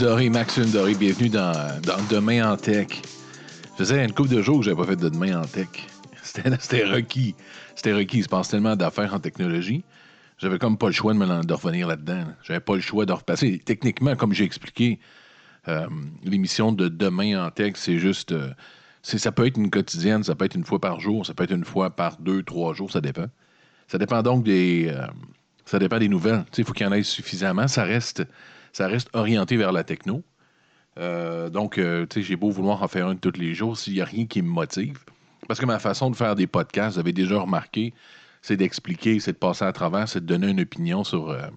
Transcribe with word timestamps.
Doré, 0.00 0.28
Maxime 0.28 0.70
Doré, 0.70 0.94
bienvenue 0.94 1.28
dans, 1.28 1.78
Demain 2.10 2.52
en 2.52 2.56
Tech. 2.56 2.88
Je 3.72 3.76
faisais 3.78 4.04
une 4.04 4.12
couple 4.12 4.28
de 4.28 4.42
jours 4.42 4.58
que 4.58 4.64
j'avais 4.64 4.76
pas 4.76 4.84
fait 4.84 4.96
de 4.96 5.08
Demain 5.08 5.40
en 5.40 5.44
Tech. 5.44 5.68
C'était 6.22 6.84
requis. 6.84 7.34
C'était 7.74 7.94
requis. 7.94 8.18
Il 8.18 8.24
se 8.24 8.28
passe 8.28 8.48
tellement 8.48 8.76
d'affaires 8.76 9.14
en 9.14 9.20
technologie. 9.20 9.84
J'avais 10.38 10.58
comme 10.58 10.76
pas 10.76 10.88
le 10.88 10.92
choix 10.92 11.14
de, 11.14 11.18
me, 11.18 11.52
revenir 11.52 11.86
là-dedans. 11.86 12.18
là. 12.18 12.36
J'avais 12.42 12.60
pas 12.60 12.74
le 12.74 12.80
choix 12.80 13.06
de 13.06 13.12
repasser. 13.12 13.62
Techniquement, 13.64 14.16
comme 14.16 14.32
j'ai 14.34 14.44
expliqué, 14.44 14.98
euh, 15.68 15.86
l'émission 16.24 16.72
de 16.72 16.88
Demain 16.88 17.46
en 17.46 17.50
Tech, 17.50 17.74
c'est 17.76 17.98
juste. 17.98 18.32
euh, 18.32 18.50
ça 19.02 19.32
peut 19.32 19.46
être 19.46 19.56
une 19.56 19.70
quotidienne, 19.70 20.24
ça 20.24 20.34
peut 20.34 20.44
être 20.44 20.56
une 20.56 20.64
fois 20.64 20.80
par 20.80 21.00
jour, 21.00 21.24
ça 21.24 21.32
peut 21.32 21.44
être 21.44 21.54
une 21.54 21.64
fois 21.64 21.90
par 21.90 22.18
deux, 22.18 22.42
trois 22.42 22.74
jours, 22.74 22.90
ça 22.90 23.00
dépend. 23.00 23.26
Ça 23.88 23.98
dépend 23.98 24.22
donc 24.22 24.44
des. 24.44 24.88
euh, 24.90 25.06
ça 25.64 25.78
dépend 25.78 25.98
des 25.98 26.08
nouvelles. 26.08 26.44
Sais, 26.52 26.62
Il 26.62 26.64
faut 26.64 26.72
qu'il 26.72 26.86
y 26.86 26.88
en 26.88 26.92
ait 26.92 27.02
suffisamment. 27.02 27.66
Ça 27.66 27.84
reste, 27.84 28.24
ça 28.76 28.88
reste 28.88 29.08
orienté 29.14 29.56
vers 29.56 29.72
la 29.72 29.84
techno. 29.84 30.22
Euh, 30.98 31.48
donc, 31.48 31.78
euh, 31.78 32.04
tu 32.04 32.20
sais, 32.20 32.26
j'ai 32.26 32.36
beau 32.36 32.50
vouloir 32.50 32.82
en 32.82 32.88
faire 32.88 33.06
un 33.06 33.16
tous 33.16 33.38
les 33.38 33.54
jours, 33.54 33.78
s'il 33.78 33.94
n'y 33.94 34.02
a 34.02 34.04
rien 34.04 34.26
qui 34.26 34.42
me 34.42 34.50
motive. 34.50 34.98
Parce 35.48 35.58
que 35.58 35.64
ma 35.64 35.78
façon 35.78 36.10
de 36.10 36.16
faire 36.16 36.34
des 36.34 36.46
podcasts, 36.46 36.96
vous 36.96 37.00
avez 37.00 37.14
déjà 37.14 37.40
remarqué, 37.40 37.94
c'est 38.42 38.58
d'expliquer, 38.58 39.18
c'est 39.18 39.32
de 39.32 39.38
passer 39.38 39.64
à 39.64 39.72
travers, 39.72 40.06
c'est 40.06 40.20
de 40.20 40.26
donner 40.26 40.48
une 40.48 40.60
opinion 40.60 41.04
sur, 41.04 41.30
euh, 41.30 41.48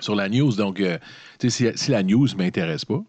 sur 0.00 0.14
la 0.14 0.30
news. 0.30 0.52
Donc, 0.54 0.82
tu 1.38 1.50
sais, 1.50 1.76
si, 1.76 1.90
la 1.90 2.02
news 2.02 2.28
ne 2.28 2.36
m'intéresse 2.36 2.86
pas, 2.86 3.02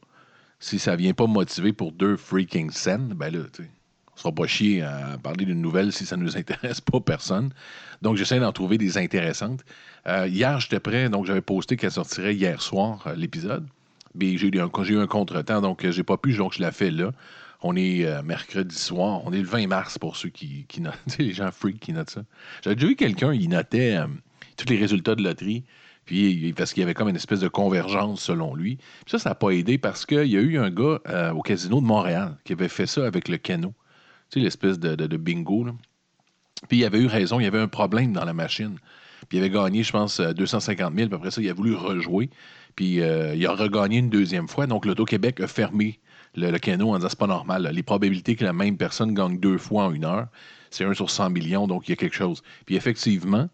si 0.59 0.77
ça 0.77 0.97
vient 0.97 1.13
pas 1.13 1.25
me 1.25 1.33
motiver 1.33 1.71
pour 1.71 1.93
deux 1.93 2.17
freaking 2.17 2.71
cents, 2.71 3.15
ben 3.15 3.33
là, 3.33 3.45
tu 3.53 3.63
sais, 3.63 3.69
on 4.15 4.19
sera 4.19 4.31
pas 4.31 4.47
chier 4.47 4.81
à 4.81 5.17
parler 5.21 5.45
d'une 5.45 5.61
nouvelle 5.61 5.91
si 5.91 6.05
ça 6.05 6.17
ne 6.17 6.23
nous 6.23 6.37
intéresse 6.37 6.81
pas 6.81 6.99
personne. 6.99 7.51
Donc, 8.01 8.17
j'essaie 8.17 8.39
d'en 8.39 8.51
trouver 8.51 8.77
des 8.77 8.97
intéressantes. 8.97 9.63
Euh, 10.07 10.27
hier, 10.27 10.59
j'étais 10.59 10.79
prêt, 10.79 11.09
donc 11.09 11.25
j'avais 11.25 11.41
posté 11.41 11.77
qu'elle 11.77 11.91
sortirait 11.91 12.35
hier 12.35 12.61
soir, 12.61 13.03
euh, 13.07 13.15
l'épisode. 13.15 13.65
Mais 14.15 14.37
j'ai 14.37 14.47
eu 14.47 14.59
un, 14.59 14.69
un 14.69 15.07
contretemps, 15.07 15.61
donc 15.61 15.85
euh, 15.85 15.91
j'ai 15.91 16.03
pas 16.03 16.17
pu, 16.17 16.33
donc 16.33 16.53
je 16.53 16.61
la 16.61 16.71
fais 16.71 16.91
là. 16.91 17.11
On 17.65 17.77
est 17.77 18.05
mercredi 18.23 18.75
soir, 18.75 19.21
on 19.23 19.31
est 19.31 19.39
le 19.39 19.47
20 19.47 19.67
mars 19.67 19.97
pour 19.97 20.17
ceux 20.17 20.27
qui, 20.27 20.65
qui 20.67 20.81
notent, 20.81 20.99
les 21.17 21.31
gens 21.31 21.49
freaks 21.49 21.79
qui 21.79 21.93
notent 21.93 22.09
ça. 22.09 22.23
J'avais 22.61 22.75
déjà 22.75 22.87
vu 22.87 22.97
quelqu'un, 22.97 23.33
il 23.33 23.47
notait 23.47 23.97
tous 24.57 24.67
les 24.67 24.75
résultats 24.75 25.15
de 25.15 25.23
loterie, 25.23 25.63
puis 26.03 26.51
parce 26.57 26.73
qu'il 26.73 26.81
y 26.81 26.83
avait 26.83 26.93
comme 26.93 27.07
une 27.07 27.15
espèce 27.15 27.39
de 27.39 27.47
convergence 27.47 28.21
selon 28.21 28.53
lui. 28.53 28.75
Puis 28.75 29.11
ça, 29.11 29.17
ça 29.17 29.29
n'a 29.29 29.35
pas 29.35 29.51
aidé 29.51 29.77
parce 29.77 30.05
qu'il 30.05 30.25
y 30.25 30.35
a 30.35 30.41
eu 30.41 30.59
un 30.59 30.69
gars 30.69 30.99
au 31.33 31.41
casino 31.41 31.79
de 31.79 31.85
Montréal 31.85 32.35
qui 32.43 32.51
avait 32.51 32.67
fait 32.67 32.85
ça 32.85 33.07
avec 33.07 33.29
le 33.29 33.37
Keno. 33.37 33.73
Tu 34.33 34.39
sais, 34.39 34.43
l'espèce 34.45 34.79
de, 34.79 35.17
bingo. 35.17 35.63
là. 35.63 35.73
Puis 36.67 36.79
il 36.79 36.85
avait 36.85 36.97
eu 36.97 37.05
raison, 37.05 37.39
il 37.39 37.43
y 37.43 37.45
avait 37.45 37.59
un 37.59 37.67
problème 37.67 38.13
dans 38.13 38.25
la 38.25 38.33
machine. 38.33 38.79
Puis 39.29 39.37
il 39.37 39.41
avait 39.41 39.51
gagné, 39.51 39.83
je 39.83 39.91
pense, 39.91 40.19
euh, 40.19 40.33
250 40.33 40.95
000. 40.95 41.07
Puis 41.07 41.15
après 41.15 41.29
ça, 41.29 41.39
il 41.39 41.47
a 41.51 41.53
voulu 41.53 41.75
rejouer. 41.75 42.31
Puis 42.75 42.99
euh, 43.01 43.35
il 43.35 43.45
a 43.45 43.53
regagné 43.53 43.99
une 43.99 44.09
deuxième 44.09 44.47
fois. 44.47 44.65
Donc 44.65 44.87
l'Auto-Québec 44.87 45.39
a 45.39 45.45
fermé 45.45 45.99
le, 46.33 46.49
le 46.49 46.57
canot 46.57 46.89
en 46.89 46.95
disant 46.95 47.09
c'est 47.09 47.19
pas 47.19 47.27
normal. 47.27 47.69
Les 47.71 47.83
probabilités 47.83 48.35
que 48.35 48.43
la 48.43 48.53
même 48.53 48.75
personne 48.75 49.13
gagne 49.13 49.39
deux 49.39 49.59
fois 49.59 49.83
en 49.83 49.93
une 49.93 50.05
heure, 50.05 50.25
c'est 50.71 50.83
1 50.83 50.95
sur 50.95 51.11
100 51.11 51.29
millions, 51.29 51.67
donc 51.67 51.87
il 51.87 51.91
y 51.91 51.93
a 51.93 51.95
quelque 51.95 52.15
chose. 52.15 52.41
Puis 52.65 52.75
effectivement, 52.75 53.49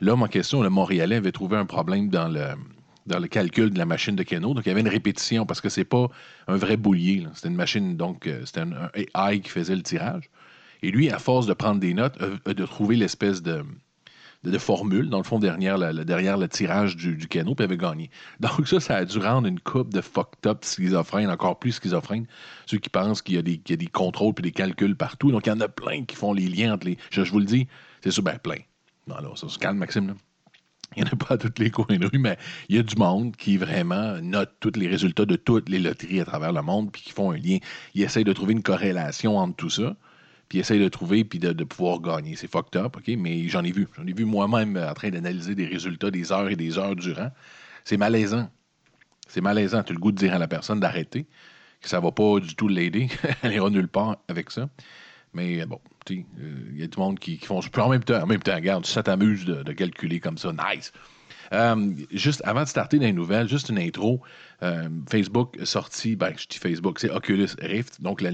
l'homme 0.00 0.24
en 0.24 0.26
question, 0.26 0.64
le 0.64 0.68
Montréalais, 0.68 1.14
avait 1.16 1.30
trouvé 1.30 1.56
un 1.56 1.66
problème 1.66 2.08
dans 2.08 2.26
le, 2.26 2.56
dans 3.06 3.18
le 3.18 3.28
calcul 3.28 3.70
de 3.70 3.78
la 3.78 3.86
machine 3.86 4.16
de 4.16 4.22
Keno. 4.22 4.54
Donc 4.54 4.64
il 4.66 4.68
y 4.68 4.72
avait 4.72 4.80
une 4.80 4.88
répétition 4.88 5.46
parce 5.46 5.60
que 5.60 5.68
c'est 5.68 5.84
pas 5.84 6.08
un 6.48 6.56
vrai 6.56 6.76
boulier. 6.76 7.26
C'était 7.34 7.48
une 7.48 7.56
machine, 7.56 7.96
donc 7.96 8.26
euh, 8.26 8.42
c'était 8.44 8.60
un, 8.60 8.72
un 8.72 8.90
AI 8.94 9.40
qui 9.40 9.50
faisait 9.50 9.76
le 9.76 9.82
tirage. 9.82 10.30
Et 10.84 10.90
lui, 10.90 11.10
à 11.10 11.18
force 11.18 11.46
de 11.46 11.54
prendre 11.54 11.80
des 11.80 11.94
notes, 11.94 12.20
a, 12.20 12.50
a 12.50 12.54
de 12.54 12.66
trouver 12.66 12.96
l'espèce 12.96 13.42
de, 13.42 13.64
formule, 14.58 15.08
dans 15.08 15.16
le 15.16 15.24
fond, 15.24 15.38
derrière, 15.38 15.78
le 15.78 16.46
tirage 16.46 16.94
du, 16.94 17.16
du 17.16 17.26
canot, 17.26 17.54
puis 17.54 17.64
avait 17.64 17.78
gagné. 17.78 18.10
Donc 18.40 18.68
ça, 18.68 18.80
ça 18.80 18.96
a 18.96 19.04
dû 19.06 19.18
rendre 19.18 19.48
une 19.48 19.60
coupe 19.60 19.94
de 19.94 20.02
fucked 20.02 20.46
up 20.46 20.62
schizophrènes, 20.62 21.30
encore 21.30 21.58
plus 21.58 21.72
schizophrènes, 21.72 22.26
ceux 22.66 22.76
qui 22.76 22.90
pensent 22.90 23.22
qu'il 23.22 23.36
y 23.36 23.38
a 23.38 23.42
des, 23.42 23.86
contrôles 23.86 24.34
puis 24.34 24.42
des 24.42 24.52
calculs 24.52 24.94
partout. 24.94 25.32
Donc 25.32 25.46
il 25.46 25.48
y 25.48 25.52
en 25.52 25.60
a 25.60 25.68
plein 25.68 26.04
qui 26.04 26.16
font 26.16 26.34
les 26.34 26.48
liens 26.48 26.74
entre 26.74 26.86
les... 26.86 26.98
Je, 27.10 27.24
je 27.24 27.32
vous 27.32 27.38
le 27.38 27.46
dis, 27.46 27.66
c'est 28.02 28.10
sûr, 28.10 28.22
ben 28.22 28.38
plein. 28.38 28.58
Non, 29.06 29.16
là, 29.16 29.30
ça 29.36 29.48
se 29.48 29.58
calme, 29.58 29.78
Maxime, 29.78 30.08
là. 30.08 30.14
Il 30.96 31.02
n'y 31.02 31.10
en 31.10 31.12
a 31.12 31.16
pas 31.16 31.34
à 31.34 31.38
tous 31.38 31.52
les 31.58 31.70
coins 31.70 31.98
de 31.98 32.06
rue, 32.06 32.18
mais 32.18 32.38
il 32.68 32.76
y 32.76 32.78
a 32.78 32.82
du 32.82 32.96
monde 32.96 33.36
qui 33.36 33.56
vraiment 33.56 34.20
note 34.20 34.52
tous 34.60 34.72
les 34.76 34.86
résultats 34.86 35.26
de 35.26 35.36
toutes 35.36 35.68
les 35.68 35.78
loteries 35.78 36.20
à 36.20 36.24
travers 36.24 36.52
le 36.52 36.62
monde, 36.62 36.92
puis 36.92 37.02
qui 37.02 37.12
font 37.12 37.32
un 37.32 37.36
lien. 37.36 37.58
Ils 37.94 38.02
essayent 38.02 38.24
de 38.24 38.32
trouver 38.32 38.52
une 38.52 38.62
corrélation 38.62 39.36
entre 39.38 39.56
tout 39.56 39.70
ça, 39.70 39.96
puis 40.48 40.58
ils 40.58 40.60
essayent 40.60 40.80
de 40.80 40.88
trouver, 40.88 41.24
puis 41.24 41.38
de, 41.38 41.64
pouvoir 41.64 42.00
gagner. 42.00 42.36
C'est 42.36 42.50
fucked 42.50 42.80
up, 42.80 42.96
OK? 42.96 43.08
Mais 43.18 43.48
j'en 43.48 43.64
ai 43.64 43.72
vu. 43.72 43.88
J'en 43.96 44.06
ai 44.06 44.12
vu 44.12 44.24
moi-même 44.24 44.76
en 44.76 44.94
train 44.94 45.10
d'analyser 45.10 45.54
des 45.54 45.66
résultats 45.66 46.10
des 46.10 46.32
heures 46.32 46.48
et 46.48 46.56
des 46.56 46.78
heures 46.78 46.96
durant. 46.96 47.30
C'est 47.84 47.96
malaisant. 47.96 48.48
C'est 49.28 49.40
malaisant. 49.40 49.82
Tu 49.82 49.92
as 49.92 49.94
le 49.94 50.00
goût 50.00 50.12
de 50.12 50.18
dire 50.18 50.34
à 50.34 50.38
la 50.38 50.48
personne 50.48 50.80
d'arrêter, 50.80 51.26
que 51.80 51.88
ça 51.88 52.00
va 52.00 52.12
pas 52.12 52.40
du 52.40 52.54
tout 52.54 52.68
l'aider. 52.68 53.08
Elle 53.42 53.54
ira 53.54 53.70
nulle 53.70 53.88
part 53.88 54.18
avec 54.28 54.50
ça. 54.50 54.68
Mais 55.34 55.62
euh, 55.62 55.66
bon, 55.66 55.80
tu 56.06 56.16
sais, 56.16 56.26
euh, 56.40 56.54
il 56.72 56.80
y 56.80 56.82
a 56.82 56.86
du 56.86 56.98
monde 56.98 57.18
qui, 57.18 57.38
qui 57.38 57.46
font. 57.46 57.60
Puis 57.60 57.82
en 57.82 57.88
même 57.88 58.04
temps, 58.04 58.22
en 58.22 58.26
même 58.26 58.42
temps, 58.42 58.54
regarde, 58.54 58.86
ça 58.86 59.02
t'amuse 59.02 59.44
de, 59.44 59.62
de 59.62 59.72
calculer 59.72 60.20
comme 60.20 60.38
ça. 60.38 60.52
Nice. 60.52 60.92
Euh, 61.52 61.92
juste 62.10 62.42
avant 62.44 62.62
de 62.62 62.68
starter 62.68 62.98
dans 62.98 63.06
les 63.06 63.12
nouvelles, 63.12 63.48
juste 63.48 63.68
une 63.68 63.78
intro. 63.78 64.20
Euh, 64.62 64.88
Facebook 65.10 65.56
sorti, 65.64 66.16
ben, 66.16 66.32
je 66.36 66.46
dis 66.48 66.58
Facebook, 66.58 66.98
c'est 66.98 67.10
Oculus 67.10 67.48
Rift, 67.60 68.00
donc 68.00 68.20
la, 68.20 68.30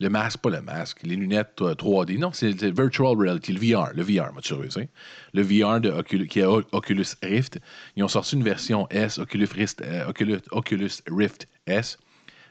le 0.00 0.08
masque, 0.08 0.40
pas 0.40 0.50
le 0.50 0.62
masque, 0.62 1.00
les 1.02 1.14
lunettes 1.14 1.60
euh, 1.60 1.74
3D. 1.74 2.18
Non, 2.18 2.32
c'est 2.32 2.52
Virtual 2.64 3.16
Reality, 3.16 3.52
le 3.52 3.60
VR, 3.60 3.90
le 3.94 4.02
VR, 4.02 4.32
moi, 4.32 4.40
tu 4.42 4.54
sais. 4.70 4.88
Le 5.34 5.42
VR 5.42 5.80
de 5.80 5.90
Oculus, 5.90 6.26
qui 6.26 6.40
est 6.40 6.46
Oculus 6.46 7.04
Rift. 7.22 7.60
Ils 7.96 8.02
ont 8.02 8.08
sorti 8.08 8.36
une 8.36 8.42
version 8.42 8.88
S, 8.90 9.18
Oculus 9.18 9.48
Rift, 9.54 9.82
euh, 9.82 10.08
Oculus, 10.08 10.40
Oculus 10.52 10.90
Rift 11.06 11.46
S, 11.66 11.98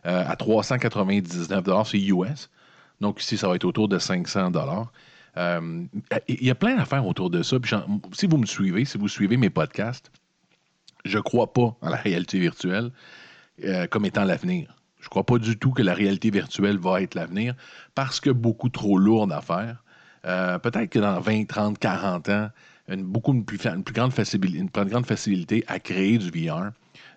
euh, 0.05 0.23
à 0.27 0.35
399 0.35 1.85
c'est 1.85 1.99
US. 1.99 2.49
Donc 3.01 3.21
ici, 3.21 3.37
ça 3.37 3.47
va 3.47 3.55
être 3.55 3.65
autour 3.65 3.87
de 3.87 3.97
500 3.97 4.51
Euh, 5.37 5.85
Il 6.27 6.43
y 6.43 6.49
a 6.49 6.55
plein 6.55 6.75
d'affaires 6.75 7.05
autour 7.05 7.29
de 7.29 7.43
ça. 7.43 7.57
Si 8.13 8.27
vous 8.27 8.37
me 8.37 8.45
suivez, 8.45 8.85
si 8.85 8.97
vous 8.97 9.07
suivez 9.07 9.37
mes 9.37 9.49
podcasts, 9.49 10.11
je 11.05 11.17
ne 11.17 11.21
crois 11.21 11.53
pas 11.53 11.77
en 11.81 11.89
la 11.89 11.97
réalité 11.97 12.39
virtuelle 12.39 12.91
euh, 13.63 13.87
comme 13.87 14.05
étant 14.05 14.25
l'avenir. 14.25 14.75
Je 14.99 15.05
ne 15.05 15.09
crois 15.09 15.25
pas 15.25 15.37
du 15.37 15.57
tout 15.57 15.71
que 15.71 15.81
la 15.81 15.93
réalité 15.93 16.29
virtuelle 16.29 16.77
va 16.77 17.01
être 17.01 17.15
l'avenir 17.15 17.55
parce 17.95 18.19
que 18.19 18.29
beaucoup 18.29 18.69
trop 18.69 18.97
lourde 18.97 19.31
à 19.31 19.41
faire. 19.41 19.83
Euh, 20.25 20.59
Peut-être 20.59 20.89
que 20.89 20.99
dans 20.99 21.19
20, 21.21 21.45
30, 21.45 21.79
40 21.79 22.29
ans, 22.29 22.49
une, 22.89 23.03
beaucoup 23.03 23.33
une 23.33 23.45
plus 23.45 23.57
grande 23.93 24.11
facilité, 24.11 24.57
une 24.57 24.69
plus 24.69 24.85
grande 24.85 25.05
facilité 25.05 25.63
à 25.67 25.79
créer 25.79 26.17
du 26.17 26.29
VR, 26.31 26.71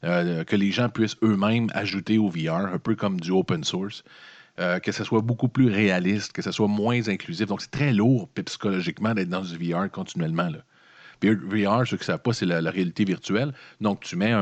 euh, 0.05 0.45
que 0.45 0.55
les 0.55 0.71
gens 0.71 0.89
puissent 0.89 1.17
eux-mêmes 1.23 1.69
ajouter 1.75 2.19
au 2.19 2.29
VR, 2.29 2.73
un 2.73 2.79
peu 2.79 2.95
comme 2.95 3.21
du 3.21 3.31
open 3.31 3.65
source, 3.65 4.05
euh, 4.61 4.79
que 4.79 4.93
ce 4.93 5.05
soit 5.05 5.21
beaucoup 5.21 5.49
plus 5.49 5.69
réaliste, 5.69 6.33
que 6.33 6.43
ce 6.43 6.53
soit 6.53 6.69
moins 6.69 7.09
inclusif. 7.09 7.47
Donc, 7.47 7.63
c'est 7.63 7.71
très 7.71 7.93
lourd 7.93 8.29
psychologiquement 8.45 9.15
d'être 9.15 9.31
dans 9.31 9.41
du 9.41 9.57
VR 9.57 9.91
continuellement. 9.91 10.49
Là. 10.49 10.59
VR, 11.23 11.37
VR, 11.47 11.87
ceux 11.87 11.97
qui 11.97 12.03
ne 12.03 12.07
savent 12.07 12.23
pas, 12.23 12.33
c'est 12.33 12.47
la, 12.47 12.71
réalité 12.71 13.05
virtuelle. 13.05 13.53
Donc, 13.81 14.01
tu 14.01 14.17
mets 14.17 14.35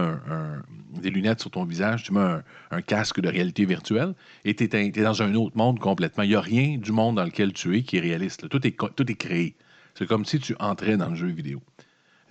des 1.01 1.11
lunettes 1.11 1.41
sur 1.41 1.51
ton 1.51 1.65
visage, 1.65 2.05
tu 2.05 2.13
mets 2.13 2.41
un, 2.71 2.83
casque 2.83 3.21
de 3.21 3.29
réalité 3.29 3.65
virtuelle 3.67 4.15
et 4.45 4.55
tu 4.55 4.65
es, 4.65 4.91
dans 4.91 5.23
un 5.23 5.35
autre 5.35 5.57
monde 5.57 5.79
complètement. 5.79 6.25
Il 6.25 6.31
n'y 6.31 6.35
a 6.35 6.41
rien 6.41 6.79
du 6.79 6.91
monde 6.91 7.17
dans 7.17 7.25
lequel 7.25 7.53
tu 7.53 7.77
es 7.77 7.83
qui 7.83 7.99
est 7.99 8.01
réaliste. 8.01 8.49
Tout, 8.49 8.67
est, 8.67 8.77
tout 8.97 9.11
est 9.11 9.15
créé. 9.15 9.57
C'est 9.95 10.07
comme 10.07 10.25
si 10.25 10.39
tu 10.39 10.57
entrais 10.59 10.97
dans 10.97 11.11
le 11.11 11.17
jeu 11.17 11.29
vidéo. 11.29 11.63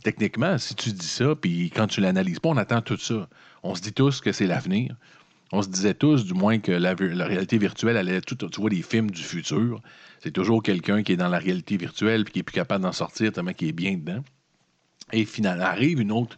Techniquement, 0.04 0.58
si 0.58 0.76
tu 0.76 0.92
dis 0.92 1.06
ça, 1.06 1.36
puis 1.36 1.72
quand 1.76 1.88
tu 1.88 2.00
l'analyses 2.00 2.40
pas, 2.40 2.50
on 2.50 2.58
attend 2.58 2.82
tout 2.82 2.98
ça. 2.98 3.28
On 3.64 3.76
se 3.76 3.82
dit 3.82 3.92
tous 3.92 4.22
que 4.22 4.32
c'est 4.32 4.48
l'avenir. 4.48 4.96
On 5.52 5.62
se 5.62 5.68
disait 5.68 5.96
tous, 5.96 6.26
du 6.26 6.34
moins, 6.34 6.60
que 6.60 6.72
la, 6.72 6.94
réalité 6.94 7.58
virtuelle 7.58 7.98
allait 7.98 8.22
tout. 8.22 8.36
Tu 8.36 8.62
vois 8.62 8.70
des 8.70 8.84
films 8.84 9.10
du 9.10 9.24
futur. 9.24 9.82
C'est 10.22 10.32
toujours 10.32 10.62
quelqu'un 10.62 11.02
qui 11.02 11.14
est 11.14 11.18
dans 11.18 11.30
la 11.30 11.40
réalité 11.40 11.78
virtuelle 11.78 12.24
puis 12.24 12.34
qui 12.34 12.40
est 12.40 12.44
plus 12.44 12.54
capable 12.54 12.84
d'en 12.84 12.92
sortir 12.92 13.32
tellement 13.32 13.54
qu'il 13.54 13.70
est 13.70 13.74
bien 13.74 13.96
dedans. 13.96 14.24
Et 15.12 15.26
finalement, 15.26 15.64
arrive 15.64 16.00
une 16.00 16.12
autre 16.12 16.38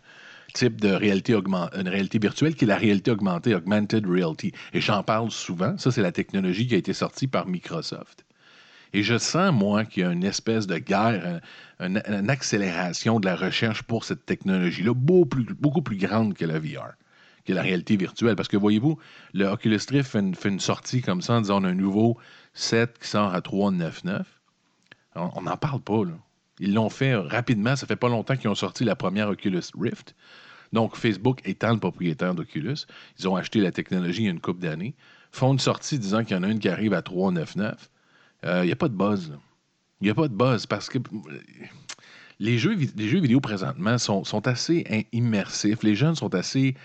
type 0.53 0.79
de 0.79 0.89
réalité, 0.89 1.33
une 1.33 1.87
réalité 1.87 2.19
virtuelle 2.19 2.55
qui 2.55 2.65
est 2.65 2.67
la 2.67 2.77
réalité 2.77 3.11
augmentée, 3.11 3.53
augmented 3.53 4.05
reality. 4.05 4.53
Et 4.73 4.79
j'en 4.79 5.03
parle 5.03 5.29
souvent. 5.31 5.77
Ça, 5.77 5.91
c'est 5.91 6.01
la 6.01 6.11
technologie 6.11 6.67
qui 6.67 6.75
a 6.75 6.77
été 6.77 6.93
sortie 6.93 7.27
par 7.27 7.47
Microsoft. 7.47 8.25
Et 8.93 9.03
je 9.03 9.17
sens, 9.17 9.53
moi, 9.53 9.85
qu'il 9.85 10.03
y 10.03 10.05
a 10.05 10.11
une 10.11 10.23
espèce 10.23 10.67
de 10.67 10.77
guerre, 10.77 11.41
un- 11.79 11.95
un- 11.95 12.19
une 12.19 12.29
accélération 12.29 13.19
de 13.19 13.25
la 13.25 13.35
recherche 13.35 13.83
pour 13.83 14.03
cette 14.03 14.25
technologie-là, 14.25 14.93
beaucoup 14.93 15.81
plus 15.81 15.97
grande 15.97 16.33
que 16.33 16.45
la 16.45 16.59
VR, 16.59 16.93
que 17.45 17.53
la 17.53 17.61
réalité 17.61 17.97
virtuelle. 17.97 18.35
Parce 18.35 18.47
que, 18.47 18.57
voyez-vous, 18.57 18.97
le 19.33 19.45
Oculus 19.45 19.79
Rift 19.89 20.11
fait 20.11 20.49
une, 20.49 20.59
sortie 20.59 21.01
comme 21.01 21.21
ça 21.21 21.33
en 21.33 21.41
disant 21.41 21.61
on 21.61 21.65
a 21.65 21.69
un 21.69 21.73
nouveau 21.73 22.17
set 22.53 22.97
qui 22.99 23.07
sort 23.07 23.33
à 23.33 23.41
399. 23.41 24.27
On 25.15 25.41
n'en 25.41 25.57
parle 25.57 25.81
pas, 25.81 26.05
là. 26.05 26.13
Ils 26.59 26.73
l'ont 26.73 26.89
fait 26.89 27.15
rapidement. 27.15 27.75
Ça 27.75 27.87
fait 27.87 27.95
pas 27.95 28.07
longtemps 28.07 28.37
qu'ils 28.37 28.49
ont 28.49 28.55
sorti 28.55 28.83
la 28.83 28.95
première 28.95 29.29
Oculus 29.29 29.63
Rift. 29.77 30.15
Donc, 30.73 30.95
Facebook 30.95 31.41
étant 31.43 31.73
le 31.73 31.79
propriétaire 31.79 32.33
d'Oculus, 32.33 32.85
ils 33.19 33.27
ont 33.27 33.35
acheté 33.35 33.59
la 33.59 33.71
technologie 33.71 34.21
il 34.21 34.25
y 34.25 34.27
a 34.27 34.31
une 34.31 34.39
couple 34.39 34.61
d'années, 34.61 34.95
font 35.31 35.51
une 35.51 35.59
sortie 35.59 35.99
disant 35.99 36.23
qu'il 36.23 36.37
y 36.37 36.39
en 36.39 36.43
a 36.43 36.47
une 36.47 36.59
qui 36.59 36.69
arrive 36.69 36.93
à 36.93 37.01
399. 37.01 37.89
Il 38.43 38.61
n'y 38.63 38.71
a 38.71 38.75
pas 38.75 38.87
de 38.87 38.93
buzz. 38.93 39.37
Il 39.99 40.05
n'y 40.05 40.09
a 40.09 40.15
pas 40.15 40.27
de 40.27 40.33
buzz 40.33 40.65
parce 40.65 40.89
que 40.89 40.97
les 42.39 42.57
jeux, 42.57 42.75
les 42.95 43.07
jeux 43.07 43.21
vidéo 43.21 43.39
présentement 43.39 43.97
sont, 43.97 44.23
sont 44.23 44.47
assez 44.47 45.07
immersifs. 45.11 45.83
Les 45.83 45.95
jeunes 45.95 46.15
sont 46.15 46.33
assez 46.33 46.75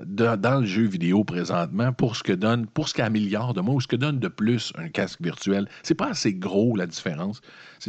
dans 0.00 0.60
le 0.60 0.66
jeu 0.66 0.84
vidéo 0.84 1.22
présentement 1.24 1.92
pour 1.92 2.16
ce 2.16 2.22
que 2.22 2.32
donne, 2.32 2.66
pour 2.66 2.88
ce 2.88 2.94
qu'améliore 2.94 3.52
de 3.54 3.60
moi 3.60 3.74
ou 3.74 3.80
ce 3.80 3.86
que 3.86 3.96
donne 3.96 4.18
de 4.18 4.28
plus 4.28 4.72
un 4.76 4.88
casque 4.88 5.20
virtuel. 5.20 5.68
C'est 5.82 5.94
pas 5.94 6.08
assez 6.08 6.32
gros 6.34 6.76
la 6.76 6.86
différence. 6.86 7.40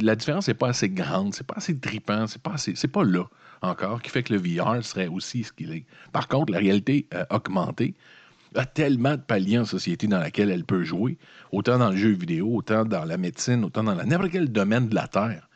La 0.02 0.16
différence 0.16 0.48
n'est 0.48 0.54
pas 0.54 0.70
assez 0.70 0.90
grande, 0.90 1.34
c'est 1.34 1.48
pas 1.48 1.56
assez 1.58 1.78
tripant, 1.78 2.28
c'est 2.28 2.42
pas 2.42 2.54
assez, 2.54 2.74
c'est 2.76 2.88
pas 2.88 3.04
là 3.04 3.24
encore 3.62 4.02
qui 4.02 4.10
fait 4.10 4.24
que 4.24 4.34
le 4.34 4.40
VR 4.40 4.84
serait 4.84 5.08
aussi 5.08 5.44
ce 5.44 5.54
qu'il 5.54 5.72
est. 5.72 5.86
Par 6.12 6.28
contre, 6.28 6.52
la 6.52 6.60
réalité 6.60 7.08
euh, 7.14 7.24
augmentée 7.30 7.96
a 8.56 8.66
tellement 8.66 9.16
de 9.16 9.22
paliers 9.22 9.60
en 9.60 9.66
société 9.66 10.06
dans 10.08 10.20
laquelle 10.20 10.52
elle 10.52 10.66
peut 10.66 10.84
jouer, 10.84 11.18
autant 11.52 11.80
dans 11.80 11.90
le 11.90 11.98
jeu 11.98 12.10
vidéo, 12.10 12.54
autant 12.54 12.86
dans 12.86 13.06
la 13.06 13.18
médecine, 13.18 13.64
autant 13.64 13.84
dans 13.84 13.96
n'importe 13.96 14.32
quel 14.32 14.52
domaine 14.52 14.90
de 14.90 14.96
la 14.96 15.08
Terre. 15.08 15.50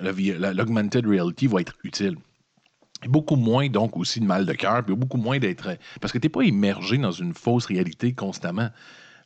L'augmented 0.00 1.06
reality 1.06 1.46
va 1.46 1.60
être 1.60 1.74
utile. 1.84 2.16
Beaucoup 3.06 3.36
moins, 3.36 3.68
donc, 3.68 3.96
aussi 3.96 4.20
de 4.20 4.26
mal 4.26 4.44
de 4.44 4.52
cœur, 4.52 4.84
puis 4.84 4.94
beaucoup 4.94 5.16
moins 5.16 5.38
d'être. 5.38 5.76
Parce 6.00 6.12
que 6.12 6.18
tu 6.18 6.26
n'es 6.26 6.30
pas 6.30 6.42
immergé 6.42 6.98
dans 6.98 7.12
une 7.12 7.32
fausse 7.32 7.66
réalité 7.66 8.12
constamment. 8.12 8.68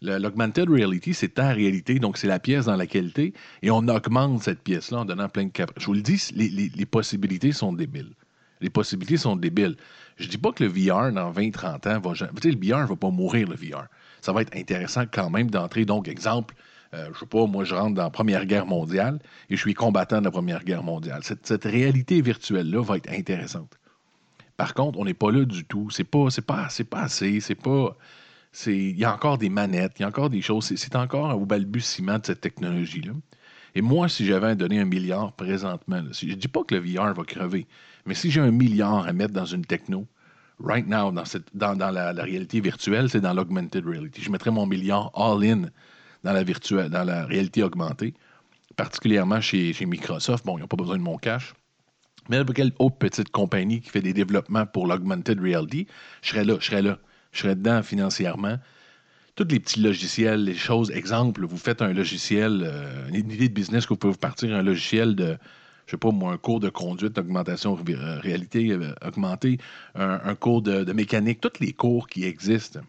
L'augmented 0.03 0.69
reality, 0.69 1.15
c'est 1.15 1.35
ta 1.35 1.49
réalité, 1.49 1.99
donc 1.99 2.19
c'est 2.19 2.27
la 2.27 2.39
pièce 2.39 2.67
dans 2.67 2.77
laquelle 2.77 3.13
tu 3.13 3.23
es, 3.23 3.33
et 3.63 3.71
on 3.71 3.89
augmente 3.89 4.43
cette 4.43 4.61
pièce-là 4.61 4.99
en 4.99 5.05
donnant 5.05 5.29
plein 5.29 5.45
de 5.45 5.51
cap. 5.51 5.71
Je 5.79 5.87
vous 5.87 5.95
le 5.95 6.03
dis, 6.03 6.31
les, 6.35 6.87
possibilités 6.87 7.53
sont 7.53 7.73
débiles. 7.73 8.13
Les 8.61 8.71
possibilités 8.71 9.17
sont 9.17 9.37
débiles. 9.37 9.77
Je 10.17 10.29
dis 10.29 10.39
pas 10.39 10.53
que 10.53 10.63
le 10.63 10.69
VR, 10.69 11.11
dans 11.13 11.33
20-30 11.33 11.89
ans, 11.89 12.01
va. 12.01 12.29
Tu 12.41 12.51
le 12.51 12.59
VR 12.59 12.87
va 12.87 12.97
pas 12.97 13.11
mourir, 13.11 13.49
le 13.49 13.57
VR. 13.57 13.87
Ça 14.21 14.33
va 14.33 14.43
être 14.43 14.57
intéressant 14.57 15.05
quand 15.11 15.31
même 15.31 15.51
d'entrer. 15.51 15.85
Donc, 15.85 16.07
exemple, 16.07 16.55
euh, 16.95 17.11
je 17.13 17.21
sais 17.21 17.27
pas, 17.27 17.47
moi, 17.47 17.65
je 17.65 17.75
rentre 17.75 17.95
dans 17.95 18.05
la 18.05 18.11
Première 18.11 18.47
Guerre 18.47 18.67
mondiale 18.67 19.19
et 19.51 19.57
je 19.57 19.61
suis 19.61 19.75
combattant 19.75 20.21
de 20.21 20.25
la 20.25 20.31
Première 20.31 20.65
Guerre 20.65 20.83
mondiale. 20.83 21.23
Cette, 21.23 21.65
réalité 21.65 22.21
virtuelle-là 22.21 22.83
va 22.83 22.97
être 22.97 23.11
intéressante. 23.11 23.79
Par 24.57 24.75
contre, 24.75 24.99
on 24.99 25.05
n'est 25.05 25.15
pas 25.15 25.33
là 25.33 25.45
du 25.45 25.65
tout. 25.65 25.91
C'est 25.91 26.05
pas, 26.05 26.29
pas, 26.47 26.69
pas 26.89 27.01
assez. 27.01 27.41
C'est 27.41 27.55
pas. 27.55 27.97
Il 28.67 28.97
y 28.97 29.05
a 29.05 29.13
encore 29.13 29.39
des 29.39 29.49
manettes, 29.49 29.95
il 29.99 30.03
y 30.03 30.05
a 30.05 30.09
encore 30.09 30.31
des 30.31 30.41
choses. 30.41 30.73
C'est, 30.77 30.95
encore 30.95 31.37
au 31.37 31.45
balbutiement 31.45 32.19
de 32.21 32.27
cette 32.27 32.41
technologie-là. 32.41 33.13
Et 33.75 33.83
moi, 33.83 34.09
si 34.09 34.25
j'avais 34.25 34.49
à 34.49 34.55
donner 34.55 34.79
un 34.79 34.85
milliard 34.85 35.33
présentement, 35.33 36.01
je 36.13 36.27
ne 36.27 36.35
dis 36.35 36.47
pas 36.47 36.63
que 36.63 36.77
le 36.77 36.81
VR 36.81 37.13
va 37.13 37.25
crever, 37.25 37.67
mais 38.07 38.15
si 38.15 38.31
j'ai 38.31 38.41
un 38.41 38.53
milliard 38.53 39.09
à 39.09 39.13
mettre 39.13 39.33
dans 39.33 39.45
une 39.45 39.67
techno, 39.67 40.07
right 40.61 40.87
now, 40.87 41.11
dans, 41.11 41.25
cette, 41.25 41.49
dans, 41.57 41.75
dans 41.75 41.91
la, 41.91 42.13
la 42.13 42.23
réalité 42.23 42.61
virtuelle, 42.61 43.11
c'est 43.11 43.21
dans 43.21 43.35
l'augmented 43.35 43.85
reality. 43.85 44.23
Je 44.23 44.31
mettrais 44.31 44.53
mon 44.53 44.67
milliard 44.67 45.11
all-in 45.17 45.65
dans 46.25 46.33
la 46.33 46.43
virtuelle, 46.43 46.91
dans 46.91 47.05
la 47.05 47.27
réalité 47.27 47.63
augmentée, 47.63 48.15
particulièrement 48.77 49.41
chez, 49.41 49.75
Microsoft. 49.87 50.45
Bon, 50.45 50.59
ils 50.59 50.63
n'ont 50.63 50.67
pas 50.67 50.77
besoin 50.77 50.97
de 50.97 51.03
mon 51.03 51.19
cash. 51.19 51.55
Mais 52.29 52.39
n'importe 52.39 52.57
quelle 52.57 52.73
autre 52.79 52.97
petite 52.97 53.31
compagnie 53.31 53.83
qui 53.83 53.91
fait 53.91 54.01
des 54.01 54.15
développements 54.15 54.65
pour 54.65 54.87
l'augmented 54.87 55.39
reality, 55.39 55.87
je 56.23 56.31
serais 56.31 56.45
là, 56.45 56.57
je 56.59 56.67
serais 56.67 56.83
là. 56.83 56.99
Je 57.33 57.41
serais 57.41 57.57
dedans 57.57 57.83
financièrement. 57.83 58.59
Tous 59.35 59.47
les 59.49 59.59
petits 59.59 59.81
logiciels, 59.81 60.45
les 60.45 60.55
choses, 60.55 60.93
exemple, 60.93 61.45
vous 61.45 61.59
faites 61.59 61.83
un 61.83 61.93
logiciel, 61.93 62.63
euh, 62.65 63.09
une 63.09 63.17
idée 63.17 63.49
de 63.49 63.53
business 63.53 63.85
que 63.85 63.89
vous 63.89 63.99
pouvez 63.99 64.13
vous 64.13 64.19
partir 64.19 64.55
un 64.55 64.63
logiciel 64.63 65.17
de, 65.17 65.37
je 65.87 65.91
sais 65.91 65.97
pas 65.97 66.13
moi, 66.13 66.33
un 66.33 66.37
cours 66.37 66.61
de 66.61 66.69
conduite, 66.69 67.15
d'augmentation, 67.15 67.77
euh, 67.89 68.21
réalité 68.21 68.71
euh, 68.71 68.95
augmentée, 69.05 69.59
un, 69.97 70.21
un 70.25 70.35
cours 70.37 70.63
de, 70.63 70.85
de 70.85 70.93
mécanique, 70.93 71.41
tous 71.41 71.59
les 71.59 71.73
cours 71.73 72.07
qui 72.07 72.25
existent, 72.25 72.81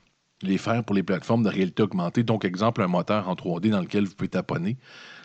les 0.41 0.57
faire 0.57 0.83
pour 0.83 0.95
les 0.95 1.03
plateformes 1.03 1.43
de 1.43 1.49
réalité 1.49 1.83
augmentée. 1.83 2.23
Donc, 2.23 2.45
exemple, 2.45 2.81
un 2.81 2.87
moteur 2.87 3.29
en 3.29 3.35
3D 3.35 3.69
dans 3.69 3.81
lequel 3.81 4.05
vous 4.05 4.15
pouvez 4.15 4.29
taponner, 4.29 4.77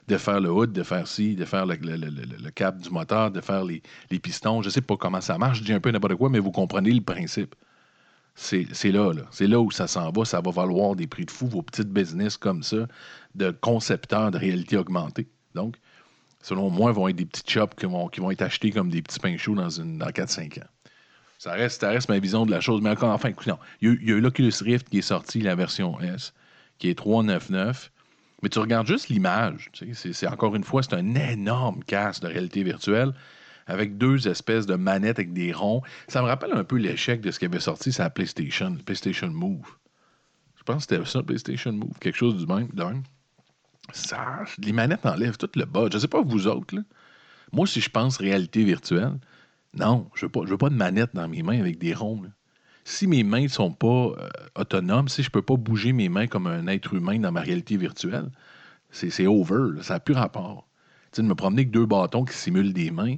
de 0.08 0.16
faire 0.16 0.40
le 0.40 0.50
hood, 0.50 0.72
de 0.72 0.82
faire 0.82 1.06
ci, 1.06 1.34
de 1.34 1.44
faire 1.44 1.66
le, 1.66 1.76
le- 1.76 2.50
cap 2.50 2.78
du 2.78 2.90
moteur, 2.90 3.30
de 3.30 3.40
faire 3.40 3.64
les, 3.64 3.82
pistons. 4.20 4.62
Je 4.62 4.68
ne 4.68 4.72
sais 4.72 4.80
pas 4.80 4.96
comment 4.96 5.20
ça 5.20 5.38
marche, 5.38 5.58
je 5.58 5.64
dis 5.64 5.72
un 5.72 5.80
peu 5.80 5.90
n'importe 5.90 6.16
quoi, 6.16 6.30
mais 6.30 6.38
vous 6.38 6.50
comprenez 6.52 6.92
le 6.92 7.00
principe. 7.00 7.54
C'est 8.34 8.64
là, 8.84 9.12
là. 9.12 9.22
C'est 9.30 9.46
là 9.46 9.60
où 9.60 9.70
ça 9.70 9.86
s'en 9.86 10.10
va. 10.10 10.24
Ça 10.24 10.40
va 10.40 10.50
valoir 10.50 10.96
des 10.96 11.06
prix 11.06 11.26
de 11.26 11.30
fou, 11.30 11.46
vos 11.46 11.62
petites 11.62 11.90
business 11.90 12.36
comme 12.36 12.62
ça, 12.62 12.86
de 13.34 13.50
concepteurs 13.50 14.30
de 14.30 14.38
réalité 14.38 14.76
augmentée. 14.76 15.28
Donc, 15.54 15.76
selon 16.40 16.70
moi, 16.70 16.92
vont 16.92 17.08
être 17.08 17.16
des 17.16 17.26
petites 17.26 17.50
shops 17.50 17.74
qui 17.76 17.86
vont, 17.86 18.30
être 18.30 18.42
achetés 18.42 18.70
comme 18.70 18.88
des 18.90 19.02
petits 19.02 19.20
pains 19.20 19.36
chauds 19.36 19.54
dans, 19.56 19.68
dans 19.68 20.10
4-5 20.10 20.60
ans. 20.60 20.66
Ça 21.40 21.52
reste, 21.52 21.81
ça 21.81 21.88
reste 21.88 22.10
ma 22.10 22.19
vision 22.19 22.44
de 22.44 22.50
la 22.50 22.60
chose. 22.60 22.82
Mais 22.82 22.90
encore, 22.90 23.08
enfin, 23.14 23.31
écoute, 23.31 23.46
non. 23.46 23.58
Il 23.81 23.88
y 23.88 23.90
a, 23.90 23.94
eu- 23.94 24.20
l'Oculus 24.20 24.52
Rift 24.60 24.90
qui 24.90 24.98
est 24.98 25.02
sorti, 25.02 25.40
la 25.40 25.54
version 25.54 25.98
S, 25.98 26.34
qui 26.78 26.90
est 26.90 26.94
399. 26.94 27.90
Mais 28.42 28.50
tu 28.50 28.58
regardes 28.58 28.87
juste 28.87 29.08
l'image. 29.08 29.70
C'est 29.94 30.26
encore 30.26 30.54
une 30.54 30.64
fois, 30.64 30.82
c'est 30.82 30.92
un 30.92 31.14
énorme 31.14 31.82
casque 31.84 32.25
de 32.25 32.26
réalité 32.26 32.62
virtuelle 32.62 33.14
avec 33.66 33.96
deux 33.96 34.28
espèces 34.28 34.66
de 34.66 34.75
manettes 34.75 35.19
avec 35.19 35.32
des 35.32 35.50
ronds. 35.54 35.81
Ça 36.08 36.20
me 36.20 36.26
rappelle 36.26 36.52
un 36.52 36.62
peu 36.62 36.76
l'échec 36.76 37.22
de 37.22 37.31
ce 37.31 37.38
qui 37.38 37.46
avait 37.46 37.58
sorti 37.58 37.90
sur 37.90 38.02
la 38.02 38.10
PlayStation, 38.10 38.76
PlayStation 38.84 39.28
Move. 39.28 39.64
Je 40.58 40.62
pense 40.64 40.84
que 40.84 40.94
c'était 40.94 41.10
ça, 41.10 41.22
PlayStation 41.22 41.72
Move, 41.72 41.98
quelque 42.00 42.19
chose 42.19 42.37
du 42.37 42.44
même. 42.46 42.69
Ça, 43.94 44.44
les 44.58 44.72
manettes 44.72 45.06
enlèvent 45.06 45.38
tout 45.38 45.48
le 45.54 45.64
bas. 45.64 45.88
Je 45.90 45.96
sais 45.96 46.06
pas 46.08 46.20
vous 46.20 46.46
autres, 46.46 46.76
là. 46.76 46.82
Moi, 47.50 47.66
si 47.66 47.81
je 47.81 47.88
pense 47.88 48.19
réalité 48.19 48.62
virtuelle, 48.62 49.14
non, 49.75 50.11
je 50.14 50.26
je 50.26 50.50
veux 50.50 50.58
pas 50.58 50.70
de 50.70 50.75
manette 50.75 51.11
dans 51.14 51.28
mes 51.28 51.42
mains 51.42 51.61
avec 51.61 51.78
des 51.78 51.94
ronds. 51.94 52.23
Si 52.85 53.06
mes 53.06 53.23
mains 53.23 53.42
ne 53.42 53.49
sont 53.49 53.73
pas 53.73 53.87
euh, 53.87 54.28
autonomes, 54.56 55.09
si 55.09 55.23
je 55.23 55.30
peux 55.30 55.42
pas 55.42 55.56
bouger 55.56 55.92
mes 55.92 56.09
mains 56.09 56.26
comme 56.26 56.47
un 56.47 56.66
être 56.66 56.94
humain 56.94 57.18
dans 57.18 57.30
ma 57.30 57.40
réalité 57.40 57.76
virtuelle, 57.76 58.30
c'est 58.90 59.26
over. 59.26 59.83
Ça 59.83 59.94
n'a 59.94 60.00
plus 60.00 60.14
rapport. 60.14 60.68
Tu 61.12 61.16
sais, 61.16 61.23
de 61.23 61.28
me 61.28 61.35
promener 61.35 61.62
avec 61.62 61.71
deux 61.71 61.87
bâtons 61.87 62.25
qui 62.25 62.35
simulent 62.35 62.73
des 62.73 62.90
mains, 62.90 63.16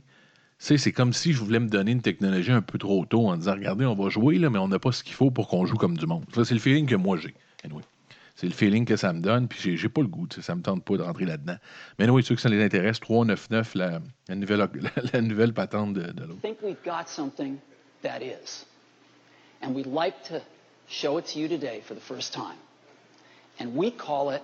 c'est 0.59 0.93
comme 0.93 1.13
si 1.13 1.33
je 1.33 1.41
voulais 1.41 1.59
me 1.61 1.69
donner 1.69 1.93
une 1.93 2.03
technologie 2.03 2.53
un 2.53 2.63
peu 2.63 2.79
trop 2.79 3.05
tôt 3.07 3.29
en 3.29 3.37
disant 3.37 3.53
Regardez, 3.53 3.87
on 3.87 3.95
va 3.95 4.11
jouer, 4.11 4.39
là, 4.39 4.51
mais 4.51 4.59
on 4.59 4.69
n'a 4.69 4.79
pas 4.79 4.93
ce 4.93 5.03
qu'il 5.03 5.15
faut 5.15 5.31
pour 5.31 5.49
qu'on 5.49 5.67
joue 5.67 5.77
comme 5.77 5.97
du 5.97 6.07
monde. 6.07 6.25
C'est 6.33 6.53
le 6.53 6.61
feeling 6.61 6.87
que 6.87 6.95
moi 6.95 7.17
j'ai. 7.17 7.35
C'est 8.35 8.47
le 8.47 8.53
feeling 8.53 8.85
que 8.85 8.97
ça 8.97 9.13
me 9.13 9.21
donne, 9.21 9.47
puis 9.47 9.77
j'ai, 9.77 9.89
pas 9.89 10.01
le 10.01 10.09
goût, 10.09 10.27
ça 10.41 10.55
me 10.55 10.63
tente 10.63 10.85
pas 10.85 10.97
de 10.97 11.03
rentrer 11.03 11.27
là-dedans. 11.27 11.57
Mais 11.99 12.09
oui, 12.09 12.25
ceux 12.25 12.35
que 12.35 12.41
ça 12.41 12.49
les 12.49 12.63
intéresse, 12.63 12.99
399, 13.01 13.75
la, 13.75 14.01
la, 14.29 14.35
nouvelle, 14.35 14.69
la, 15.13 15.21
nouvelle 15.21 15.53
patente 15.53 15.93
de, 15.93 16.13
de 16.13 16.25
l'autre. 16.25 16.41
think 16.41 16.59
we've 16.63 16.83
got 16.85 17.09
something 17.09 17.59
that 18.03 18.23
is. 18.23 18.65
And 19.63 19.75
we'd 19.75 19.87
like 19.87 20.23
to 20.25 20.43
show 20.89 21.19
it 21.19 21.27
to 21.27 21.39
you 21.39 21.49
today 21.49 21.83
for 21.85 21.95
the 21.95 22.01
first 22.01 22.33
time. 22.33 22.57
And 23.61 23.77
we 23.77 23.91
call 23.91 24.31
it 24.31 24.43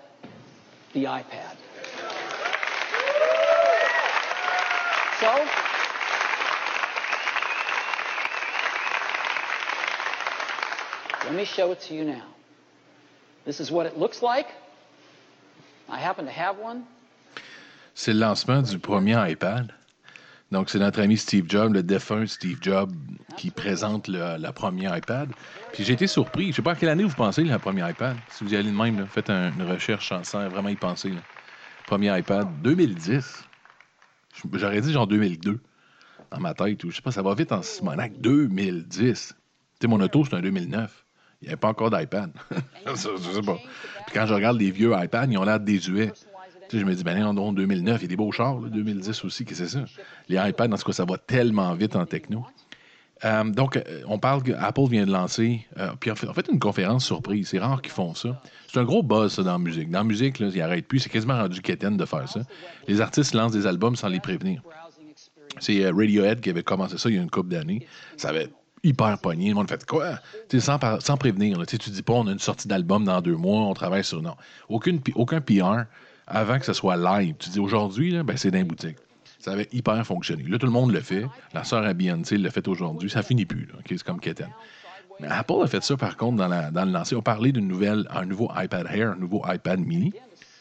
the 0.93 1.05
iPad. 1.05 1.57
So, 5.21 5.45
let 11.25 11.35
me 11.35 11.45
show 11.45 11.73
it 11.73 11.81
to 11.89 11.95
you 11.95 12.05
now. 12.05 12.38
This 13.49 13.61
is 13.61 13.71
what 13.73 13.87
it 13.87 13.97
looks 13.99 14.21
like. 14.23 14.47
I 15.91 15.97
happen 15.99 16.27
to 16.27 16.31
have 16.31 16.57
one. 16.63 16.83
C'est 17.95 18.13
le 18.13 18.21
lancement 18.21 18.61
du 18.63 18.79
premier 18.79 19.17
iPad. 19.31 19.73
Donc, 20.53 20.69
c'est 20.71 20.79
notre 20.79 21.01
ami 21.01 21.17
Steve 21.17 21.45
Jobs, 21.49 21.73
le 21.73 21.83
défunt 21.83 22.27
Steve 22.27 22.59
Jobs, 22.61 22.93
qui 23.37 23.51
présente 23.51 24.07
le, 24.09 24.37
la 24.39 24.53
première 24.53 24.97
iPad. 24.97 25.31
Puis 25.73 25.85
j'ai 25.85 25.95
été 25.95 26.07
surpris. 26.07 26.51
Je 26.51 26.57
sais 26.57 26.63
pas 26.63 26.73
à 26.73 26.75
quelle 26.77 26.89
année 26.91 27.05
vous 27.05 27.15
pensez, 27.15 27.43
la 27.45 27.59
première 27.59 27.89
iPad. 27.91 28.17
Si 28.31 28.45
vous 28.45 28.53
y 28.53 28.57
allez 28.57 28.71
de 28.71 28.77
même, 28.77 28.99
là, 29.01 29.07
faites 29.07 29.31
un- 29.31 29.51
une 29.53 29.63
recherche 29.63 30.13
sans, 30.23 30.49
vraiment 30.49 30.69
y 30.69 30.77
penser. 30.77 31.09
là. 31.11 31.21
Premier 31.87 32.19
iPad, 32.19 32.47
2010. 32.63 33.45
Je- 34.35 34.59
J'aurais 34.59 34.81
dit 34.83 34.93
genre 34.93 35.07
2002 35.07 35.59
dans 36.31 36.41
ma 36.41 36.53
tête. 36.55 36.85
Ou, 36.85 36.91
je 36.91 36.97
sais 36.97 37.03
pas, 37.03 37.13
ça 37.13 37.23
va 37.23 37.35
vite 37.35 37.51
en 37.53 37.63
Simonac. 37.63 38.13
2010. 38.21 39.35
Tu 39.35 39.35
sais, 39.83 39.89
mon 39.89 40.01
auto, 40.01 40.25
c'est 40.25 40.35
un 40.35 40.41
2009. 40.43 41.05
Il 41.41 41.45
n'y 41.45 41.49
avait 41.49 41.57
pas 41.57 41.69
encore 41.69 41.91
d'iPad. 41.91 42.31
Je 42.87 42.95
sais 42.97 43.43
pas. 43.45 43.57
Puis 44.07 44.15
quand 44.15 44.27
je 44.27 44.35
regarde 44.35 44.59
les 44.59 44.71
vieux 44.71 44.93
iPads, 44.93 45.27
ils 45.31 45.39
ont 45.39 45.45
l'air 45.45 45.61
désuets. 45.61 46.13
Tu 46.69 46.77
sais, 46.77 46.81
je 46.81 46.85
me 46.85 46.95
dis, 46.95 47.05
ben 47.05 47.33
non, 47.33 47.53
2009, 47.53 48.01
il 48.01 48.03
y 48.03 48.05
a 48.05 48.09
des 48.09 48.17
beaux 48.17 48.31
chars, 48.31 48.61
là, 48.61 48.69
2010 48.69 49.25
aussi, 49.25 49.45
qu'est-ce 49.45 49.63
que 49.63 49.69
c'est 49.69 49.79
ça? 49.79 49.85
Les 50.29 50.37
iPads, 50.37 50.67
en 50.67 50.77
tout 50.77 50.85
cas, 50.85 50.93
ça 50.93 51.05
va 51.07 51.17
tellement 51.17 51.73
vite 51.75 51.97
en 51.97 52.05
techno. 52.05 52.45
Euh, 53.25 53.45
donc, 53.45 53.77
euh, 53.77 54.03
on 54.07 54.19
parle 54.19 54.43
qu'Apple 54.43 54.89
vient 54.89 55.07
de 55.07 55.11
lancer, 55.11 55.67
euh, 55.79 55.91
puis 55.99 56.11
en 56.11 56.15
fait, 56.15 56.29
en 56.29 56.35
fait, 56.35 56.47
une 56.53 56.59
conférence 56.59 57.05
surprise. 57.05 57.49
C'est 57.49 57.59
rare 57.59 57.83
qu'ils 57.83 57.93
font 57.93 58.15
ça. 58.15 58.41
C'est 58.71 58.79
un 58.79 58.85
gros 58.85 59.03
buzz, 59.03 59.33
ça, 59.33 59.43
dans 59.43 59.53
la 59.53 59.59
musique. 59.59 59.91
Dans 59.91 60.01
la 60.01 60.05
musique, 60.05 60.39
là, 60.39 60.49
ils 60.53 60.59
n'arrêtent 60.59 60.87
plus. 60.87 61.01
C'est 61.01 61.09
quasiment 61.09 61.37
rendu 61.37 61.61
quétaine 61.61 61.97
de 61.97 62.05
faire 62.05 62.29
ça. 62.29 62.41
Les 62.87 63.01
artistes 63.01 63.35
lancent 63.35 63.53
des 63.53 63.67
albums 63.67 63.97
sans 63.97 64.09
les 64.09 64.21
prévenir. 64.21 64.63
C'est 65.61 65.91
Radiohead 65.91 66.41
qui 66.41 66.51
avait 66.51 66.63
commencé 66.63 66.99
ça 66.99 67.09
il 67.09 67.17
y 67.17 67.19
a 67.19 67.23
une 67.23 67.31
couple 67.31 67.49
d'années. 67.49 67.87
Ça 68.17 68.29
avait 68.29 68.49
hyper 68.85 69.19
pogné. 69.19 69.49
Le 69.51 69.55
monde 69.55 69.69
fait 69.69 69.85
quoi? 69.87 70.19
Sans, 70.59 70.79
par- 70.79 71.03
sans 71.03 71.17
prévenir. 71.17 71.59
là. 71.59 71.67
Tu 71.67 71.77
dis 71.79 72.03
pas, 72.03 72.15
on 72.15 72.27
a 72.27 72.33
une 72.33 72.39
sortie 72.39 72.69
d'album 72.69 73.05
dans 73.05 73.21
deux 73.21 73.37
mois, 73.37 73.61
on 73.63 73.75
travaille 73.75 74.05
sur. 74.05 74.23
Non. 74.23 74.35
Aucune, 74.69 75.01
aucun 75.15 75.41
PR 75.41 75.85
avant 76.27 76.59
que 76.59 76.65
ce 76.65 76.73
soit 76.73 76.97
live. 76.97 77.35
Tu 77.39 77.51
dis 77.51 77.59
aujourd'hui, 77.61 78.23
ben, 78.23 78.37
c'est 78.37 78.51
dans 78.51 78.59
les 78.59 78.65
boutiques. 78.65 78.97
Ça 79.39 79.53
avait 79.53 79.69
hyper 79.73 80.05
fonctionné. 80.07 80.43
Là, 80.45 80.59
tout 80.59 80.67
le 80.67 80.73
monde 80.73 80.93
le 80.93 81.01
fait. 81.01 81.25
La 81.55 81.65
sœur 81.65 81.85
à 81.85 81.93
Beyoncé 81.95 82.37
l'a 82.39 82.51
fait 82.51 82.67
aujourd'hui. 82.69 83.09
Ça 83.09 83.23
finit 83.23 83.47
plus. 83.47 83.67
Là. 83.67 83.75
OK, 83.79 83.85
C'est 83.89 84.03
comme 84.03 84.21
Keten. 84.21 84.49
Apple 85.29 85.55
a 85.63 85.67
fait 85.67 85.83
ça, 85.83 85.97
par 85.97 86.17
contre, 86.17 86.37
dans, 86.37 86.49
la, 86.49 86.71
dans 86.71 86.85
le 86.85 86.93
lancer. 86.93 87.17
On 87.17 87.23
parlait 87.23 87.51
d'une 87.53 87.67
nouvelle, 87.67 88.07
nouveau 88.27 88.51
iPad 88.57 88.87
Air, 88.93 89.13
un 89.13 89.17
nouveau 89.17 89.43
iPad 89.49 89.81
mini. 89.81 90.13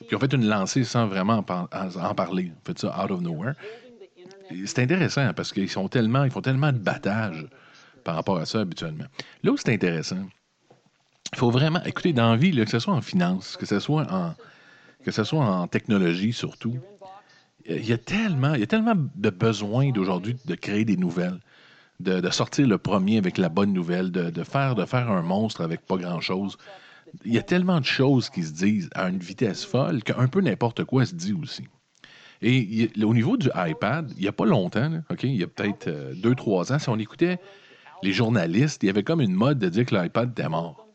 Puis 0.07 0.15
ont 0.15 0.19
fait 0.19 0.31
une 0.33 0.47
lancée 0.47 0.83
sans 0.83 1.07
vraiment 1.07 1.37
en, 1.37 1.43
par- 1.43 1.67
en- 1.73 2.15
parler. 2.15 2.51
Ont 2.55 2.65
fait 2.65 2.79
ça 2.79 3.03
out 3.03 3.11
of 3.11 3.21
nowhere. 3.21 3.53
C'est 4.65 4.79
intéressant 4.79 5.33
parce 5.35 5.51
qu'ils 5.51 5.67
font 5.69 5.87
tellement 5.89 6.23
de 6.71 6.77
battage 6.77 7.45
par 8.07 8.15
rapport 8.15 8.37
à 8.37 8.45
ça 8.45 8.61
habituellement. 8.61 9.03
Là 9.43 9.51
où 9.51 9.57
c'est 9.57 9.73
intéressant, 9.73 10.25
il 11.33 11.37
faut 11.37 11.51
vraiment, 11.51 11.83
écoutez, 11.83 12.13
dans 12.13 12.31
la 12.31 12.37
vie, 12.37 12.53
là, 12.53 12.63
que 12.63 12.71
ce 12.71 12.79
soit 12.79 12.93
en 12.93 13.01
finance, 13.01 13.57
que 13.57 13.65
ce 13.65 13.81
soit 13.81 14.07
en, 14.09 14.33
que 15.03 15.11
ce 15.11 15.25
soit 15.25 15.43
en 15.43 15.67
technologie 15.67 16.31
surtout, 16.31 16.77
il 17.67 17.85
y 17.85 17.91
a 17.91 17.97
tellement, 17.97 18.53
il 18.53 18.61
y 18.61 18.63
a 18.63 18.67
tellement 18.67 18.93
de 18.95 19.29
besoin 19.29 19.91
d'aujourd'hui 19.91 20.37
de 20.45 20.55
créer 20.55 20.85
des 20.85 20.95
nouvelles, 20.95 21.37
de, 21.99 22.29
sortir 22.29 22.65
le 22.65 22.77
premier 22.77 23.17
avec 23.17 23.37
la 23.37 23.49
bonne 23.49 23.73
nouvelle, 23.73 24.09
de, 24.09 24.29
de 24.29 24.43
faire, 24.45 24.75
de 24.75 24.85
faire 24.85 25.11
un 25.11 25.21
monstre 25.21 25.59
avec 25.59 25.81
pas 25.81 25.97
grand-chose. 25.97 26.57
Il 27.25 27.33
y 27.33 27.37
a 27.37 27.43
tellement 27.43 27.81
de 27.81 27.85
choses 27.85 28.29
qui 28.29 28.43
se 28.43 28.53
disent 28.53 28.89
à 28.95 29.09
une 29.09 29.19
vitesse 29.19 29.65
folle 29.65 30.01
qu'un 30.01 30.29
peu 30.29 30.39
n'importe 30.39 30.85
quoi 30.85 31.05
se 31.05 31.13
dit 31.13 31.33
aussi. 31.33 31.65
Et 32.41 32.89
au 33.03 33.13
niveau 33.13 33.35
du 33.35 33.49
iPad, 33.53 34.13
il 34.15 34.21
n'y 34.21 34.29
a 34.29 34.31
pas 34.31 34.45
longtemps, 34.45 35.01
OK, 35.09 35.23
il 35.23 35.35
y 35.35 35.43
a 35.43 35.47
peut-être 35.47 35.87
euh, 35.87 36.13
deux, 36.15 36.35
trois 36.35 36.71
ans, 36.71 36.79
si 36.79 36.87
on 36.87 36.99
écoutait 36.99 37.37
les 38.03 38.13
journalistes, 38.13 38.83
il 38.83 38.87
y 38.87 38.89
avait 38.89 39.03
comme 39.03 39.21
une 39.21 39.33
mode 39.33 39.59
de 39.59 39.69
dire 39.69 39.85
que 39.85 39.95
l'iPad 39.95 40.31
était 40.31 40.49
mort. 40.49 40.87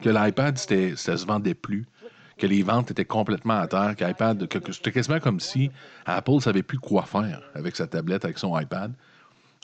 Que 0.00 0.08
l'iPad, 0.08 0.56
ça 0.58 1.16
se 1.16 1.26
vendait 1.26 1.54
plus. 1.54 1.86
Que 2.38 2.46
les 2.46 2.62
ventes 2.62 2.90
étaient 2.90 3.04
complètement 3.04 3.58
à 3.58 3.66
terre. 3.66 3.94
que, 3.96 4.58
que 4.58 4.72
c'était 4.72 4.92
quasiment 4.92 5.20
comme 5.20 5.40
si 5.40 5.70
Apple 6.06 6.32
ne 6.32 6.40
savait 6.40 6.62
plus 6.62 6.78
quoi 6.78 7.02
faire 7.02 7.42
avec 7.54 7.76
sa 7.76 7.86
tablette, 7.86 8.24
avec 8.24 8.38
son 8.38 8.58
iPad. 8.58 8.94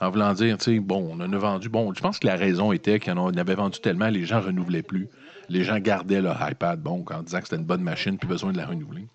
En 0.02 0.10
voulant 0.10 0.34
dire, 0.34 0.58
tu 0.58 0.64
sais, 0.74 0.78
bon, 0.78 1.08
on 1.10 1.20
en 1.20 1.32
a 1.32 1.38
vendu. 1.38 1.70
Bon, 1.70 1.94
je 1.94 2.00
pense 2.02 2.18
que 2.18 2.26
la 2.26 2.36
raison 2.36 2.72
était 2.72 3.00
qu'on 3.00 3.16
en 3.16 3.34
avait 3.34 3.54
vendu 3.54 3.80
tellement, 3.80 4.08
les 4.08 4.26
gens 4.26 4.42
renouvelaient 4.42 4.82
plus. 4.82 5.08
Les 5.48 5.64
gens 5.64 5.78
gardaient 5.78 6.20
leur 6.20 6.38
iPad, 6.50 6.78
bon, 6.78 7.02
en 7.10 7.22
disant 7.22 7.38
que 7.38 7.44
c'était 7.44 7.56
une 7.56 7.64
bonne 7.64 7.82
machine, 7.82 8.18
plus 8.18 8.28
besoin 8.28 8.52
de 8.52 8.58
la 8.58 8.66
renouveler. 8.66 9.08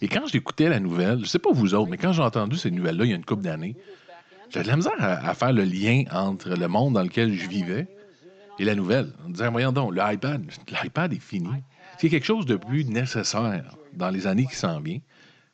Et 0.00 0.06
quand 0.06 0.26
j'écoutais 0.26 0.68
la 0.68 0.78
nouvelle, 0.78 1.20
je 1.20 1.24
sais 1.24 1.40
pas 1.40 1.50
vous 1.52 1.74
autres, 1.74 1.90
mais 1.90 1.96
quand 1.96 2.12
j'ai 2.12 2.22
entendu 2.22 2.56
ces 2.56 2.70
nouvelles-là 2.70 3.04
il 3.04 3.10
y 3.10 3.12
a 3.14 3.16
une 3.16 3.24
couple 3.24 3.42
d'années, 3.42 3.76
j'avais 4.50 4.64
de 4.64 4.70
la 4.70 4.76
misère 4.76 4.92
à, 4.98 5.34
faire 5.34 5.52
le 5.52 5.64
lien 5.64 6.04
entre 6.12 6.50
le 6.50 6.68
monde 6.68 6.94
dans 6.94 7.02
lequel 7.02 7.32
je 7.32 7.48
vivais 7.48 7.86
et 8.58 8.64
la 8.64 8.74
nouvelle. 8.74 9.12
En 9.26 9.30
disant, 9.30 9.50
voyons 9.50 9.72
donc, 9.72 9.94
l'iPad, 9.94 10.44
l'iPad 10.82 11.12
est 11.12 11.22
fini. 11.22 11.50
C'est 11.98 12.08
quelque 12.08 12.26
chose 12.26 12.46
de 12.46 12.56
plus 12.56 12.84
nécessaire 12.84 13.76
dans 13.92 14.10
les 14.10 14.26
années 14.26 14.46
qui 14.46 14.56
s'en 14.56 14.80
viennent. 14.80 15.00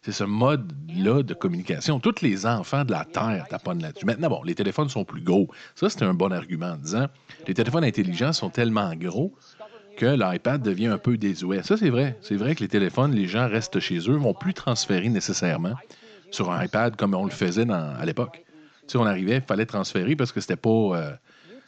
C'est 0.03 0.13
ce 0.13 0.25
mode-là 0.25 1.23
de 1.23 1.35
communication. 1.35 2.01
Tous 2.01 2.23
les 2.23 2.47
enfants 2.47 2.87
de 2.87 2.91
la 2.91 3.05
Terre 3.05 3.47
taponnent 3.51 3.83
là-dessus. 3.83 4.07
Maintenant, 4.07 4.31
bon, 4.31 4.43
les 4.45 4.55
téléphones 4.55 4.89
sont 4.89 5.05
plus 5.05 5.21
gros. 5.21 5.49
Ça, 5.75 5.91
c'est 5.91 6.03
un 6.03 6.15
bon 6.15 6.33
argument 6.33 6.73
en 6.73 6.77
disant 6.77 7.07
les 7.47 7.53
téléphones 7.53 7.85
intelligents 7.85 8.33
sont 8.33 8.49
tellement 8.49 8.95
gros 8.95 9.35
que 9.99 10.07
l'iPad 10.07 10.63
devient 10.63 10.87
un 10.87 10.97
peu 10.97 11.19
désuet. 11.19 11.63
Ça, 11.63 11.77
c'est 11.77 11.91
vrai. 11.91 12.19
C'est 12.23 12.37
vrai 12.37 12.55
que 12.55 12.61
les 12.61 12.69
téléphones, 12.69 13.13
les 13.13 13.27
gens 13.27 13.47
restent 13.47 13.81
chez 13.81 13.99
eux, 14.09 14.17
vont 14.17 14.33
plus 14.33 14.55
transférer 14.55 15.11
nécessairement 15.11 15.75
sur 16.31 16.51
un 16.51 16.65
iPad 16.65 16.97
comme 16.97 17.15
on 17.15 17.25
le 17.25 17.31
faisait 17.31 17.71
à 17.71 18.05
l'époque. 18.07 18.43
Sais, 18.91 18.99
on 18.99 19.07
arrivait, 19.07 19.37
il 19.37 19.43
fallait 19.43 19.67
transférer 19.67 20.17
parce 20.17 20.33
que 20.33 20.41
c'était 20.41 20.57
pas. 20.57 20.69
euh, 20.71 21.13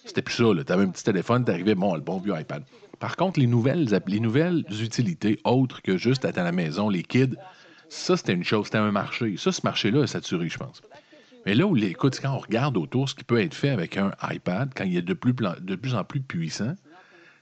c'était 0.04 0.22
plus 0.22 0.34
ça. 0.34 0.44
Tu 0.66 0.72
avais 0.72 0.82
un 0.82 0.88
petit 0.88 1.04
téléphone, 1.04 1.44
tu 1.44 1.74
bon, 1.76 1.94
le 1.94 2.00
bon 2.00 2.18
vieux 2.18 2.34
iPad. 2.36 2.64
Par 2.98 3.14
contre, 3.16 3.38
les 3.38 3.46
nouvelles, 3.46 3.88
les 4.08 4.20
nouvelles 4.20 4.64
utilités 4.80 5.38
autres 5.44 5.82
que 5.82 5.96
juste 5.96 6.24
être 6.24 6.38
à 6.38 6.42
la 6.42 6.50
maison, 6.50 6.88
les 6.88 7.04
kids, 7.04 7.36
ça, 7.88 8.16
c'était 8.16 8.32
une 8.32 8.42
chose, 8.42 8.64
c'était 8.66 8.78
un 8.78 8.90
marché. 8.90 9.36
Ça, 9.36 9.52
ce 9.52 9.60
marché-là 9.62 10.02
est 10.02 10.08
saturé, 10.08 10.48
je 10.48 10.58
pense. 10.58 10.82
Mais 11.46 11.54
là 11.54 11.66
où, 11.66 11.76
écoute, 11.76 12.18
quand 12.20 12.32
on 12.34 12.38
regarde 12.38 12.76
autour 12.76 13.08
ce 13.08 13.14
qui 13.14 13.22
peut 13.22 13.40
être 13.40 13.54
fait 13.54 13.70
avec 13.70 13.96
un 13.96 14.12
iPad, 14.28 14.70
quand 14.74 14.84
il 14.84 14.96
est 14.96 15.02
de 15.02 15.14
plus, 15.14 15.94
en 15.94 16.02
plus 16.04 16.20
puissant, 16.20 16.74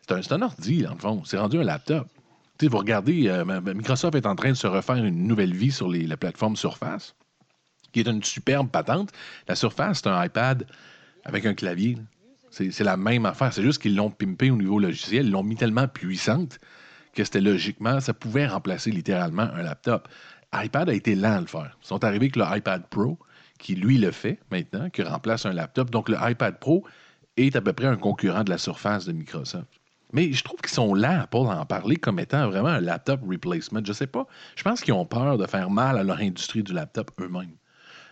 c'est 0.07 0.33
un, 0.33 0.37
un 0.37 0.43
ordi, 0.43 0.83
le 0.83 0.89
fond. 0.99 1.23
C'est 1.25 1.39
rendu 1.39 1.59
un 1.59 1.65
laptop. 1.65 2.07
Tu 2.59 2.67
sais, 2.67 2.71
vous 2.71 2.79
regardez, 2.79 3.29
euh, 3.29 3.45
Microsoft 3.75 4.15
est 4.15 4.27
en 4.27 4.37
train 4.37 4.51
de 4.51 4.55
se 4.55 4.67
refaire 4.67 4.97
une 4.97 5.27
nouvelle 5.27 5.55
vie 5.55 5.73
sur 5.73 5.89
les- 5.89 6.07
la 6.07 6.19
plateforme 6.19 6.57
Surface, 6.57 7.15
qui 7.93 8.01
est 8.01 8.09
une 8.09 8.23
superbe 8.23 8.69
patente. 8.71 9.11
La 9.49 9.55
Surface, 9.55 10.01
c'est 10.03 10.09
un 10.09 10.25
iPad 10.25 10.67
avec 11.25 11.47
un 11.47 11.55
clavier. 11.55 11.97
c'est 12.51 12.81
la 12.81 12.97
même 12.97 13.27
affaire. 13.27 13.53
C'est 13.53 13.63
juste 13.63 13.81
qu'ils 13.81 13.97
l'ont 13.97 14.11
pimpé 14.11 14.51
au 14.51 14.57
niveau 14.57 14.79
logiciel. 14.79 15.27
Ils 15.27 15.33
l'ont 15.33 15.43
mis 15.43 15.57
tellement 15.57 15.89
puissante 15.89 16.59
que 17.15 17.25
c'était 17.25 17.41
logiquement, 17.41 18.01
ça 18.01 18.15
pouvait 18.15 18.47
remplacer 18.47 18.91
littéralement 18.91 19.43
un 19.43 19.63
laptop. 19.63 20.09
iPad 20.55 20.89
a 20.89 20.95
été 20.95 21.15
lent 21.15 21.37
à 21.37 21.41
le 21.41 21.47
faire. 21.47 21.77
Ils 21.83 21.87
sont 21.87 22.05
arrivés 22.05 22.27
avec 22.27 22.37
le 22.37 22.45
iPad 22.57 22.87
Pro, 22.89 23.19
qui 23.59 23.75
lui 23.75 23.99
le 23.99 24.11
fait 24.11 24.41
maintenant, 24.51 24.91
qui 24.91 25.03
remplace 25.03 25.47
un 25.47 25.53
laptop. 25.53 25.91
Donc 25.91 26.09
le 26.09 26.17
iPad 26.21 26.59
Pro 26.59 26.85
est 27.37 27.55
à 27.57 27.61
peu 27.61 27.73
près 27.73 27.87
un 27.87 27.97
concurrent 27.97 28.45
de 28.45 28.51
la 28.51 28.59
surface 28.59 29.07
de 29.07 29.13
Microsoft. 29.13 29.67
Mais 30.13 30.33
je 30.33 30.43
trouve 30.43 30.61
qu'ils 30.61 30.73
sont 30.73 30.95
lents 30.95 31.25
pour 31.31 31.49
en 31.49 31.65
parler 31.67 31.97
comme 31.97 32.19
étant 32.19 32.49
vraiment 32.49 32.69
un 32.69 32.81
laptop 32.81 33.21
replacement. 33.29 33.81
Je 33.85 33.93
sais 33.93 34.09
pas. 34.09 34.27
Je 34.57 34.65
pense 34.65 34.81
qu'ils 34.81 34.95
ont 34.95 35.07
peur 35.07 35.39
de 35.39 35.47
faire 35.47 35.71
mal 35.71 35.99
à 35.99 36.03
leur 36.03 36.19
industrie 36.19 36.65
du 36.65 36.73
laptop 36.73 37.13
eux-mêmes. 37.21 37.55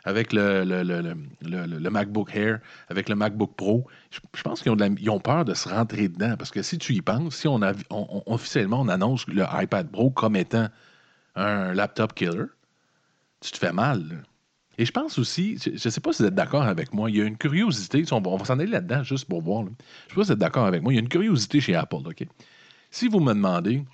Avec 0.09 0.33
le, 0.33 0.65
le- 0.65 0.83
le- 0.83 1.67
le- 1.67 1.91
MacBook 1.91 2.35
Air, 2.35 2.61
avec 2.89 3.11
le 3.11 3.15
MacBook 3.15 3.55
Pro, 3.57 3.87
je, 4.11 4.43
pense 4.43 4.63
qu'ils 4.63 5.11
ont, 5.11 5.21
peur 5.21 5.45
de 5.45 5.53
se 5.53 5.69
rentrer 5.69 6.09
dedans. 6.09 6.35
Parce 6.39 6.51
que 6.51 6.63
si 6.63 6.79
tu 6.79 6.95
y 6.95 7.03
penses, 7.03 7.37
si 7.37 7.47
on, 7.47 7.61
officiellement 8.25 8.81
on 8.81 8.89
annonce 8.89 9.27
le 9.27 9.45
iPad 9.53 9.91
Pro 9.91 10.09
comme 10.09 10.35
étant 10.35 10.69
un 11.37 11.75
laptop 11.75 12.15
killer, 12.15 12.47
tu 13.43 13.51
te 13.51 13.59
fais 13.59 13.73
mal. 13.73 14.25
Et 14.79 14.87
je 14.87 14.93
pense 14.93 15.19
aussi, 15.19 15.59
je 15.63 15.73
ne 15.73 15.77
sais 15.77 16.01
pas 16.01 16.13
si 16.15 16.23
vous 16.23 16.29
êtes 16.29 16.35
d'accord 16.35 16.63
avec 16.63 16.95
moi, 16.95 17.11
il 17.11 17.17
y 17.19 17.21
a 17.21 17.25
une 17.25 17.37
curiosité, 17.37 18.03
on 18.11 18.21
va, 18.21 18.45
s'en 18.47 18.59
aller 18.59 18.71
là-dedans 18.71 19.03
juste 19.03 19.27
pour 19.27 19.43
voir. 19.43 19.65
Je 19.65 19.69
ne 19.69 19.75
sais 19.75 20.15
pas 20.15 20.23
si 20.23 20.27
vous 20.29 20.33
êtes 20.33 20.39
d'accord 20.39 20.65
avec 20.65 20.83
moi, 20.83 20.93
il 20.93 20.97
y 20.97 20.99
a 20.99 21.03
une 21.03 21.09
curiosité 21.11 21.61
chez 21.61 21.75
Apple. 21.75 21.99
Si 22.91 23.09
vous 23.09 23.21
me 23.21 23.35
demandez 23.35 23.85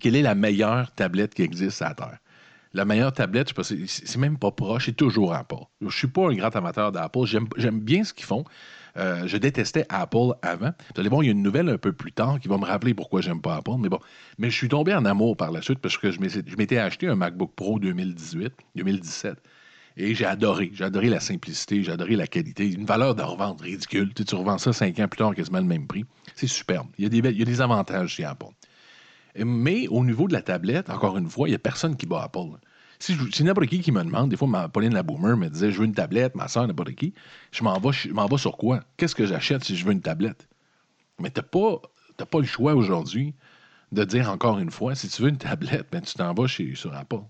quelle 0.00 0.16
est 0.16 0.22
la 0.22 0.34
meilleure 0.34 0.92
tablette 0.92 1.34
qui 1.34 1.42
existe 1.42 1.82
à 1.82 1.88
la 1.88 1.94
Terre, 1.94 2.18
la 2.76 2.84
meilleure 2.84 3.12
tablette, 3.12 3.52
je 3.56 3.62
c'est- 3.86 4.16
même 4.18 4.38
pas 4.38 4.50
proche, 4.52 4.86
c'est 4.86 4.96
toujours 4.96 5.34
Apple. 5.34 5.64
Je 5.80 5.96
suis 5.96 6.08
pas 6.08 6.28
un 6.28 6.34
grand 6.34 6.54
amateur 6.54 6.92
d'Apple, 6.92 7.24
j'aime 7.24 7.80
bien 7.80 8.04
ce 8.04 8.12
qu'ils 8.12 8.26
font. 8.26 8.44
Euh, 8.98 9.26
je 9.26 9.36
détestais 9.36 9.84
Apple 9.88 10.32
avant. 10.42 10.72
Vous 10.94 11.00
allez 11.00 11.08
voir, 11.08 11.22
il 11.22 11.26
y 11.26 11.28
a 11.28 11.32
une 11.32 11.42
nouvelle 11.42 11.68
un 11.68 11.78
peu 11.78 11.92
plus 11.92 12.12
tard 12.12 12.38
qui 12.40 12.48
va 12.48 12.56
me 12.56 12.64
rappeler 12.64 12.94
pourquoi 12.94 13.20
j'aime 13.20 13.40
pas 13.40 13.56
Apple, 13.56 13.72
mais 13.78 13.88
bon. 13.88 13.98
Mais 14.38 14.50
je 14.50 14.56
suis 14.56 14.68
tombé 14.68 14.94
en 14.94 15.04
amour 15.04 15.36
par 15.36 15.50
la 15.52 15.60
suite 15.60 15.80
parce 15.80 15.98
que 15.98 16.10
je 16.10 16.18
m'étais 16.20 16.78
acheté 16.78 17.06
un 17.08 17.14
MacBook 17.14 17.52
Pro 17.54 17.78
2018, 17.78 18.52
2017. 18.74 19.36
Et 19.98 20.14
j'ai 20.14 20.26
adoré. 20.26 20.70
J'ai 20.74 20.84
adoré 20.84 21.08
la 21.08 21.20
simplicité, 21.20 21.82
j'ai 21.82 21.92
adoré 21.92 22.16
la 22.16 22.26
qualité. 22.26 22.70
Une 22.70 22.84
valeur 22.84 23.14
de 23.14 23.22
revente 23.22 23.62
ridicule. 23.62 24.12
Tu, 24.12 24.34
revends 24.34 24.58
ça 24.58 24.72
cinq 24.74 24.98
ans 24.98 25.08
plus 25.08 25.18
tard, 25.18 25.34
quasiment 25.34 25.58
le 25.58 25.64
même 25.64 25.86
prix. 25.86 26.04
C'est 26.34 26.46
superbe. 26.46 26.88
Il 26.98 27.04
y, 27.04 27.06
a 27.06 27.08
des, 27.08 27.30
il 27.30 27.38
y 27.38 27.42
a 27.42 27.46
des 27.46 27.60
avantages 27.62 28.10
chez 28.10 28.24
Apple. 28.24 28.52
Mais 29.44 29.88
au 29.88 30.04
niveau 30.04 30.28
de 30.28 30.32
la 30.32 30.42
tablette, 30.42 30.90
encore 30.90 31.18
une 31.18 31.28
fois, 31.28 31.48
il 31.48 31.52
n'y 31.52 31.56
a 31.56 31.58
personne 31.60 31.96
qui 31.96 32.06
bat 32.06 32.22
Apple. 32.24 32.58
Si, 32.98 33.14
si 33.32 33.44
n'importe 33.44 33.66
qui 33.68 33.80
qui 33.80 33.92
me 33.92 34.02
demande, 34.02 34.30
des 34.30 34.36
fois, 34.36 34.48
ma, 34.48 34.68
Pauline 34.68 34.94
la 34.94 35.02
Boomer 35.02 35.36
me 35.36 35.48
disait 35.48 35.70
Je 35.70 35.78
veux 35.78 35.84
une 35.84 35.94
tablette, 35.94 36.34
ma 36.34 36.48
soeur, 36.48 36.66
n'importe 36.66 36.92
qui, 36.94 37.12
je 37.52 37.62
m'en 37.62 37.78
vais, 37.78 37.92
je 37.92 38.08
m'en 38.10 38.26
vais 38.26 38.38
sur 38.38 38.56
quoi? 38.56 38.80
Qu'est-ce 38.96 39.14
que 39.14 39.26
j'achète 39.26 39.64
si 39.64 39.76
je 39.76 39.84
veux 39.84 39.92
une 39.92 40.00
tablette? 40.00 40.48
Mais 41.20 41.30
tu 41.30 41.40
n'as 41.40 41.42
pas, 41.46 41.80
pas 42.24 42.38
le 42.40 42.46
choix 42.46 42.74
aujourd'hui 42.74 43.34
de 43.92 44.04
dire 44.04 44.30
encore 44.30 44.58
une 44.58 44.70
fois 44.70 44.94
si 44.94 45.08
tu 45.08 45.22
veux 45.22 45.28
une 45.28 45.36
tablette, 45.38 45.86
ben, 45.92 46.00
tu 46.00 46.14
t'en 46.14 46.32
vas 46.34 46.46
chez, 46.46 46.74
sur 46.74 46.94
Apple. 46.94 47.20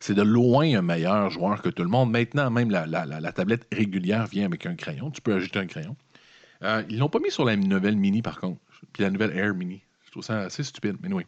C'est 0.00 0.14
de 0.14 0.22
loin 0.22 0.64
un 0.78 0.82
meilleur 0.82 1.30
joueur 1.30 1.62
que 1.62 1.68
tout 1.68 1.82
le 1.84 1.88
monde. 1.88 2.10
Maintenant, 2.10 2.50
même 2.50 2.70
la, 2.70 2.86
la- 2.86 3.04
la- 3.06 3.20
la 3.20 3.32
tablette 3.32 3.66
régulière 3.72 4.26
vient 4.26 4.46
avec 4.46 4.66
un 4.66 4.74
crayon. 4.74 5.10
Tu 5.10 5.20
peux 5.20 5.34
ajouter 5.34 5.58
un 5.60 5.66
crayon. 5.66 5.96
Euh, 6.62 6.82
ils 6.88 6.98
l'ont 6.98 7.08
pas 7.08 7.20
mis 7.20 7.30
sur 7.30 7.44
la 7.44 7.54
nouvelle 7.56 7.96
Mini, 7.96 8.22
par 8.22 8.40
contre. 8.40 8.60
Puis 8.92 9.02
la 9.04 9.10
nouvelle 9.10 9.36
Air 9.36 9.54
Mini. 9.54 9.80
Je 10.06 10.10
trouve 10.10 10.24
ça 10.24 10.40
assez 10.40 10.62
stupide. 10.64 10.96
Mais 11.02 11.12
oui. 11.12 11.24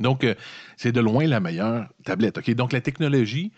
Donc, 0.00 0.24
euh, 0.24 0.34
c'est 0.76 0.92
de 0.92 1.00
loin 1.00 1.26
la 1.26 1.40
meilleure 1.40 1.88
tablette. 2.04 2.38
Donc, 2.50 2.72
la 2.72 2.80
technologie 2.80 3.52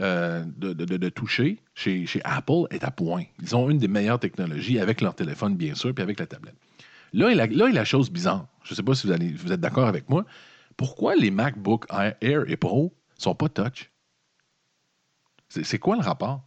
euh, 0.00 0.44
de, 0.56 1.08
toucher 1.08 1.60
chez, 1.74 2.06
Apple 2.24 2.66
est 2.70 2.82
à 2.82 2.90
point. 2.90 3.24
Ils 3.40 3.54
ont 3.54 3.70
une 3.70 3.78
des 3.78 3.88
meilleures 3.88 4.18
technologies 4.18 4.80
avec 4.80 5.00
leur 5.00 5.14
téléphone, 5.14 5.56
bien 5.56 5.74
sûr, 5.74 5.94
puis 5.94 6.02
avec 6.02 6.18
la 6.18 6.26
tablette. 6.26 6.56
Là 7.12 7.30
est 7.30 7.36
la, 7.36 7.46
là 7.46 7.68
la 7.68 7.84
chose 7.84 8.10
bizarre. 8.10 8.48
Je 8.64 8.72
ne 8.72 8.76
sais 8.76 8.82
pas 8.82 8.94
si 8.96 9.06
vous, 9.06 9.52
êtes 9.52 9.60
d'accord 9.60 9.86
avec 9.86 10.08
moi. 10.08 10.24
Pourquoi 10.76 11.14
les 11.14 11.30
MacBook 11.30 11.86
Air 12.20 12.44
et 12.48 12.56
Pro 12.56 12.92
sont 13.16 13.36
pas 13.36 13.48
touch? 13.48 13.92
C'est 15.48 15.78
quoi 15.78 15.94
le 15.94 16.02
rapport? 16.02 16.44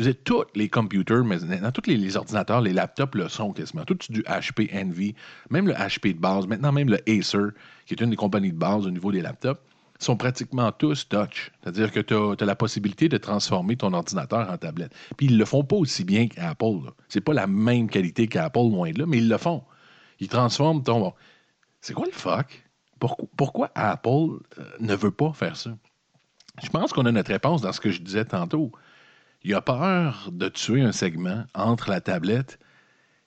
Je 0.00 0.06
veux 0.06 0.12
dire, 0.14 0.22
tous 0.24 0.44
les 0.54 0.70
computers, 0.70 1.22
mais 1.24 1.36
dans 1.36 1.72
tous 1.72 1.86
les, 1.86 2.16
ordinateurs, 2.16 2.62
les 2.62 2.72
laptops 2.72 3.14
le 3.14 3.28
sont 3.28 3.52
quasiment. 3.52 3.84
Tout 3.84 3.98
du 4.08 4.22
HP 4.22 4.70
Envy, 4.74 5.14
même 5.50 5.68
le 5.68 5.74
HP 5.74 6.14
de 6.14 6.18
base, 6.18 6.46
maintenant 6.46 6.72
même 6.72 6.88
le 6.88 7.00
Acer, 7.06 7.48
qui 7.84 7.92
est 7.92 8.00
une 8.00 8.08
des 8.08 8.16
compagnies 8.16 8.50
de 8.50 8.56
base 8.56 8.86
au 8.86 8.90
niveau 8.90 9.12
des 9.12 9.20
laptops, 9.20 9.60
sont 9.98 10.16
pratiquement 10.16 10.72
tous 10.72 11.06
touch. 11.06 11.52
C'est-à-dire 11.62 11.92
que 11.92 12.00
tu 12.00 12.14
as, 12.14 12.46
la 12.46 12.56
possibilité 12.56 13.10
de 13.10 13.18
transformer 13.18 13.76
ton 13.76 13.92
ordinateur 13.92 14.50
en 14.50 14.56
tablette. 14.56 14.94
Puis 15.18 15.26
ils 15.26 15.36
le 15.36 15.44
font 15.44 15.64
pas 15.64 15.76
aussi 15.76 16.02
bien 16.04 16.28
qu'Apple. 16.28 16.92
C'est 17.10 17.20
pas 17.20 17.34
la 17.34 17.46
même 17.46 17.90
qualité 17.90 18.26
qu'Apple, 18.26 18.70
loin 18.70 18.92
de 18.92 19.00
là, 19.00 19.04
mais 19.06 19.18
ils 19.18 19.28
le 19.28 19.36
font. 19.36 19.62
Ils 20.18 20.28
transforment 20.28 20.82
ton. 20.82 21.12
C'est 21.82 21.92
quoi 21.92 22.06
le 22.06 22.12
fuck? 22.12 22.64
Pourquoi, 22.98 23.28
pourquoi 23.36 23.70
Apple 23.74 24.08
euh, 24.08 24.64
ne 24.80 24.94
veut 24.94 25.10
pas 25.10 25.34
faire 25.34 25.56
ça? 25.56 25.76
Je 26.62 26.70
pense 26.70 26.94
qu'on 26.94 27.04
a 27.04 27.12
notre 27.12 27.32
réponse 27.32 27.60
dans 27.60 27.72
ce 27.72 27.80
que 27.80 27.90
je 27.90 28.00
disais 28.00 28.24
tantôt. 28.24 28.72
Il 29.42 29.54
a 29.54 29.60
peur 29.60 30.28
de 30.32 30.48
tuer 30.48 30.82
un 30.82 30.92
segment 30.92 31.44
entre 31.54 31.90
la 31.90 32.00
tablette 32.00 32.58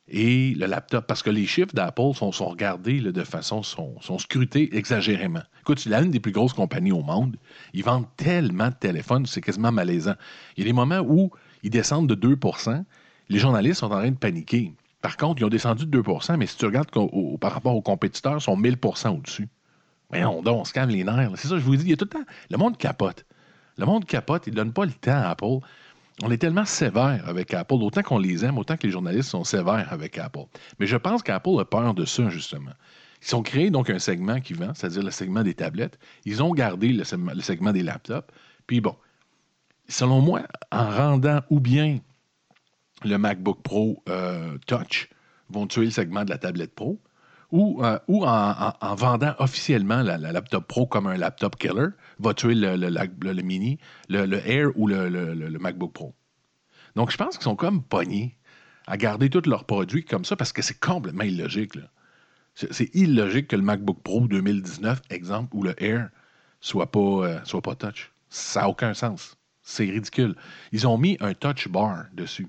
et 0.07 0.53
le 0.55 0.65
laptop 0.67 1.07
parce 1.07 1.23
que 1.23 1.29
les 1.29 1.45
chiffres 1.45 1.73
d'Apple 1.73 2.13
sont, 2.13 2.29
regardés 2.29 2.99
de 2.99 3.23
façon, 3.23 3.63
sont, 3.63 3.97
scrutés 4.19 4.75
exagérément. 4.77 5.41
Écoute, 5.61 5.79
c'est 5.79 5.89
l'une 5.89 6.11
des 6.11 6.19
plus 6.19 6.31
grosses 6.31 6.53
compagnies 6.53 6.91
au 6.91 7.01
monde. 7.01 7.37
Ils 7.73 7.83
vendent 7.83 8.07
tellement 8.17 8.69
de 8.69 8.75
téléphones, 8.75 9.25
c'est 9.25 9.41
quasiment 9.41 9.71
malaisant. 9.71 10.15
Il 10.55 10.63
y 10.63 10.67
a 10.67 10.69
des 10.69 10.73
moments 10.73 10.99
où 10.99 11.31
ils 11.63 11.69
descendent 11.69 12.13
de 12.13 12.35
2% 12.35 12.83
les 13.29 13.39
journalistes 13.39 13.79
sont 13.79 13.87
en 13.87 13.99
train 13.99 14.11
de 14.11 14.17
paniquer. 14.17 14.73
Par 15.01 15.17
contre, 15.17 15.41
ils 15.41 15.45
ont 15.45 15.49
descendu 15.49 15.85
de 15.85 16.01
2% 16.01 16.37
mais 16.37 16.45
si 16.45 16.57
tu 16.57 16.65
regardes 16.65 16.89
par 17.39 17.51
rapport 17.51 17.75
aux 17.75 17.81
compétiteurs, 17.81 18.37
ils 18.37 18.41
sont 18.41 18.57
1000% 18.57 19.17
au-dessus. 19.17 19.49
Mais 20.11 20.23
on, 20.23 20.45
on 20.45 20.63
se 20.63 20.85
les 20.85 21.03
nerfs. 21.03 21.31
C'est 21.35 21.47
ça, 21.47 21.57
je 21.57 21.63
vous 21.63 21.75
dis, 21.75 21.83
il 21.85 21.89
y 21.89 21.93
a 21.93 21.97
tout 21.97 22.05
le 22.05 22.09
temps. 22.09 22.25
Le 22.51 22.57
monde 22.57 22.77
capote. 22.77 23.25
Le 23.77 23.85
monde 23.85 24.05
capote, 24.05 24.45
il 24.45 24.51
ne 24.51 24.57
donne 24.57 24.71
pas 24.71 24.85
le 24.85 24.91
temps 24.91 25.11
à 25.11 25.29
Apple. 25.29 25.59
On 26.21 26.29
est 26.29 26.37
tellement 26.37 26.65
sévère 26.65 27.23
avec 27.27 27.53
Apple, 27.53 27.73
autant 27.75 28.03
qu'on 28.03 28.19
les 28.19 28.45
aime, 28.45 28.57
autant 28.57 28.77
que 28.77 28.85
les 28.85 28.91
journalistes 28.91 29.29
sont 29.29 29.43
sévères 29.43 29.91
avec 29.91 30.17
Apple. 30.17 30.45
Mais 30.79 30.85
je 30.85 30.97
pense 30.97 31.23
qu'Apple 31.23 31.59
a 31.59 31.65
peur 31.65 31.93
de 31.93 32.05
ça, 32.05 32.29
justement. 32.29 32.71
Ils 33.25 33.35
ont 33.35 33.41
créé 33.41 33.71
donc 33.71 33.89
un 33.89 33.99
segment 33.99 34.39
qui 34.39 34.53
vend, 34.53 34.73
c'est-à-dire 34.75 35.01
le 35.01 35.11
segment 35.11 35.43
des 35.43 35.53
tablettes. 35.53 35.97
Ils 36.25 36.43
ont 36.43 36.51
gardé 36.53 36.89
le, 36.89 37.03
segment- 37.03 37.71
des 37.71 37.83
laptops. 37.83 38.27
Puis 38.67 38.81
bon, 38.81 38.95
selon 39.87 40.21
moi, 40.21 40.43
en 40.71 40.89
rendant 40.89 41.41
ou 41.49 41.59
bien 41.59 41.99
le 43.03 43.17
MacBook 43.17 43.63
Pro 43.63 44.03
euh, 44.09 44.57
Touch, 44.67 45.09
vont 45.49 45.67
tuer 45.67 45.85
le 45.85 45.91
segment 45.91 46.25
de 46.25 46.29
la 46.29 46.37
tablette 46.37 46.75
Pro, 46.75 46.99
ou, 47.53 47.83
euh, 47.85 47.99
ou 48.07 48.25
en, 48.25 48.51
en- 48.51 48.73
en 48.81 48.95
vendant 48.95 49.35
officiellement 49.37 50.01
la, 50.01 50.17
la 50.17 50.31
laptop 50.33 50.67
Pro 50.67 50.87
comme 50.87 51.07
un 51.07 51.15
laptop 51.17 51.55
killer, 51.57 51.89
va 52.19 52.33
tuer 52.33 52.55
le, 52.55 53.41
Mini, 53.43 53.77
le, 54.09 54.25
Air 54.49 54.71
ou 54.75 54.87
le, 54.87 55.57
MacBook 55.59 55.93
Pro. 55.93 56.15
Donc, 56.95 57.11
je 57.11 57.17
pense 57.17 57.37
qu'ils 57.37 57.43
sont 57.43 57.55
comme 57.55 57.83
pognés 57.83 58.37
à 58.87 58.97
garder 58.97 59.29
tous 59.29 59.47
leurs 59.47 59.65
produits 59.65 60.03
comme 60.03 60.25
ça 60.25 60.35
parce 60.35 60.51
que 60.51 60.63
c'est 60.63 60.79
complètement 60.79 61.23
illogique. 61.23 61.73
c'est 62.55 62.93
illogique 62.95 63.47
que 63.49 63.55
le 63.55 63.61
MacBook 63.61 64.01
Pro 64.03 64.27
2019, 64.27 65.01
exemple, 65.11 65.55
ou 65.55 65.63
le 65.63 65.75
Air, 65.81 66.09
soit 66.59 66.91
pas, 66.91 66.99
euh, 66.99 67.39
soit 67.45 67.61
pas 67.61 67.75
touch. 67.75 68.11
Ça 68.29 68.61
n'a 68.61 68.69
aucun 68.69 68.93
sens. 68.95 69.37
C'est 69.61 69.85
ridicule. 69.85 70.35
Ils 70.71 70.87
ont 70.87 70.97
mis 70.97 71.17
un 71.21 71.33
touch 71.35 71.67
bar 71.67 72.05
dessus. 72.13 72.47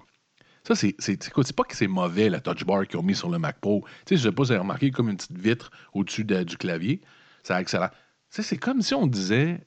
Ça, 0.66 0.75
c'est, 0.75 0.94
c'est, 0.99 1.23
c'est 1.23 1.56
pas 1.56 1.64
que 1.64 1.76
c'est 1.76 1.87
mauvais, 1.87 2.30
la 2.30 2.40
touch 2.40 2.64
bar 2.64 2.87
qu'ils 2.87 2.99
ont 2.99 3.02
mis 3.02 3.14
sur 3.14 3.28
le 3.28 3.38
Mac 3.38 3.61
Pro. 3.61 3.85
Tu 4.06 4.16
sais, 4.16 4.16
je 4.16 4.28
sais 4.28 4.33
pas 4.33 4.44
si 4.44 4.49
vous 4.49 4.52
avez 4.52 4.61
remarqué 4.61 4.90
comme 4.90 5.11
une 5.11 5.16
petite 5.16 5.37
vitre 5.38 5.71
au-dessus 5.92 6.25
de- 6.25 6.42
du 6.42 6.56
clavier. 6.56 7.02
C'est 7.42 7.54
excellent. 7.61 7.90
Tu 8.30 8.42
c'est 8.42 8.56
comme 8.56 8.80
si 8.83 8.94
on 8.94 9.06
disait 9.06 9.66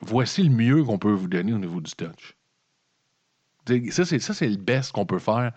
voici 0.00 0.42
le 0.42 0.50
mieux 0.50 0.82
qu'on 0.82 0.98
peut 0.98 1.12
vous 1.12 1.28
donner 1.28 1.52
au 1.52 1.58
niveau 1.58 1.80
du 1.80 1.92
touch. 1.92 2.36
Ça, 3.90 4.04
c'est, 4.04 4.48
le 4.48 4.56
best 4.56 4.92
qu'on 4.92 5.06
peut 5.06 5.18
faire. 5.18 5.52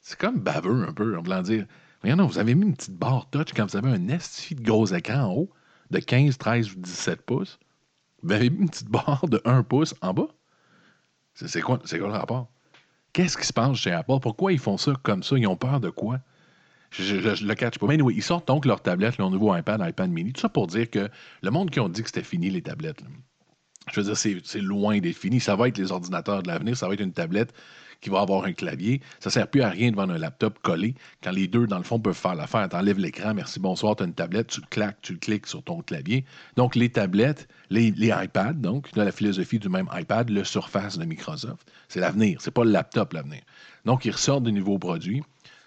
C'est 0.00 0.18
comme 0.18 0.38
baveux 0.40 0.84
un 0.88 0.92
peu, 0.92 1.16
en 1.18 1.22
voulant 1.22 1.42
dire 1.42 1.66
Regardez, 2.02 2.22
vous 2.22 2.38
avez 2.38 2.54
mis 2.54 2.66
une 2.66 2.74
petite 2.76 2.96
barre 2.96 3.28
touch 3.30 3.52
quand 3.54 3.66
vous 3.66 3.76
avez 3.76 3.90
un 3.90 4.08
esti 4.08 4.54
de 4.54 4.62
gros 4.62 4.86
écran 4.86 5.24
en 5.24 5.34
haut, 5.34 5.50
de 5.90 5.98
15, 5.98 6.38
13 6.38 6.72
ou 6.72 6.76
17 6.80 7.22
pouces. 7.22 7.58
Vous 8.22 8.32
avez 8.32 8.48
mis 8.48 8.60
une 8.60 8.70
petite 8.70 8.88
barre 8.88 9.26
de 9.28 9.40
1 9.44 9.62
pouce 9.64 9.94
en 10.00 10.14
bas. 10.14 10.28
Quoi, 11.62 11.80
c'est 11.84 11.98
quoi 11.98 12.08
le 12.08 12.12
rapport? 12.14 12.50
Qu'est-ce 13.12 13.36
qui 13.36 13.46
se 13.46 13.52
passe 13.52 13.76
chez 13.76 13.92
Apple? 13.92 14.18
Pourquoi 14.22 14.52
ils 14.52 14.58
font 14.58 14.76
ça 14.76 14.92
comme 15.02 15.22
ça? 15.22 15.36
Ils 15.36 15.46
ont 15.46 15.56
peur 15.56 15.80
de 15.80 15.90
quoi? 15.90 16.20
Je, 16.90 17.20
je- 17.20 17.44
le 17.44 17.54
catch 17.54 17.78
pas. 17.78 17.86
Mais 17.86 17.94
anyway, 17.94 18.14
ils 18.14 18.22
sortent 18.22 18.48
donc 18.48 18.64
leur 18.66 18.82
tablette, 18.82 19.18
leur 19.18 19.30
nouveau 19.30 19.54
iPad, 19.56 19.80
iPad 19.86 20.10
mini. 20.10 20.32
Tout 20.32 20.40
ça 20.40 20.48
pour 20.48 20.66
dire 20.66 20.90
que 20.90 21.08
le 21.42 21.50
monde 21.50 21.70
qui 21.70 21.80
ont 21.80 21.88
dit 21.88 22.02
que 22.02 22.08
c'était 22.08 22.22
fini, 22.24 22.50
les 22.50 22.62
tablettes, 22.62 23.02
je 23.92 24.00
veux 24.00 24.12
dire, 24.12 24.40
c'est 24.44 24.60
loin 24.60 24.98
d'être 24.98 25.16
fini. 25.16 25.40
Ça 25.40 25.56
va 25.56 25.68
être 25.68 25.78
les 25.78 25.92
ordinateurs 25.92 26.42
de 26.42 26.48
l'avenir. 26.48 26.76
Ça 26.76 26.88
va 26.88 26.94
être 26.94 27.00
une 27.00 27.12
tablette 27.12 27.52
qui 28.00 28.10
va 28.10 28.20
avoir 28.20 28.44
un 28.44 28.52
clavier. 28.52 29.00
Ça 29.18 29.28
ne 29.28 29.32
sert 29.32 29.48
plus 29.48 29.62
à 29.62 29.68
rien 29.68 29.90
devant 29.90 30.08
un 30.08 30.18
laptop 30.18 30.58
collé 30.62 30.94
quand 31.22 31.30
les 31.30 31.48
deux, 31.48 31.66
dans 31.66 31.78
le 31.78 31.84
fond, 31.84 31.98
peuvent 31.98 32.14
faire 32.14 32.34
l'affaire. 32.34 32.68
Tu 32.68 32.76
enlèves 32.76 32.98
l'écran, 32.98 33.34
merci, 33.34 33.60
bonsoir, 33.60 33.96
tu 33.96 34.02
as 34.02 34.06
une 34.06 34.14
tablette, 34.14 34.48
tu 34.48 34.60
claques, 34.62 35.00
tu 35.02 35.18
cliques 35.18 35.46
sur 35.46 35.62
ton 35.62 35.82
clavier. 35.82 36.24
Donc, 36.56 36.74
les 36.74 36.88
tablettes, 36.88 37.48
les, 37.70 37.88
iPads, 37.90 38.54
donc, 38.54 38.92
dans 38.94 39.04
la 39.04 39.12
philosophie 39.12 39.58
du 39.58 39.68
même 39.68 39.88
iPad, 39.92 40.30
le 40.30 40.44
Surface 40.44 40.98
de 40.98 41.04
Microsoft, 41.04 41.70
c'est 41.88 42.00
l'avenir. 42.00 42.40
C'est 42.40 42.50
pas 42.50 42.64
le 42.64 42.70
laptop, 42.70 43.12
l'avenir. 43.12 43.40
Donc, 43.84 44.04
ils 44.04 44.12
ressortent 44.12 44.44
de 44.44 44.50
nouveaux 44.50 44.78
produits 44.78 45.22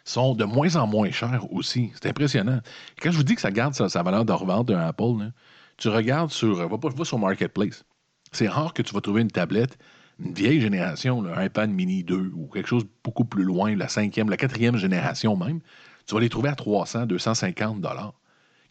sont 0.06 0.36
de 0.36 0.44
moins 0.44 0.76
en 0.76 0.86
moins 0.86 1.12
chers 1.12 1.52
aussi. 1.54 1.92
C'est 1.94 2.10
impressionnant. 2.10 2.60
Quand 3.02 3.12
je 3.12 3.18
vous 3.18 3.24
dis 3.24 3.36
que 3.36 3.42
ça 3.42 3.52
garde 3.52 3.74
sa, 3.74 4.04
valeur 4.04 4.26
de 4.26 4.34
revente 4.34 4.68
d'un 4.68 4.80
Apple, 4.80 5.32
tu 5.78 5.88
regardes 5.90 6.32
sur, 6.32 6.68
va 6.68 7.06
sur 7.06 7.20
Marketplace. 7.20 7.86
C'est 8.32 8.48
rare 8.48 8.74
que 8.74 8.82
tu 8.82 8.94
vas 8.94 9.02
trouver 9.02 9.22
une 9.22 9.32
tablette, 9.32 9.78
une 10.24 10.34
vieille 10.34 10.62
génération, 10.62 11.24
un 11.26 11.44
iPad 11.44 11.70
mini 11.70 12.04
2 12.04 12.32
ou 12.36 12.48
quelque 12.48 12.68
chose 12.68 12.86
beaucoup 13.04 13.26
plus 13.26 13.44
loin, 13.44 13.76
la 13.76 13.88
cinquième, 13.88 14.30
la 14.30 14.38
quatrième 14.38 14.78
génération 14.78 15.36
même. 15.36 15.60
Tu 16.06 16.16
vas 16.16 16.22
les 16.22 16.30
trouver 16.30 16.50
à 16.50 16.56
300, 16.56 17.06
250 17.06 17.82
dollars. 17.82 18.14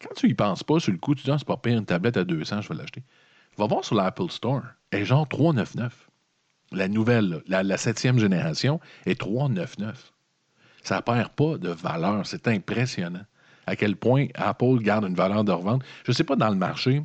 Quand 0.01 0.15
tu 0.17 0.29
y 0.29 0.35
penses 0.35 0.63
pas, 0.63 0.81
sur 0.81 0.93
le 0.93 0.99
coup, 0.99 1.15
tu 1.15 1.25
dis, 1.25 1.31
ah, 1.31 1.37
c'est 1.39 1.47
pas 1.47 1.57
pire, 1.57 1.79
une 1.79 1.87
tablette 1.87 2.17
à 2.17 2.25
200, 2.25 2.63
je 2.63 2.69
vais 2.69 2.75
l'acheter. 2.75 3.03
Va 3.57 3.67
voir 3.67 3.85
sur 3.85 3.95
l'Apple 3.95 4.31
Store. 4.31 4.63
Elle 4.91 5.03
est 5.03 5.05
genre 5.05 5.29
399. 5.29 6.09
La 6.73 6.89
nouvelle, 6.89 7.43
la, 7.47 7.77
septième 7.77 8.19
génération, 8.19 8.81
est 9.07 9.19
399 9.19 10.13
ça 10.83 11.01
perd 11.01 11.31
pas 11.31 11.59
de 11.59 11.69
valeur. 11.71 12.27
C'est 12.27 12.49
impressionnant 12.49 13.25
à 13.67 13.77
quel 13.77 13.97
point 13.97 14.27
Apple 14.35 14.79
garde 14.81 15.05
une 15.05 15.15
valeur 15.15 15.45
de 15.45 15.53
revente. 15.53 15.83
Je 16.05 16.11
ne 16.11 16.15
sais 16.15 16.25
pas 16.25 16.37
dans 16.37 16.51
le 16.51 16.57
marché. 16.57 17.03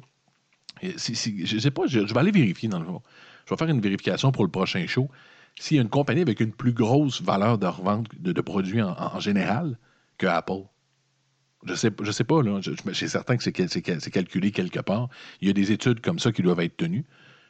si- 0.98 1.16
si- 1.16 1.46
je 1.46 1.56
ne 1.56 1.60
sais 1.60 1.72
pas, 1.72 1.88
je, 1.88 2.06
je 2.06 2.14
vais 2.14 2.20
aller 2.20 2.32
vérifier 2.32 2.70
dans 2.70 2.80
le 2.80 2.86
fond. 2.86 3.02
Je 3.48 3.54
vais 3.54 3.58
faire 3.58 3.70
une 3.70 3.80
vérification 3.80 4.32
pour 4.32 4.44
le 4.44 4.52
prochain 4.52 4.86
show. 4.88 5.10
S'il 5.58 5.78
y 5.78 5.80
a 5.80 5.84
une 5.84 5.90
compagnie 5.90 6.22
avec 6.22 6.42
une 6.42 6.52
plus 6.52 6.74
grosse 6.74 7.22
valeur 7.22 7.58
de 7.58 7.66
revente 7.66 8.08
de, 8.20 8.42
produits 8.42 8.82
en, 8.82 9.20
général 9.20 9.78
que 10.18 10.28
Apple. 10.28 10.64
Je 11.66 11.74
sais, 11.74 11.92
je 12.02 12.12
sais 12.12 12.26
pas, 12.26 12.44
là. 12.44 12.60
Je, 12.62 12.72
suis 12.94 13.10
certain 13.10 13.38
que 13.38 13.44
c'est 13.44 13.54
cal- 13.54 13.70
c'est 13.70 13.82
cal- 13.82 14.02
c'est 14.02 14.12
calculé 14.12 14.52
quelque 14.52 14.80
part. 14.80 15.10
Il 15.42 15.48
y 15.48 15.50
a 15.50 15.54
des 15.54 15.72
études 15.72 16.02
comme 16.02 16.20
ça 16.20 16.32
qui 16.32 16.42
doivent 16.42 16.60
être 16.60 16.78
tenues. 16.78 17.06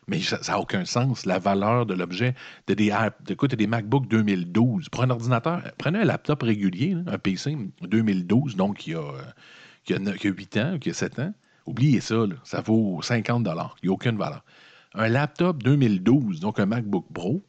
Mais 0.07 0.21
ça 0.21 0.39
n'a 0.47 0.59
aucun 0.59 0.85
sens. 0.85 1.25
La 1.25 1.39
valeur 1.39 1.85
de 1.85 1.93
l'objet, 1.93 2.33
de 2.67 2.75
des, 2.75 2.93
de, 3.25 3.55
des 3.55 3.67
MacBook 3.67 4.07
2012. 4.07 4.87
Pour 4.89 5.03
un 5.03 5.09
ordinateur, 5.09 5.61
prenez 5.77 5.99
un 5.99 6.05
laptop 6.05 6.43
régulier, 6.43 6.95
un 7.07 7.17
PC 7.17 7.57
2012, 7.81 8.55
donc 8.55 8.77
qui 8.77 8.93
a, 8.93 9.01
a 9.01 10.23
8 10.23 10.57
ans, 10.57 10.77
qui 10.79 10.91
a 10.91 10.93
7 10.93 11.19
ans. 11.19 11.33
Oubliez 11.65 11.99
ça, 11.99 12.15
là, 12.15 12.35
ça 12.45 12.61
vaut 12.61 13.01
50 13.01 13.45
Il 13.81 13.87
n'y 13.87 13.89
a 13.89 13.93
aucune 13.93 14.17
valeur. 14.17 14.45
Un 14.93 15.09
laptop 15.09 15.61
2012, 15.63 16.39
donc 16.39 16.59
un 16.59 16.65
MacBook 16.65 17.05
Pro, 17.13 17.43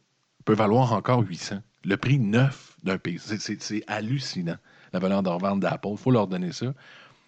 peut 0.45 0.53
valoir 0.53 0.93
encore 0.93 1.21
800. 1.21 1.59
Le 1.85 1.97
prix 1.97 2.19
neuf 2.19 2.75
d'un 2.83 2.97
PC. 2.97 3.37
C'est- 3.59 3.83
hallucinant, 3.87 4.57
la 4.93 4.99
valeur 4.99 5.23
de 5.23 5.29
revente 5.29 5.59
d'Apple. 5.59 5.87
Il 5.91 5.97
faut 5.97 6.11
leur 6.11 6.27
donner 6.27 6.51
ça. 6.51 6.73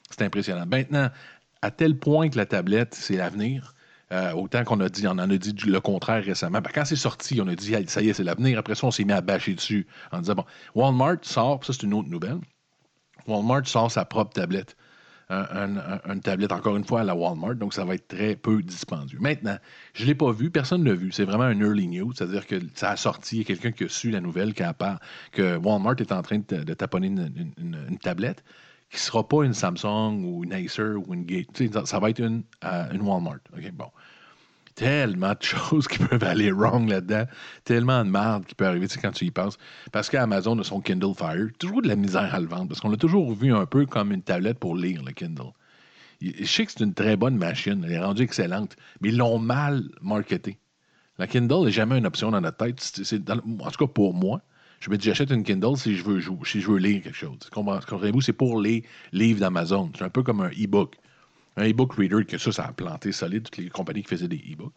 C'est 0.09 0.23
impressionnant. 0.23 0.65
Maintenant, 0.65 1.09
à 1.61 1.71
tel 1.71 1.97
point 1.97 2.29
que 2.29 2.37
la 2.37 2.45
tablette, 2.45 2.93
c'est 2.95 3.15
l'avenir, 3.15 3.75
euh, 4.11 4.33
autant 4.33 4.63
qu'on 4.65 4.79
a 4.81 4.89
dit, 4.89 5.07
on 5.07 5.11
en 5.11 5.19
a 5.19 5.37
dit 5.37 5.53
le 5.65 5.79
contraire 5.79 6.23
récemment. 6.23 6.59
Ben, 6.59 6.69
quand 6.73 6.83
c'est 6.85 6.95
sorti, 6.97 7.39
on 7.41 7.47
a 7.47 7.55
dit, 7.55 7.73
ça 7.87 8.01
y 8.01 8.09
est, 8.09 8.13
c'est 8.13 8.23
l'avenir. 8.23 8.59
Après 8.59 8.75
ça, 8.75 8.87
on 8.87 8.91
s'est 8.91 9.05
mis 9.05 9.13
à 9.13 9.21
bâcher 9.21 9.53
dessus 9.53 9.87
en 10.11 10.19
disant, 10.19 10.35
bon, 10.35 10.45
Walmart 10.75 11.19
sort, 11.21 11.63
ça 11.63 11.71
c'est 11.71 11.83
une 11.83 11.93
autre 11.93 12.09
nouvelle. 12.09 12.39
Walmart 13.27 13.65
sort 13.67 13.91
sa 13.91 14.03
propre 14.03 14.33
tablette. 14.33 14.75
Un- 15.31 15.47
un- 15.77 15.77
un- 15.77 16.13
une 16.13 16.19
tablette, 16.19 16.51
encore 16.51 16.75
une 16.75 16.83
fois, 16.83 17.01
à 17.01 17.03
la 17.05 17.15
Walmart, 17.15 17.55
donc 17.55 17.73
ça 17.73 17.85
va 17.85 17.95
être 17.95 18.07
très 18.07 18.35
peu 18.35 18.61
dispendieux. 18.61 19.17
Maintenant, 19.21 19.57
je 19.93 20.03
ne 20.03 20.07
l'ai 20.09 20.15
pas 20.15 20.31
vu, 20.33 20.51
personne 20.51 20.83
ne 20.83 20.89
l'a 20.89 20.95
vu. 20.95 21.11
C'est 21.13 21.23
vraiment 21.23 21.45
un 21.45 21.57
early 21.59 21.87
news, 21.87 22.11
c'est-à-dire 22.13 22.45
que 22.47 22.55
ça 22.75 22.89
a 22.91 22.97
sorti, 22.97 23.37
il 23.37 23.39
y 23.39 23.41
a 23.43 23.45
quelqu'un 23.45 23.71
qui 23.71 23.85
a 23.85 23.89
su 23.89 24.11
la 24.11 24.19
nouvelle 24.19 24.53
qui 24.53 24.63
a 24.63 24.73
part, 24.73 24.99
que 25.31 25.55
Walmart 25.57 25.95
est 25.99 26.11
en 26.11 26.21
train 26.21 26.39
de, 26.39 26.63
de 26.63 26.73
taponner 26.73 27.07
une, 27.07 27.53
une- 27.57 27.97
tablette 27.99 28.43
qui 28.89 28.97
ne 28.97 28.99
sera 29.01 29.25
pas 29.27 29.43
une 29.45 29.53
Samsung 29.53 30.21
ou 30.25 30.43
une 30.43 30.51
Acer 30.53 30.95
ou 31.07 31.13
une 31.13 31.23
Gate. 31.23 31.47
Ça 31.85 31.99
va 31.99 32.09
être 32.09 32.19
une, 32.19 32.43
euh, 32.65 32.91
une 32.91 33.01
Walmart. 33.01 33.39
OK, 33.55 33.71
bon. 33.71 33.87
Tellement 34.81 35.33
de 35.33 35.41
choses 35.43 35.87
qui 35.87 35.99
peuvent 35.99 36.23
aller 36.23 36.51
wrong 36.51 36.89
là-dedans. 36.89 37.25
Tellement 37.65 38.03
de 38.03 38.09
merde 38.09 38.45
qui 38.47 38.55
peut 38.55 38.65
arriver 38.65 38.87
tu 38.87 38.95
sais, 38.95 38.99
quand 38.99 39.11
tu 39.11 39.25
y 39.25 39.31
penses. 39.31 39.59
Parce 39.91 40.09
qu'Amazon 40.09 40.57
a 40.57 40.63
son 40.63 40.81
Kindle 40.81 41.13
Fire. 41.15 41.49
Toujours 41.59 41.83
de 41.83 41.87
la 41.87 41.95
misère 41.95 42.33
à 42.33 42.39
le 42.39 42.47
vendre. 42.47 42.69
Parce 42.69 42.79
qu'on 42.81 42.89
l'a 42.89 42.97
toujours 42.97 43.31
vu 43.31 43.53
un 43.53 43.67
peu 43.67 43.85
comme 43.85 44.11
une 44.11 44.23
tablette 44.23 44.57
pour 44.57 44.75
lire, 44.75 45.03
le 45.03 45.11
Kindle. 45.11 45.51
Je 46.19 46.45
sais 46.45 46.65
que 46.65 46.71
c'est 46.71 46.83
une 46.83 46.95
très 46.95 47.15
bonne 47.15 47.37
machine. 47.37 47.83
Elle 47.85 47.91
est 47.91 47.99
rendue 47.99 48.23
excellente. 48.23 48.75
Mais 49.01 49.09
ils 49.09 49.17
l'ont 49.17 49.37
mal 49.37 49.83
marketé. 50.01 50.57
La 51.19 51.27
Kindle 51.27 51.65
n'est 51.65 51.71
jamais 51.71 51.99
une 51.99 52.07
option 52.07 52.31
dans 52.31 52.41
notre 52.41 52.57
tête. 52.57 53.01
En 53.59 53.69
tout 53.69 53.85
cas, 53.85 53.91
pour 53.93 54.15
moi, 54.15 54.41
je 54.79 54.89
me 54.89 54.97
dis, 54.97 55.05
j'achète 55.05 55.29
une 55.29 55.43
Kindle 55.43 55.77
si 55.77 55.95
je 55.95 56.03
veux 56.03 56.19
jouer, 56.19 56.39
si 56.45 56.59
je 56.59 56.71
veux 56.71 56.79
lire 56.79 57.03
quelque 57.03 57.15
chose. 57.15 57.37
Comprenez- 57.51 57.85
Comprenez-vous? 57.87 58.21
C'est 58.21 58.33
pour 58.33 58.59
les 58.59 58.83
livres 59.11 59.41
d'Amazon. 59.41 59.91
C'est 59.95 60.05
un 60.05 60.09
peu 60.09 60.23
comme 60.23 60.41
un 60.41 60.49
e-book. 60.49 60.95
Un 61.57 61.69
e-book 61.69 61.93
reader, 61.95 62.25
que 62.25 62.37
ça, 62.37 62.51
ça 62.51 62.65
a 62.65 62.71
planté 62.73 63.11
solide, 63.11 63.43
toutes 63.43 63.57
les 63.57 63.69
compagnies 63.69 64.03
qui 64.03 64.09
faisaient 64.09 64.27
des 64.27 64.37
e-books. 64.53 64.73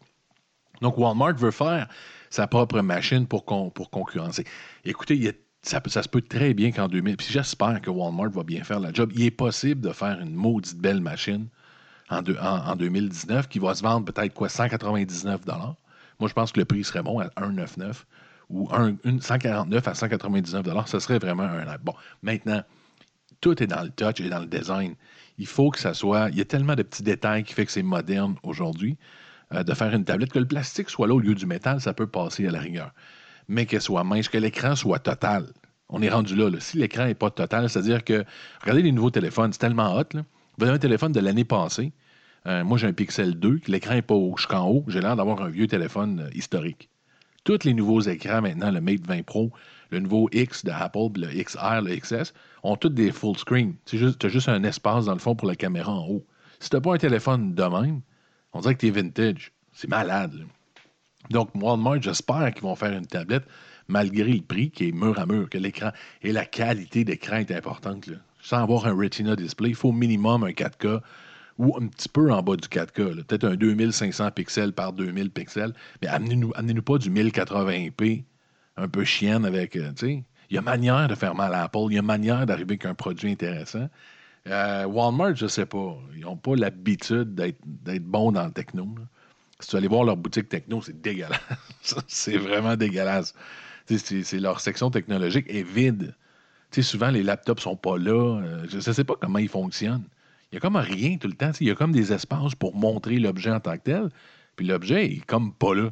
Donc, 0.80 0.98
Walmart 0.98 1.34
veut 1.36 1.52
faire 1.52 1.88
sa 2.30 2.46
propre 2.46 2.80
machine 2.80 3.26
pour, 3.26 3.44
pour 3.44 3.90
concurrencer. 3.90 4.44
Écoutez, 4.84 5.32
ça, 5.62 5.80
se 6.02 6.08
peut 6.08 6.20
très 6.20 6.52
bien 6.52 6.72
qu'en 6.72 6.88
2000, 6.88 7.16
puis 7.16 7.28
j'espère 7.30 7.80
que 7.80 7.90
Walmart 7.90 8.30
va 8.30 8.42
bien 8.42 8.64
faire 8.64 8.80
la 8.80 8.92
job. 8.92 9.12
Il 9.14 9.22
est 9.22 9.30
possible 9.30 9.80
de 9.80 9.92
faire 9.92 10.18
une 10.20 10.34
maudite 10.34 10.76
belle 10.78 11.00
machine 11.00 11.48
en, 12.10 12.22
deux- 12.22 12.36
en- 12.40 12.70
en 12.70 12.76
2019 12.76 13.48
qui 13.48 13.60
va 13.60 13.74
se 13.74 13.82
vendre 13.82 14.04
peut-être 14.12 14.34
quoi, 14.34 14.48
199 14.48 15.40
Moi, 16.18 16.28
je 16.28 16.34
pense 16.34 16.52
que 16.52 16.58
le 16.60 16.64
prix 16.66 16.84
serait 16.84 17.02
bon 17.02 17.20
à 17.20 17.28
1,99 17.36 18.04
ou 18.50 18.68
un- 18.72 18.96
une 19.04 19.20
149 19.22 19.86
à 19.88 19.94
199 19.94 20.86
Ce 20.86 20.98
serait 20.98 21.18
vraiment 21.18 21.44
un. 21.44 21.64
Bon, 21.82 21.94
maintenant, 22.22 22.62
tout 23.40 23.62
est 23.62 23.66
dans 23.66 23.82
le 23.82 23.90
touch 23.90 24.20
et 24.20 24.28
dans 24.28 24.40
le 24.40 24.46
design. 24.46 24.94
Il 25.38 25.46
faut 25.46 25.70
que 25.70 25.78
ça 25.78 25.94
soit. 25.94 26.28
Il 26.30 26.38
y 26.38 26.40
a 26.40 26.44
tellement 26.44 26.74
de 26.76 26.82
petits 26.82 27.02
détails 27.02 27.44
qui 27.44 27.54
fait 27.54 27.66
que 27.66 27.72
c'est 27.72 27.82
moderne 27.82 28.36
aujourd'hui. 28.42 28.96
euh, 29.52 29.62
de 29.62 29.74
faire 29.74 29.92
une 29.94 30.04
tablette, 30.04 30.32
que 30.32 30.38
le 30.38 30.46
plastique 30.46 30.90
soit 30.90 31.06
là 31.06 31.14
au 31.14 31.18
lieu 31.20 31.34
du 31.34 31.46
métal, 31.46 31.80
ça 31.80 31.92
peut 31.94 32.06
passer 32.06 32.46
à 32.46 32.50
la 32.50 32.60
rigueur. 32.60 32.92
Mais 33.48 33.66
qu'elle 33.66 33.80
soit 33.82 34.04
mince, 34.04 34.28
que 34.28 34.38
l'écran 34.38 34.74
soit 34.74 34.98
total. 34.98 35.46
On 35.88 36.00
est 36.02 36.08
rendu 36.08 36.34
là. 36.34 36.50
Si 36.60 36.78
l'écran 36.78 37.04
n'est 37.06 37.14
pas 37.14 37.30
total, 37.30 37.68
c'est-à-dire 37.68 38.04
que, 38.04 38.24
regardez 38.62 38.82
les 38.82 38.92
nouveaux 38.92 39.10
téléphones, 39.10 39.52
c'est 39.52 39.58
tellement 39.58 39.94
hot. 39.96 40.04
Vous 40.58 40.64
avez 40.64 40.74
un 40.74 40.78
téléphone 40.78 41.12
de 41.12 41.20
l'année 41.20 41.44
passée. 41.44 41.92
Euh, 42.46 42.64
moi, 42.64 42.78
j'ai 42.78 42.86
un 42.86 42.92
Pixel 42.92 43.38
2, 43.38 43.58
que 43.58 43.70
l'écran 43.70 43.94
n'est 43.94 44.02
pas 44.02 44.16
jusqu'en 44.36 44.66
haut. 44.66 44.84
J'ai 44.88 45.00
l'air 45.00 45.16
d'avoir 45.16 45.42
un 45.42 45.48
vieux 45.48 45.66
téléphone 45.66 46.20
euh, 46.20 46.30
historique. 46.34 46.88
Tous 47.44 47.64
les 47.64 47.74
nouveaux 47.74 48.00
écrans 48.00 48.40
maintenant, 48.40 48.70
le 48.70 48.80
Mate 48.80 49.06
20 49.06 49.22
Pro, 49.24 49.52
le 49.94 50.00
nouveau 50.00 50.28
X 50.32 50.64
de 50.64 50.72
Apple, 50.72 51.10
le 51.16 51.28
XR, 51.42 51.80
le 51.82 51.96
XS, 51.96 52.32
ont 52.62 52.76
tous 52.76 52.88
des 52.88 53.12
full 53.12 53.36
screen. 53.36 53.74
Tu 53.86 53.96
as 54.04 54.28
juste 54.28 54.48
un 54.48 54.64
espace 54.64 55.04
dans 55.06 55.12
le 55.12 55.20
fond 55.20 55.34
pour 55.36 55.48
la 55.48 55.54
caméra 55.54 55.92
en 55.92 56.06
haut. 56.08 56.26
Si 56.58 56.68
tu 56.68 56.80
pas 56.80 56.94
un 56.94 56.98
téléphone 56.98 57.54
de 57.54 57.62
même, 57.62 58.00
on 58.52 58.60
dirait 58.60 58.74
que 58.74 58.80
tu 58.80 58.88
es 58.88 58.90
vintage. 58.90 59.52
C'est 59.72 59.88
malade. 59.88 60.34
là. 60.34 60.44
Donc, 61.30 61.50
Walmart, 61.54 62.02
j'espère 62.02 62.52
qu'ils 62.52 62.62
vont 62.62 62.74
faire 62.74 62.92
une 62.92 63.06
tablette, 63.06 63.44
malgré 63.88 64.32
le 64.32 64.42
prix 64.42 64.70
qui 64.70 64.88
est 64.88 64.92
mur 64.92 65.18
à 65.18 65.26
mur, 65.26 65.48
que 65.48 65.58
l'écran 65.58 65.90
et 66.22 66.32
la 66.32 66.44
qualité 66.44 67.04
d'écran 67.04 67.36
est 67.36 67.50
importante. 67.50 68.10
Sans 68.40 68.62
avoir 68.62 68.86
un 68.86 68.94
Retina 68.94 69.36
display, 69.36 69.70
il 69.70 69.74
faut 69.74 69.88
au 69.88 69.92
minimum 69.92 70.44
un 70.44 70.50
4K 70.50 71.00
ou 71.58 71.76
un 71.80 71.86
petit 71.86 72.08
peu 72.08 72.32
en 72.32 72.42
bas 72.42 72.56
du 72.56 72.68
4K. 72.68 73.14
là. 73.14 73.22
Peut-être 73.22 73.44
un 73.44 73.54
2500 73.54 74.32
pixels 74.32 74.72
par 74.72 74.92
2000 74.92 75.30
pixels. 75.30 75.72
Mais 76.02 76.08
amenez-nous 76.08 76.52
amenez 76.56 76.80
pas 76.80 76.98
du 76.98 77.10
1080p 77.10 78.24
un 78.76 78.88
peu 78.88 79.04
chienne 79.04 79.44
avec. 79.44 79.76
euh, 79.76 79.92
il 80.02 80.56
y 80.56 80.58
a 80.58 80.62
manière 80.62 81.08
de 81.08 81.14
faire 81.14 81.34
mal 81.34 81.54
à 81.54 81.64
Apple, 81.64 81.86
il 81.88 81.94
y 81.94 81.98
a 81.98 82.02
manière 82.02 82.46
d'arriver 82.46 82.74
avec 82.74 82.86
un 82.86 82.94
produit 82.94 83.30
intéressant. 83.32 83.88
Euh, 84.46 84.84
Walmart, 84.84 85.36
je 85.36 85.46
sais 85.46 85.66
pas. 85.66 85.96
Ils 86.14 86.20
n'ont 86.20 86.36
pas 86.36 86.54
l'habitude 86.54 87.34
d'être 87.34 88.04
bons 88.04 88.32
dans 88.32 88.44
le 88.44 88.52
techno. 88.52 88.86
Si 89.60 89.68
tu 89.68 89.76
allais 89.76 89.88
voir 89.88 90.04
leur 90.04 90.16
boutique 90.16 90.48
techno, 90.48 90.82
c'est 90.82 91.00
dégueulasse. 91.00 91.40
c'est 92.06 92.36
vraiment 92.36 92.76
dégueulasse. 92.76 93.34
C'est 93.86 94.40
leur 94.40 94.60
section 94.60 94.90
technologique 94.90 95.46
est 95.48 95.62
vide. 95.62 96.14
Tu 96.70 96.82
sais, 96.82 96.90
souvent, 96.90 97.10
les 97.10 97.22
laptops 97.22 97.62
sont 97.62 97.76
pas 97.76 97.96
là. 97.96 98.40
Euh, 98.42 98.66
je 98.68 98.76
ne 98.76 98.80
sais 98.80 99.04
pas 99.04 99.14
comment 99.18 99.38
ils 99.38 99.48
fonctionnent. 99.48 100.04
Il 100.50 100.56
y 100.56 100.58
a 100.58 100.60
comme 100.60 100.76
rien 100.76 101.16
tout 101.16 101.28
le 101.28 101.34
temps. 101.34 101.52
Il 101.60 101.68
y 101.68 101.70
a 101.70 101.74
comme 101.74 101.92
des 101.92 102.12
espaces 102.12 102.54
pour 102.54 102.76
montrer 102.76 103.16
l'objet 103.16 103.50
en 103.50 103.60
tant 103.60 103.76
que 103.76 103.82
tel. 103.82 104.08
Puis 104.56 104.66
l'objet 104.66 105.06
est 105.06 105.24
comme 105.24 105.52
pas 105.52 105.74
là. 105.74 105.90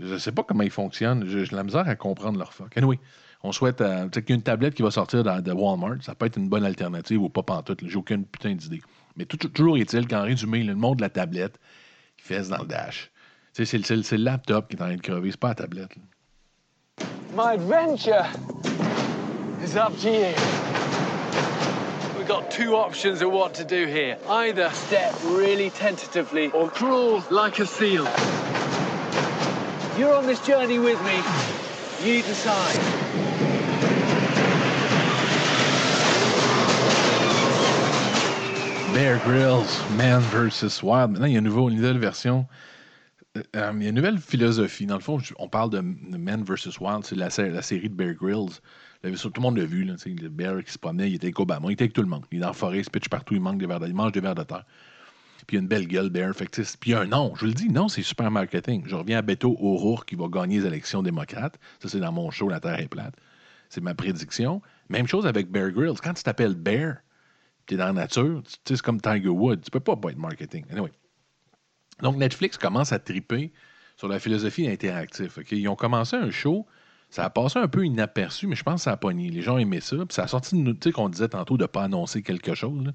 Je 0.00 0.14
ne 0.14 0.18
sais 0.18 0.32
pas 0.32 0.42
comment 0.42 0.62
ils 0.62 0.70
fonctionnent. 0.70 1.24
J'ai 1.26 1.44
la 1.54 1.64
misère 1.64 1.88
à 1.88 1.96
comprendre 1.96 2.38
leur 2.38 2.52
fuck. 2.52 2.76
Anyway, 2.76 2.98
on 3.42 3.52
souhaite 3.52 3.80
euh, 3.80 4.08
qu'il 4.08 4.28
y 4.28 4.32
a 4.32 4.34
une 4.36 4.42
tablette 4.42 4.74
qui 4.74 4.82
va 4.82 4.90
sortir 4.90 5.22
de 5.24 5.52
Walmart. 5.52 6.02
Ça 6.02 6.14
peut 6.14 6.26
être 6.26 6.36
une 6.36 6.48
bonne 6.48 6.64
alternative 6.64 7.22
ou 7.22 7.28
pas 7.28 7.42
pantoute. 7.42 7.80
J'ai 7.86 7.96
aucune 7.96 8.24
putain 8.24 8.54
d'idée. 8.54 8.82
Mais 9.16 9.24
toujours 9.24 9.76
est-il 9.76 10.06
qu'en 10.06 10.22
résumé, 10.22 10.62
le 10.62 10.74
monde 10.74 10.96
de 10.98 11.02
la 11.02 11.10
tablette, 11.10 11.58
il 12.18 12.24
fesse 12.24 12.48
dans 12.48 12.58
le 12.58 12.66
dash. 12.66 13.10
C'est 13.52 13.72
le- 13.72 14.16
laptop 14.18 14.68
qui 14.68 14.76
est 14.76 14.82
en 14.82 14.86
train 14.86 14.96
de 14.96 15.00
crever, 15.00 15.30
c'est 15.32 15.40
pas 15.40 15.48
la 15.48 15.54
tablette. 15.56 15.96
My 17.34 17.54
adventure 17.54 18.26
is 19.62 19.76
up 19.76 19.92
here. 20.00 20.34
Either 24.28 24.70
step 24.72 25.14
really 25.24 25.70
tentatively 25.70 26.50
or 26.52 26.68
crawl 26.70 27.22
like 27.30 27.58
a 27.58 27.66
seal. 27.66 28.06
You're 29.98 30.14
on 30.14 30.28
this 30.28 30.38
journey 30.46 30.78
with 30.78 31.02
me. 31.02 31.16
You 32.06 32.22
decide. 32.22 32.78
Bear 38.94 39.18
Grylls, 39.24 39.82
Man 39.96 40.20
vs. 40.30 40.84
Wild. 40.84 41.10
Maintenant, 41.10 41.26
il 41.26 41.32
y 41.32 41.36
a 41.36 41.40
une, 41.40 41.46
nouvelle 41.48 41.98
version. 41.98 42.46
Euh, 43.36 43.42
euh, 43.56 43.72
il 43.74 43.82
y 43.82 43.86
a 43.86 43.88
une 43.88 43.96
nouvelle 43.96 44.18
philosophie. 44.18 44.86
Dans 44.86 44.94
le 44.94 45.00
fond, 45.00 45.18
on 45.40 45.48
parle 45.48 45.70
de, 45.70 45.80
Man 45.80 46.44
vs. 46.44 46.78
Wild, 46.80 47.04
c'est 47.04 47.16
la, 47.16 47.28
sé- 47.28 47.50
la 47.50 47.62
série 47.62 47.88
de 47.88 47.94
Bear 47.94 48.14
Grylls. 48.14 48.60
Tout 49.02 49.32
le 49.34 49.40
monde 49.40 49.58
l'a 49.58 49.64
vu, 49.64 49.84
le 49.84 50.28
Bear 50.28 50.62
qui 50.62 50.70
se 50.70 50.78
promenait, 50.78 51.08
il 51.10 51.16
était 51.16 51.26
avec 51.26 51.40
Obama, 51.40 51.66
il 51.68 51.72
était 51.72 51.84
avec 51.84 51.92
tout 51.92 52.02
le 52.02 52.08
monde. 52.08 52.24
Il 52.30 52.38
est 52.38 52.40
dans 52.40 52.48
la 52.48 52.52
forêt, 52.52 52.78
il 52.78 52.84
se 52.84 52.90
pitch 52.90 53.08
partout, 53.08 53.34
il, 53.34 53.40
manque 53.40 53.58
des 53.58 53.66
vers 53.66 53.80
de, 53.80 53.88
il 53.88 53.94
mange 53.94 54.12
des 54.12 54.20
vers 54.20 54.36
de 54.36 54.44
terre. 54.44 54.64
Puis 55.48 55.56
une 55.56 55.66
belle 55.66 55.88
gueule, 55.88 56.10
Bear. 56.10 56.34
Fait 56.34 56.46
que, 56.46 56.62
puis 56.76 56.90
il 56.90 56.94
un 56.94 57.06
nom. 57.06 57.32
Je 57.34 57.40
vous 57.40 57.46
le 57.46 57.54
dis, 57.54 57.70
non, 57.70 57.88
c'est 57.88 58.02
super 58.02 58.30
marketing. 58.30 58.82
Je 58.86 58.94
reviens 58.94 59.18
à 59.18 59.22
Beto 59.22 59.56
O'Rourke 59.58 60.06
qui 60.06 60.14
va 60.14 60.26
gagner 60.28 60.60
les 60.60 60.66
élections 60.66 61.02
démocrates. 61.02 61.58
Ça, 61.82 61.88
c'est 61.88 62.00
dans 62.00 62.12
mon 62.12 62.30
show 62.30 62.50
La 62.50 62.60
Terre 62.60 62.78
est 62.78 62.88
plate. 62.88 63.14
C'est 63.70 63.80
ma 63.80 63.94
prédiction. 63.94 64.60
Même 64.90 65.06
chose 65.06 65.26
avec 65.26 65.50
Bear 65.50 65.70
Grylls. 65.70 66.00
Quand 66.02 66.12
tu 66.12 66.22
t'appelles 66.22 66.54
Bear, 66.54 66.98
tu 67.66 67.74
es 67.74 67.76
dans 67.78 67.86
la 67.86 67.92
nature, 67.94 68.42
c'est 68.66 68.80
comme 68.82 69.00
Tiger 69.00 69.30
Woods. 69.30 69.62
Tu 69.64 69.70
peux 69.70 69.80
pas 69.80 69.96
pas 69.96 70.10
marketing. 70.16 70.66
Anyway. 70.70 70.92
Donc, 72.02 72.16
Netflix 72.16 72.58
commence 72.58 72.92
à 72.92 72.98
triper 72.98 73.50
sur 73.96 74.06
la 74.06 74.18
philosophie 74.18 74.68
interactive. 74.68 75.42
Ils 75.50 75.68
ont 75.68 75.76
commencé 75.76 76.14
un 76.14 76.30
show, 76.30 76.66
ça 77.08 77.24
a 77.24 77.30
passé 77.30 77.58
un 77.58 77.68
peu 77.68 77.86
inaperçu, 77.86 78.46
mais 78.46 78.54
je 78.54 78.62
pense 78.62 78.80
que 78.80 78.84
ça 78.84 78.92
a 78.92 78.96
pogné. 78.98 79.30
Les 79.30 79.40
gens 79.40 79.56
aimaient 79.56 79.80
ça. 79.80 79.96
Puis 79.96 80.14
ça 80.14 80.24
a 80.24 80.26
sorti 80.28 80.56
de 80.56 80.60
nous, 80.60 80.74
tu 80.74 80.80
sais, 80.84 80.92
qu'on 80.92 81.08
disait 81.08 81.28
tantôt 81.28 81.56
de 81.56 81.62
ne 81.62 81.66
pas 81.66 81.84
annoncer 81.84 82.22
quelque 82.22 82.54
chose. 82.54 82.92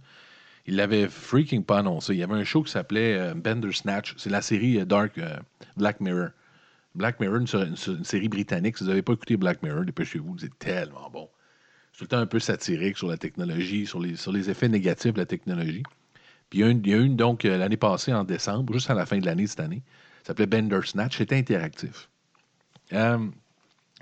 Ils 0.65 0.75
l'avaient 0.77 1.09
freaking 1.09 1.63
pas 1.63 1.79
annoncé. 1.79 2.13
Il 2.13 2.19
y 2.19 2.23
avait 2.23 2.35
un 2.35 2.43
show 2.43 2.63
qui 2.63 2.71
s'appelait 2.71 3.17
euh, 3.17 3.33
Bender 3.33 3.73
Snatch. 3.73 4.15
C'est 4.17 4.29
la 4.29 4.41
série 4.41 4.79
euh, 4.79 4.85
Dark 4.85 5.17
euh, 5.17 5.37
Black 5.75 5.99
Mirror. 5.99 6.29
Black 6.95 7.19
Mirror, 7.19 7.37
une, 7.37 7.75
série 8.03 8.29
britannique. 8.29 8.77
Si 8.77 8.83
vous 8.83 8.89
n'avez 8.89 9.01
pas 9.01 9.13
écouté 9.13 9.35
Black 9.35 9.63
Mirror, 9.63 9.83
dépêchez-vous, 9.83 10.37
c'est 10.37 10.57
tellement 10.59 11.09
bon. 11.09 11.27
C'est 11.91 11.97
tout 11.99 12.03
le 12.03 12.07
temps 12.07 12.17
un 12.19 12.27
peu 12.27 12.39
satirique 12.39 12.97
sur 12.97 13.07
la 13.07 13.17
technologie, 13.17 13.85
sur 13.87 13.99
les, 13.99 14.49
effets 14.49 14.69
négatifs 14.69 15.13
de 15.13 15.19
la 15.19 15.25
technologie. 15.25 15.83
Puis 16.49 16.59
il 16.59 16.61
y 16.61 16.63
a 16.63 16.69
une, 16.69 16.85
il 16.85 17.15
donc, 17.15 17.43
l'année 17.43 17.77
passée, 17.77 18.13
en 18.13 18.23
décembre, 18.23 18.73
juste 18.73 18.91
à 18.91 18.93
la 18.93 19.07
fin 19.07 19.17
de 19.17 19.25
l'année 19.25 19.47
cette 19.47 19.59
année, 19.59 19.81
ça 20.21 20.27
s'appelait 20.27 20.45
Bender 20.45 20.81
Snatch. 20.83 21.17
C'était 21.17 21.37
interactif. 21.37 22.09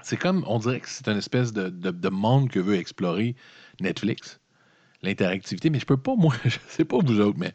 C'est 0.04 0.18
comme, 0.18 0.44
on 0.48 0.60
dirait 0.60 0.82
que 0.82 0.90
c'est 0.90 1.08
une 1.08 1.18
espèce 1.18 1.54
de 1.54 2.10
monde 2.10 2.50
que 2.50 2.60
veut 2.60 2.76
explorer 2.76 3.36
Netflix, 3.80 4.41
l'interactivité. 5.04 5.70
Mais 5.70 5.80
je 5.80 5.86
peux 5.86 5.98
pas, 5.98 6.16
moi, 6.18 6.34
je 6.46 6.58
sais 6.68 6.86
pas 6.86 6.98
vous 7.00 7.20
autres, 7.20 7.40
mais 7.40 7.54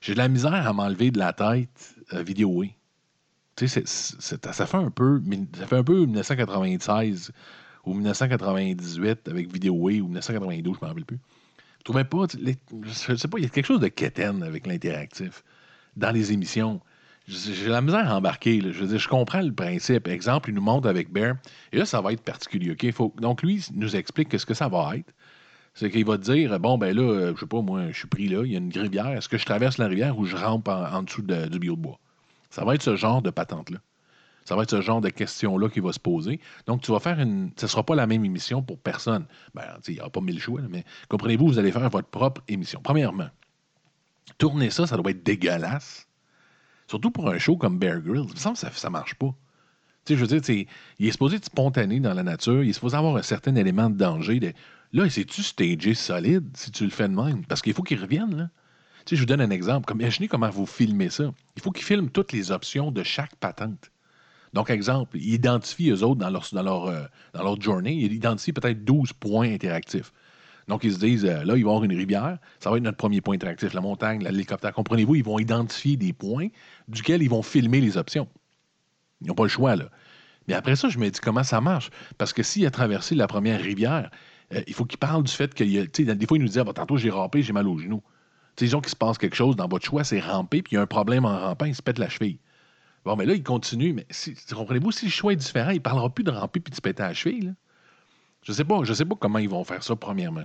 j'ai 0.00 0.12
de 0.14 0.18
la 0.18 0.28
misère 0.28 0.54
à 0.66 0.72
m'enlever 0.72 1.10
de 1.10 1.18
la 1.18 1.32
tête 1.32 1.94
euh, 2.12 2.22
vidéoé. 2.22 2.74
Tu 3.56 3.68
sais, 3.68 3.82
ça 3.86 4.66
fait 4.66 4.76
un 4.76 4.90
peu, 4.90 5.20
ça 5.58 5.66
fait 5.66 5.76
un 5.76 5.84
peu 5.84 6.06
1996 6.06 7.32
ou 7.84 7.94
1998 7.94 9.28
avec 9.28 9.52
Vidéoway 9.52 10.00
ou 10.00 10.04
1992, 10.06 10.74
je 10.74 10.78
ne 10.80 10.84
me 10.84 10.88
rappelle 10.88 11.04
plus. 11.04 11.18
Je 11.78 11.84
trouvais 11.84 12.04
pas, 12.04 12.26
les- 12.38 12.56
je 12.82 13.14
sais 13.16 13.28
pas, 13.28 13.38
il 13.38 13.44
y 13.44 13.46
a 13.46 13.50
quelque 13.50 13.66
chose 13.66 13.80
de 13.80 13.88
quétaine 13.88 14.42
avec 14.42 14.66
l'interactif 14.66 15.44
dans 15.96 16.10
les 16.10 16.32
émissions. 16.32 16.80
J'ai 17.28 17.54
j'ai 17.54 17.68
la 17.68 17.80
misère 17.80 18.10
à 18.10 18.16
embarquer. 18.16 18.60
Je 18.60 18.68
veux 18.80 18.86
dire, 18.88 18.98
je 18.98 19.08
comprends 19.08 19.42
le 19.42 19.52
principe. 19.52 20.08
Exemple, 20.08 20.50
il 20.50 20.54
nous 20.54 20.62
montre 20.62 20.88
avec 20.88 21.10
Bear. 21.12 21.36
Et 21.72 21.78
là, 21.78 21.86
ça 21.86 22.00
va 22.00 22.12
être 22.12 22.22
particulier. 22.22 22.76
Faut, 22.92 23.14
donc, 23.20 23.42
lui, 23.42 23.64
il 23.70 23.78
nous 23.78 23.94
explique 23.96 24.38
ce 24.38 24.46
que 24.46 24.54
ça 24.54 24.68
va 24.68 24.96
être. 24.96 25.12
C'est 25.74 25.90
qu'il 25.90 26.04
va 26.04 26.18
te 26.18 26.24
dire 26.24 26.58
bon, 26.60 26.78
ben 26.78 26.94
là, 26.94 27.02
euh, 27.02 27.32
je 27.34 27.40
sais 27.40 27.46
pas, 27.46 27.62
moi, 27.62 27.90
je 27.90 27.96
suis 27.98 28.08
pris 28.08 28.28
là, 28.28 28.42
il 28.44 28.52
y 28.52 28.56
a 28.56 28.58
une 28.58 28.72
rivière. 28.72 29.08
Est-ce 29.08 29.28
que 29.28 29.38
je 29.38 29.46
traverse 29.46 29.78
la 29.78 29.86
rivière 29.86 30.18
ou 30.18 30.24
je 30.26 30.36
rampe 30.36 30.68
en, 30.68 31.02
dessous 31.02 31.22
de- 31.22 31.46
du 31.46 31.58
bio 31.58 31.76
de 31.76 31.80
bois? 31.80 31.98
Ça 32.50 32.64
va 32.64 32.74
être 32.74 32.82
ce 32.82 32.96
genre 32.96 33.22
de 33.22 33.30
patente-là. 33.30 33.78
Ça 34.44 34.56
va 34.56 34.64
être 34.64 34.70
ce 34.70 34.80
genre 34.80 35.00
de 35.00 35.10
questions-là 35.10 35.68
qui 35.68 35.78
va 35.78 35.92
se 35.92 36.00
poser. 36.00 36.40
Donc, 36.66 36.82
tu 36.82 36.90
vas 36.90 36.98
faire 36.98 37.20
une. 37.20 37.50
Ce 37.56 37.66
ne 37.66 37.68
sera 37.68 37.84
pas 37.84 37.94
la 37.94 38.08
même 38.08 38.24
émission 38.24 38.62
pour 38.62 38.78
personne. 38.80 39.26
Ben, 39.54 39.62
il 39.86 39.94
n'y 39.94 40.00
aura 40.00 40.10
pas 40.10 40.20
mille 40.20 40.40
choix, 40.40 40.60
mais 40.68 40.84
comprenez-vous, 41.08 41.46
vous 41.46 41.58
allez 41.60 41.70
faire 41.70 41.88
votre 41.88 42.08
propre 42.08 42.42
émission. 42.48 42.80
Premièrement, 42.82 43.28
tourner 44.38 44.70
ça, 44.70 44.86
ça 44.86 44.96
doit 44.96 45.10
être 45.12 45.22
dégueulasse. 45.24 46.08
Surtout 46.88 47.12
pour 47.12 47.28
un 47.30 47.38
show 47.38 47.56
comme 47.56 47.78
Bear 47.78 48.00
Grylls. 48.00 48.24
Il 48.26 48.32
me 48.32 48.36
semble 48.36 48.56
que 48.56 48.74
ça 48.74 48.88
ne 48.88 48.92
marche 48.92 49.14
pas. 49.14 49.32
Tu 50.04 50.14
sais, 50.14 50.16
je 50.18 50.24
veux 50.24 50.40
dire, 50.40 50.66
il 50.98 51.06
est 51.06 51.12
supposé 51.12 51.36
être 51.36 51.44
spontané 51.44 52.00
dans 52.00 52.14
la 52.14 52.22
nature, 52.24 52.64
il 52.64 52.70
est 52.70 52.72
supposé 52.72 52.96
avoir 52.96 53.16
un 53.16 53.22
certain 53.22 53.54
élément 53.54 53.88
de 53.90 53.96
danger. 53.96 54.40
de- 54.40 54.52
Là, 54.92 55.08
c'est-tu 55.08 55.42
stagé 55.42 55.94
solide 55.94 56.48
si 56.56 56.70
tu 56.70 56.84
le 56.84 56.90
fais 56.90 57.08
de 57.08 57.14
même? 57.14 57.44
Parce 57.46 57.62
qu'il 57.62 57.74
faut 57.74 57.82
qu'il 57.82 58.00
revienne, 58.00 58.36
là. 58.36 58.50
Tu 59.06 59.10
sais, 59.10 59.16
je 59.16 59.22
vous 59.22 59.26
donne 59.26 59.40
un 59.40 59.50
exemple. 59.50 59.86
Comme, 59.86 60.00
imaginez 60.00 60.28
comment 60.28 60.50
vous 60.50 60.66
filmez 60.66 61.10
ça. 61.10 61.32
Il 61.56 61.62
faut 61.62 61.70
qu'il 61.70 61.84
filme 61.84 62.10
toutes 62.10 62.32
les 62.32 62.50
options 62.50 62.90
de 62.90 63.02
chaque 63.02 63.34
patente. 63.36 63.90
Donc, 64.52 64.68
exemple, 64.68 65.16
ils 65.16 65.34
identifient 65.34 65.90
eux 65.90 66.02
autres 66.02 66.20
dans 66.20 66.30
leur, 66.30 66.46
dans 66.52 66.62
leur, 66.62 66.86
euh, 66.86 67.04
dans 67.32 67.44
leur 67.44 67.60
journée, 67.60 67.94
ils 67.94 68.12
identifient 68.12 68.52
peut-être 68.52 68.84
12 68.84 69.12
points 69.12 69.48
interactifs. 69.48 70.12
Donc, 70.66 70.84
ils 70.84 70.92
se 70.92 70.98
disent, 70.98 71.24
euh, 71.24 71.44
là, 71.44 71.56
il 71.56 71.64
va 71.64 71.70
y 71.70 71.72
avoir 71.72 71.84
une 71.84 71.94
rivière, 71.94 72.38
ça 72.58 72.70
va 72.70 72.76
être 72.76 72.82
notre 72.82 72.96
premier 72.96 73.20
point 73.20 73.36
interactif, 73.36 73.72
la 73.72 73.80
montagne, 73.80 74.22
l'hélicoptère. 74.22 74.72
Comprenez-vous, 74.72 75.14
ils 75.14 75.24
vont 75.24 75.38
identifier 75.38 75.96
des 75.96 76.12
points 76.12 76.48
duquel 76.88 77.22
ils 77.22 77.30
vont 77.30 77.42
filmer 77.42 77.80
les 77.80 77.96
options. 77.96 78.28
Ils 79.20 79.28
n'ont 79.28 79.34
pas 79.34 79.44
le 79.44 79.48
choix, 79.48 79.76
là. 79.76 79.88
Mais 80.48 80.54
après 80.54 80.74
ça, 80.74 80.88
je 80.88 80.98
me 80.98 81.08
dis 81.08 81.20
comment 81.20 81.44
ça 81.44 81.60
marche? 81.60 81.90
Parce 82.18 82.32
que 82.32 82.42
s'il 82.42 82.66
a 82.66 82.70
traversé 82.70 83.14
la 83.14 83.28
première 83.28 83.60
rivière, 83.60 84.10
euh, 84.52 84.62
il 84.66 84.74
faut 84.74 84.84
qu'il 84.84 84.98
parle 84.98 85.22
du 85.22 85.32
fait 85.32 85.56
sais, 85.56 85.64
Des 86.04 86.26
fois, 86.26 86.36
il 86.36 86.42
nous 86.42 86.48
dit 86.48 86.58
ah, 86.58 86.64
bah, 86.64 86.72
tantôt, 86.72 86.96
j'ai 86.96 87.10
rampé, 87.10 87.42
j'ai 87.42 87.52
mal 87.52 87.68
au 87.68 87.78
genou. 87.78 88.02
Tu 88.56 88.60
sais, 88.60 88.64
disons 88.66 88.80
qu'il 88.80 88.90
se 88.90 88.96
passe 88.96 89.18
quelque 89.18 89.36
chose 89.36 89.56
dans 89.56 89.68
votre 89.68 89.84
choix, 89.84 90.04
c'est 90.04 90.20
ramper, 90.20 90.62
puis 90.62 90.72
il 90.72 90.74
y 90.76 90.78
a 90.78 90.82
un 90.82 90.86
problème 90.86 91.24
en 91.24 91.38
rampant, 91.38 91.66
il 91.66 91.74
se 91.74 91.82
pète 91.82 91.98
la 91.98 92.08
cheville. 92.08 92.38
Bon, 93.04 93.16
mais 93.16 93.24
là, 93.24 93.34
il 93.34 93.42
continue. 93.42 93.92
Mais 93.92 94.06
si, 94.10 94.34
comprenez-vous, 94.52 94.92
si 94.92 95.06
le 95.06 95.10
choix 95.10 95.32
est 95.32 95.36
différent, 95.36 95.70
il 95.70 95.76
ne 95.76 95.80
parlera 95.80 96.10
plus 96.10 96.24
de 96.24 96.30
ramper 96.30 96.60
puis 96.60 96.70
de 96.70 96.76
se 96.76 96.80
péter 96.80 97.02
la 97.02 97.14
cheville. 97.14 97.54
Je 98.42 98.52
sais 98.52 98.64
pas, 98.64 98.80
je 98.84 98.92
sais 98.92 99.04
pas 99.04 99.14
comment 99.18 99.38
ils 99.38 99.48
vont 99.48 99.64
faire 99.64 99.82
ça, 99.82 99.96
premièrement. 99.96 100.44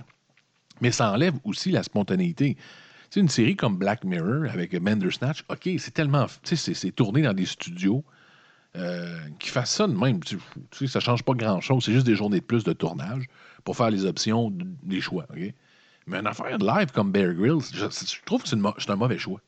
Mais 0.80 0.90
ça 0.90 1.12
enlève 1.12 1.34
aussi 1.44 1.70
la 1.70 1.82
spontanéité. 1.82 2.54
Tu 2.54 2.62
sais, 3.10 3.20
une 3.20 3.28
série 3.28 3.56
comme 3.56 3.76
Black 3.76 4.04
Mirror 4.04 4.50
avec 4.50 4.78
Bandersnatch, 4.80 5.44
OK, 5.48 5.68
c'est 5.78 5.92
tellement. 5.92 6.26
C'est 6.42 6.94
tourné 6.94 7.22
dans 7.22 7.32
des 7.32 7.46
studios 7.46 8.04
euh, 8.76 9.18
qui 9.38 9.48
fassent 9.48 9.70
ça 9.72 9.86
de 9.86 9.94
même. 9.94 10.22
Tu 10.22 10.38
tu 10.70 10.86
sais, 10.86 10.86
ça 10.86 11.00
change 11.00 11.22
pas 11.22 11.34
grand-chose. 11.34 11.84
C'est 11.84 11.92
juste 11.92 12.06
des 12.06 12.16
journées 12.16 12.40
de 12.40 12.44
plus 12.44 12.64
de 12.64 12.72
tournage 12.72 13.24
pour 13.64 13.76
faire 13.76 13.90
les 13.90 14.04
options, 14.04 14.52
des 14.82 15.00
choix. 15.00 15.26
Mais 16.06 16.18
une 16.18 16.26
affaire 16.26 16.58
de 16.58 16.66
live 16.66 16.92
comme 16.92 17.10
Bear 17.10 17.32
Grylls, 17.34 17.62
je, 17.72 17.86
trouve 18.24 18.42
que 18.42 18.48
c'est 18.48 18.90
un 18.90 18.96
mauvais 18.96 19.18
choix. 19.18 19.40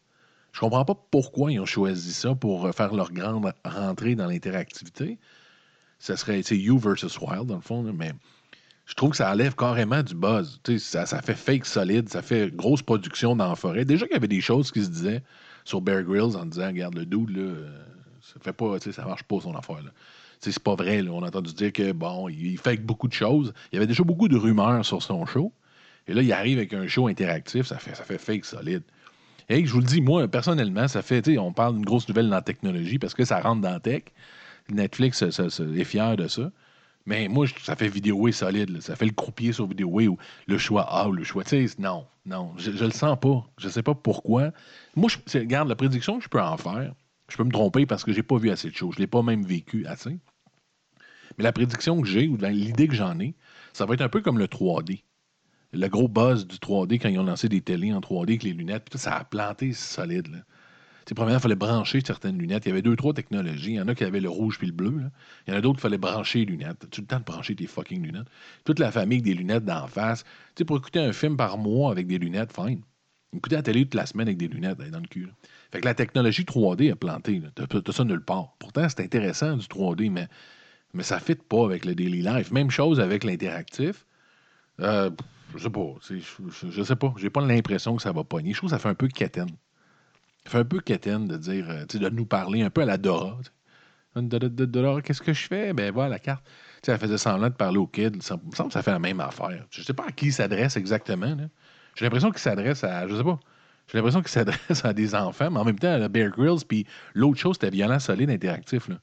Je 0.53 0.61
comprends 0.61 0.85
pas 0.85 0.95
pourquoi 1.11 1.53
ils 1.53 1.61
ont 1.61 1.67
choisi 1.67 2.13
ça 2.13 2.35
pour 2.35 2.67
euh, 2.67 2.73
faire 2.73 2.95
leur 2.95 3.13
grande 3.13 3.53
rentrée 3.65 4.15
dans 4.15 4.27
l'interactivité. 4.27 5.19
Ça 5.99 6.17
serait, 6.17 6.41
You 6.41 6.79
versus 6.79 7.19
Wild, 7.21 7.47
dans 7.47 7.57
le 7.57 7.61
fond, 7.61 7.83
mais 7.83 8.13
je 8.87 8.95
trouve 8.95 9.11
que 9.11 9.17
ça 9.17 9.31
enlève 9.31 9.55
carrément 9.55 10.03
du 10.03 10.15
buzz. 10.15 10.61
Ça, 10.79 11.07
ça 11.07 11.21
fait 11.21 11.35
fake 11.35 11.67
solide, 11.67 12.09
ça 12.09 12.23
fait 12.23 12.51
grosse 12.55 12.83
production 12.83 13.37
dans 13.37 13.51
la 13.51 13.57
forêt. 13.57 13.85
Déjà 13.85 14.07
qu'il 14.07 14.15
y 14.15 14.17
avait 14.17 14.27
des 14.27 14.41
choses 14.41 14.73
qui 14.73 14.83
se 14.83 14.91
disaient 14.91 15.23
sur 15.65 15.81
Bear 15.81 16.03
Grylls 16.03 16.37
en 16.37 16.47
disant, 16.47 16.69
regarde, 16.69 16.95
le 16.95 17.05
dude, 17.05 17.31
là, 17.31 17.43
euh, 17.43 17.85
ça 18.33 18.41
fait 18.41 18.53
pas, 18.53 18.79
ça 18.79 19.05
marche 19.05 19.23
pas 19.23 19.41
son 19.41 19.55
affaire, 19.55 19.83
là. 19.83 19.91
C'est 20.41 20.57
pas 20.61 20.77
vrai. 20.77 21.03
On 21.09 21.23
a 21.25 21.27
entendu 21.27 21.53
dire 21.53 21.73
que, 21.73 21.91
bon, 21.93 22.29
il 22.29 22.59
fait 22.59 22.77
beaucoup 22.77 23.09
de 23.09 23.13
choses. 23.13 23.53
Il 23.73 23.77
y 23.77 23.79
avait 23.79 23.89
déjà 23.89 24.05
beaucoup 24.05 24.29
de 24.29 24.37
rumeurs 24.37 24.85
sur 24.85 25.03
son 25.03 25.27
show. 25.27 25.53
Et 26.07 26.15
là, 26.15 26.23
il 26.23 26.33
arrive 26.33 26.59
avec 26.59 26.73
un 26.73 26.87
show 26.87 27.09
interactif, 27.09 27.67
ça 27.67 27.79
fait, 27.79 27.95
ça 27.95 28.05
fait 28.05 28.19
fake 28.19 28.45
solide. 28.45 28.83
Et 29.49 29.65
je 29.65 29.73
vous 29.73 29.81
le 29.81 29.87
dis, 29.87 30.01
moi, 30.01 30.29
personnellement, 30.29 30.89
ça 30.89 31.03
fait, 31.03 31.37
on 31.39 31.53
parle 31.53 31.75
d'une 31.75 31.85
grosse 31.85 32.09
nouvelle 32.09 32.29
dans 32.29 32.37
la 32.37 32.43
technologie 32.43 32.99
parce 32.99 33.15
que 33.15 33.25
ça 33.25 33.41
rentre 33.41 33.63
dans 33.63 33.73
la 33.73 33.81
tech. 33.81 34.05
Netflix 34.71 35.23
est 35.23 35.85
fier 35.85 36.17
de 36.17 36.29
ça. 36.29 36.51
Mais 37.07 37.27
moi, 37.29 37.47
ça 37.63 37.75
fait 37.75 37.89
vidéo 37.89 38.31
solide. 38.33 38.81
Ça 38.83 38.95
fait 38.95 39.07
le 39.07 39.13
croupier 39.13 39.53
sur 39.53 39.67
vidéo 39.67 39.89
ou 39.89 40.19
le 40.47 40.59
choix 40.59 40.83
A 40.83 41.09
ou 41.09 41.13
le 41.13 41.25
choix. 41.25 41.43
Tu 41.43 41.67
sais, 41.67 41.75
non, 41.79 42.07
non, 42.27 42.53
je, 42.59 42.71
je 42.73 42.85
le 42.85 42.91
sens 42.91 43.19
pas. 43.19 43.47
Je 43.57 43.69
sais 43.71 43.83
pas 43.83 43.95
pourquoi. 43.95 44.51
Moi, 44.95 45.09
je, 45.09 45.39
regarde, 45.39 45.69
la 45.69 45.77
prédiction 45.77 46.19
que 46.19 46.25
je 46.25 46.29
peux 46.29 46.41
en 46.41 46.59
faire, 46.59 46.93
je 47.29 47.37
peux 47.37 47.45
me 47.45 47.53
tromper 47.53 47.87
parce 47.87 48.05
que 48.05 48.13
j'ai 48.13 48.23
pas 48.23 48.39
vu 48.39 48.51
assez 48.51 48.71
de 48.71 48.75
choses. 48.75 48.95
Je 48.97 49.01
l'ai 49.01 49.07
pas 49.07 49.23
même 49.23 49.45
vécu 49.45 49.87
assez. 49.87 50.19
Mais 51.37 51.45
la 51.45 51.53
prédiction 51.53 52.01
que 52.01 52.09
j'ai, 52.09 52.27
ou 52.27 52.37
l'idée 52.37 52.89
que 52.89 52.95
j'en 52.95 53.19
ai, 53.21 53.35
ça 53.73 53.87
va 53.87 53.95
être 53.95 54.01
un 54.01 54.09
peu 54.09 54.21
comme 54.21 54.39
le 54.39 54.47
3D. 54.47 55.03
Le 55.73 55.89
gros 55.89 56.09
buzz 56.09 56.47
du 56.47 56.57
3D 56.57 56.99
quand 56.99 57.09
ils 57.09 57.19
ont 57.19 57.25
lancé 57.25 57.49
des 57.49 57.61
télés 57.61 57.93
en 57.93 58.01
3D 58.01 58.29
avec 58.29 58.43
les 58.43 58.55
lunettes, 58.55 58.97
ça 58.97 59.17
a 59.17 59.25
planté 59.25 59.73
solide. 59.73 60.29
Là. 60.29 60.39
Premièrement, 61.15 61.39
il 61.39 61.43
fallait 61.43 61.55
brancher 61.55 62.01
certaines 62.05 62.39
lunettes. 62.39 62.67
Il 62.67 62.71
y 62.71 62.73
avait 62.73 62.83
deux, 62.83 62.97
trois 62.97 63.15
technologies. 63.15 63.73
Il 63.73 63.77
y 63.77 63.81
en 63.81 63.89
a 63.89 63.95
qui 63.95 64.05
avaient 64.05 64.21
le 64.21 64.29
rouge 64.29 64.59
puis 64.59 64.67
le 64.67 64.73
bleu. 64.73 65.03
Il 65.47 65.53
y 65.53 65.55
en 65.55 65.59
a 65.59 65.61
d'autres 65.61 65.77
qui 65.77 65.83
fallait 65.83 65.99
brancher 65.99 66.41
les 66.41 66.45
lunettes. 66.47 66.87
Tu 66.91 67.01
le 67.01 67.07
temps 67.07 67.19
de 67.19 67.25
brancher 67.25 67.55
tes 67.55 67.67
fucking 67.67 68.03
lunettes. 68.03 68.29
Toute 68.65 68.79
la 68.79 68.91
famille 68.91 69.19
avec 69.19 69.25
des 69.25 69.35
lunettes 69.35 69.65
d'en 69.65 69.87
face. 69.87 70.25
Tu 70.25 70.31
sais, 70.59 70.65
pour 70.65 70.77
écouter 70.77 71.01
un 71.01 71.13
film 71.13 71.37
par 71.37 71.57
mois 71.59 71.91
avec 71.91 72.07
des 72.07 72.19
lunettes, 72.19 72.53
fine. 72.53 72.83
Écouter 73.37 73.57
la 73.57 73.63
télé 73.63 73.85
toute 73.85 73.95
la 73.95 74.07
semaine 74.07 74.29
avec 74.29 74.39
des 74.39 74.49
lunettes 74.49 74.79
dans 74.79 75.01
le 75.01 75.07
cul. 75.07 75.29
Fait 75.71 75.81
que 75.81 75.85
la 75.85 75.95
technologie 75.95 76.45
3D 76.45 76.93
a 76.93 76.97
planté. 76.97 77.43
T'as 77.55 77.93
ça 77.93 78.05
nulle 78.05 78.25
part. 78.25 78.55
Pourtant, 78.59 78.89
c'est 78.89 79.01
intéressant 79.01 79.57
du 79.57 79.67
3D, 79.67 80.11
mais, 80.11 80.29
mais 80.95 81.03
ça 81.03 81.17
ne 81.17 81.21
fit 81.21 81.35
pas 81.35 81.65
avec 81.65 81.85
le 81.85 81.95
daily 81.95 82.23
life. 82.23 82.51
Même 82.53 82.71
chose 82.71 83.01
avec 83.01 83.25
l'interactif. 83.25 84.07
Euh, 84.81 85.11
je 85.55 85.63
sais 85.65 85.71
pas. 85.71 85.95
Je, 86.09 86.17
je- 86.71 86.83
sais 86.83 86.97
pas. 86.97 87.13
J'ai 87.19 87.29
pas 87.31 87.45
l'impression 87.45 87.97
que 87.97 88.03
ça 88.03 88.13
va 88.13 88.25
pogner. 88.25 88.53
Je 88.53 88.59
trouve 88.59 88.71
que 88.71 88.77
ça 88.77 88.81
fait 88.81 88.89
un 88.89 88.95
peu 88.95 89.09
quétaine. 89.09 89.51
Ça 90.45 90.53
fait 90.53 90.59
un 90.59 90.65
peu 90.65 90.81
quétaine 90.81 91.29
de 91.29 91.37
dire, 91.37 91.69
euh, 91.69 91.85
de 91.85 92.09
nous 92.09 92.25
parler 92.25 92.63
un 92.63 92.71
peu 92.71 92.81
à 92.81 92.87
la 92.87 92.97
Dora. 92.97 93.39
Dora, 94.17 95.03
qu'est-ce 95.03 95.21
que 95.23 95.33
je 95.35 95.47
fais? 95.47 95.73
Ben, 95.75 95.93
voilà 95.93 96.09
la 96.11 96.19
carte. 96.19 96.45
Tu 96.47 96.87
sais, 96.87 96.93
elle 96.93 96.99
faisait 96.99 97.19
semblant 97.19 97.49
de 97.51 97.55
parler 97.55 97.79
aux 97.79 97.87
kids. 97.87 98.21
Ça 98.21 98.37
me 98.37 98.55
semble 98.55 98.69
que 98.69 98.73
ça 98.75 98.83
fait 98.83 98.91
la 98.91 98.99
même 98.99 99.21
affaire. 99.21 99.67
Je 99.71 99.83
sais 99.83 99.93
pas 99.93 100.07
à 100.07 100.13
qui 100.13 100.27
il 100.27 100.33
s'adresse 100.33 100.77
exactement. 100.77 101.35
là. 101.35 101.45
J'ai 101.99 102.05
l'impression 102.05 102.31
qu'il 102.31 102.39
s'adresse 102.39 102.85
à. 102.85 103.09
Je 103.09 103.17
sais 103.17 103.25
pas. 103.25 103.41
J'ai 103.89 103.99
l'impression 103.99 104.21
qu'il 104.21 104.31
s'adresse 104.31 104.85
à 104.85 104.93
des 104.93 105.15
enfants, 105.17 105.51
mais 105.51 105.59
en 105.59 105.65
même 105.65 105.79
temps, 105.79 106.01
à 106.01 106.09
Bear 106.09 106.31
Grylls, 106.31 106.65
puis 106.67 106.87
l'autre 107.15 107.41
chose, 107.41 107.57
c'était 107.57 107.71
violent, 107.71 107.99
solide, 107.99 108.31
interactif. 108.31 108.89
Là. 108.89 108.97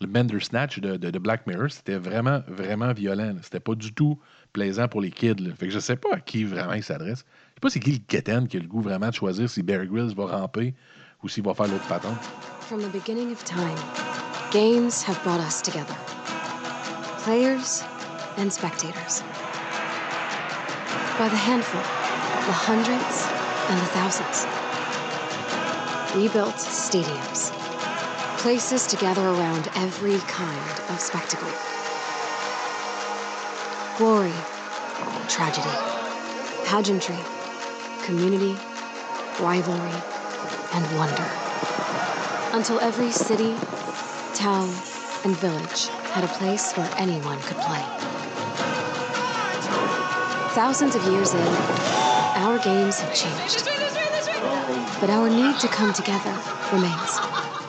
Le 0.00 0.08
Bandersnatch 0.08 0.80
de, 0.80 0.96
de, 0.96 1.10
de 1.10 1.18
Black 1.20 1.46
Mirror, 1.46 1.70
c'était 1.70 1.96
vraiment, 1.96 2.42
vraiment 2.48 2.92
violent. 2.92 3.34
C'était 3.42 3.60
pas 3.60 3.76
du 3.76 3.92
tout 3.92 4.18
plaisant 4.52 4.88
pour 4.88 5.00
les 5.00 5.12
kids. 5.12 5.36
là. 5.38 5.54
Fait 5.54 5.66
que 5.66 5.72
je 5.72 5.78
sais 5.78 5.94
pas 5.94 6.14
à 6.14 6.20
qui 6.20 6.42
vraiment 6.44 6.72
il 6.72 6.82
s'adresse. 6.82 7.20
Je 7.20 7.54
sais 7.54 7.60
pas 7.60 7.70
c'est 7.70 7.80
qui 7.80 7.92
le 7.92 7.98
quétaine 7.98 8.48
qui 8.48 8.56
a 8.56 8.60
le 8.60 8.66
goût 8.66 8.80
vraiment 8.80 9.08
de 9.08 9.14
choisir 9.14 9.48
si 9.48 9.62
Bear 9.62 9.86
Grylls 9.86 10.14
va 10.16 10.26
ramper 10.26 10.74
ou 11.22 11.28
s'il 11.28 11.44
va 11.44 11.54
faire 11.54 11.68
l'autre 11.68 11.86
patente. 11.86 12.18
From 12.62 12.80
the 12.80 12.90
beginning 12.92 13.30
of 13.30 13.44
time, 13.44 13.78
games 14.50 15.04
have 15.06 15.22
brought 15.22 15.40
us 15.40 15.62
together 15.62 15.94
players 17.24 17.82
and 18.38 18.50
spectators. 18.50 19.22
By 21.18 21.28
the 21.28 21.36
handful, 21.36 22.03
the 22.46 22.52
hundreds, 22.52 23.26
and 23.70 23.80
the 23.80 23.86
thousands. 23.96 24.44
We 26.14 26.28
built 26.28 26.56
stadiums, 26.56 27.52
places 28.36 28.86
to 28.88 28.96
gather 28.96 29.22
around 29.22 29.70
every 29.76 30.18
kind 30.28 30.80
of 30.90 31.00
spectacle 31.00 31.48
glory, 33.96 34.34
tragedy, 35.26 35.70
pageantry, 36.66 37.18
community, 38.02 38.58
rivalry, 39.40 39.98
and 40.74 40.84
wonder 40.98 41.26
until 42.52 42.78
every 42.80 43.10
city, 43.10 43.56
town, 44.34 44.68
and 45.24 45.34
village 45.38 45.88
had 46.12 46.24
a 46.24 46.28
place 46.28 46.74
where 46.74 46.90
anyone 46.98 47.40
could 47.42 47.56
play. 47.56 47.82
Thousands 50.52 50.94
of 50.94 51.02
years 51.04 51.32
in, 51.32 52.03
our 52.44 52.58
games 52.58 53.00
have 53.00 53.14
changed. 53.14 53.64
But 55.00 55.10
our 55.10 55.28
need 55.30 55.58
to 55.60 55.68
come 55.68 55.92
together 55.92 56.34
remains. 56.72 57.20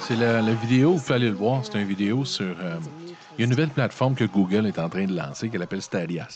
C'est 0.02 0.16
la, 0.18 0.42
vidéo, 0.54 0.94
vous 0.94 1.00
pouvez 1.00 1.16
aller 1.16 1.30
le 1.30 1.36
voir, 1.36 1.62
c'est 1.64 1.80
une 1.80 1.88
vidéo 1.88 2.26
sur... 2.26 2.46
euh, 2.46 2.78
une 3.38 3.50
nouvelle 3.50 3.70
plateforme 3.70 4.16
que 4.16 4.26
Google 4.26 4.66
est 4.68 4.80
en 4.80 4.90
train 4.90 5.06
de 5.06 5.16
lancer 5.16 5.50
qu'elle 5.50 5.64
appelle 5.64 5.82
Stadia. 5.82 6.28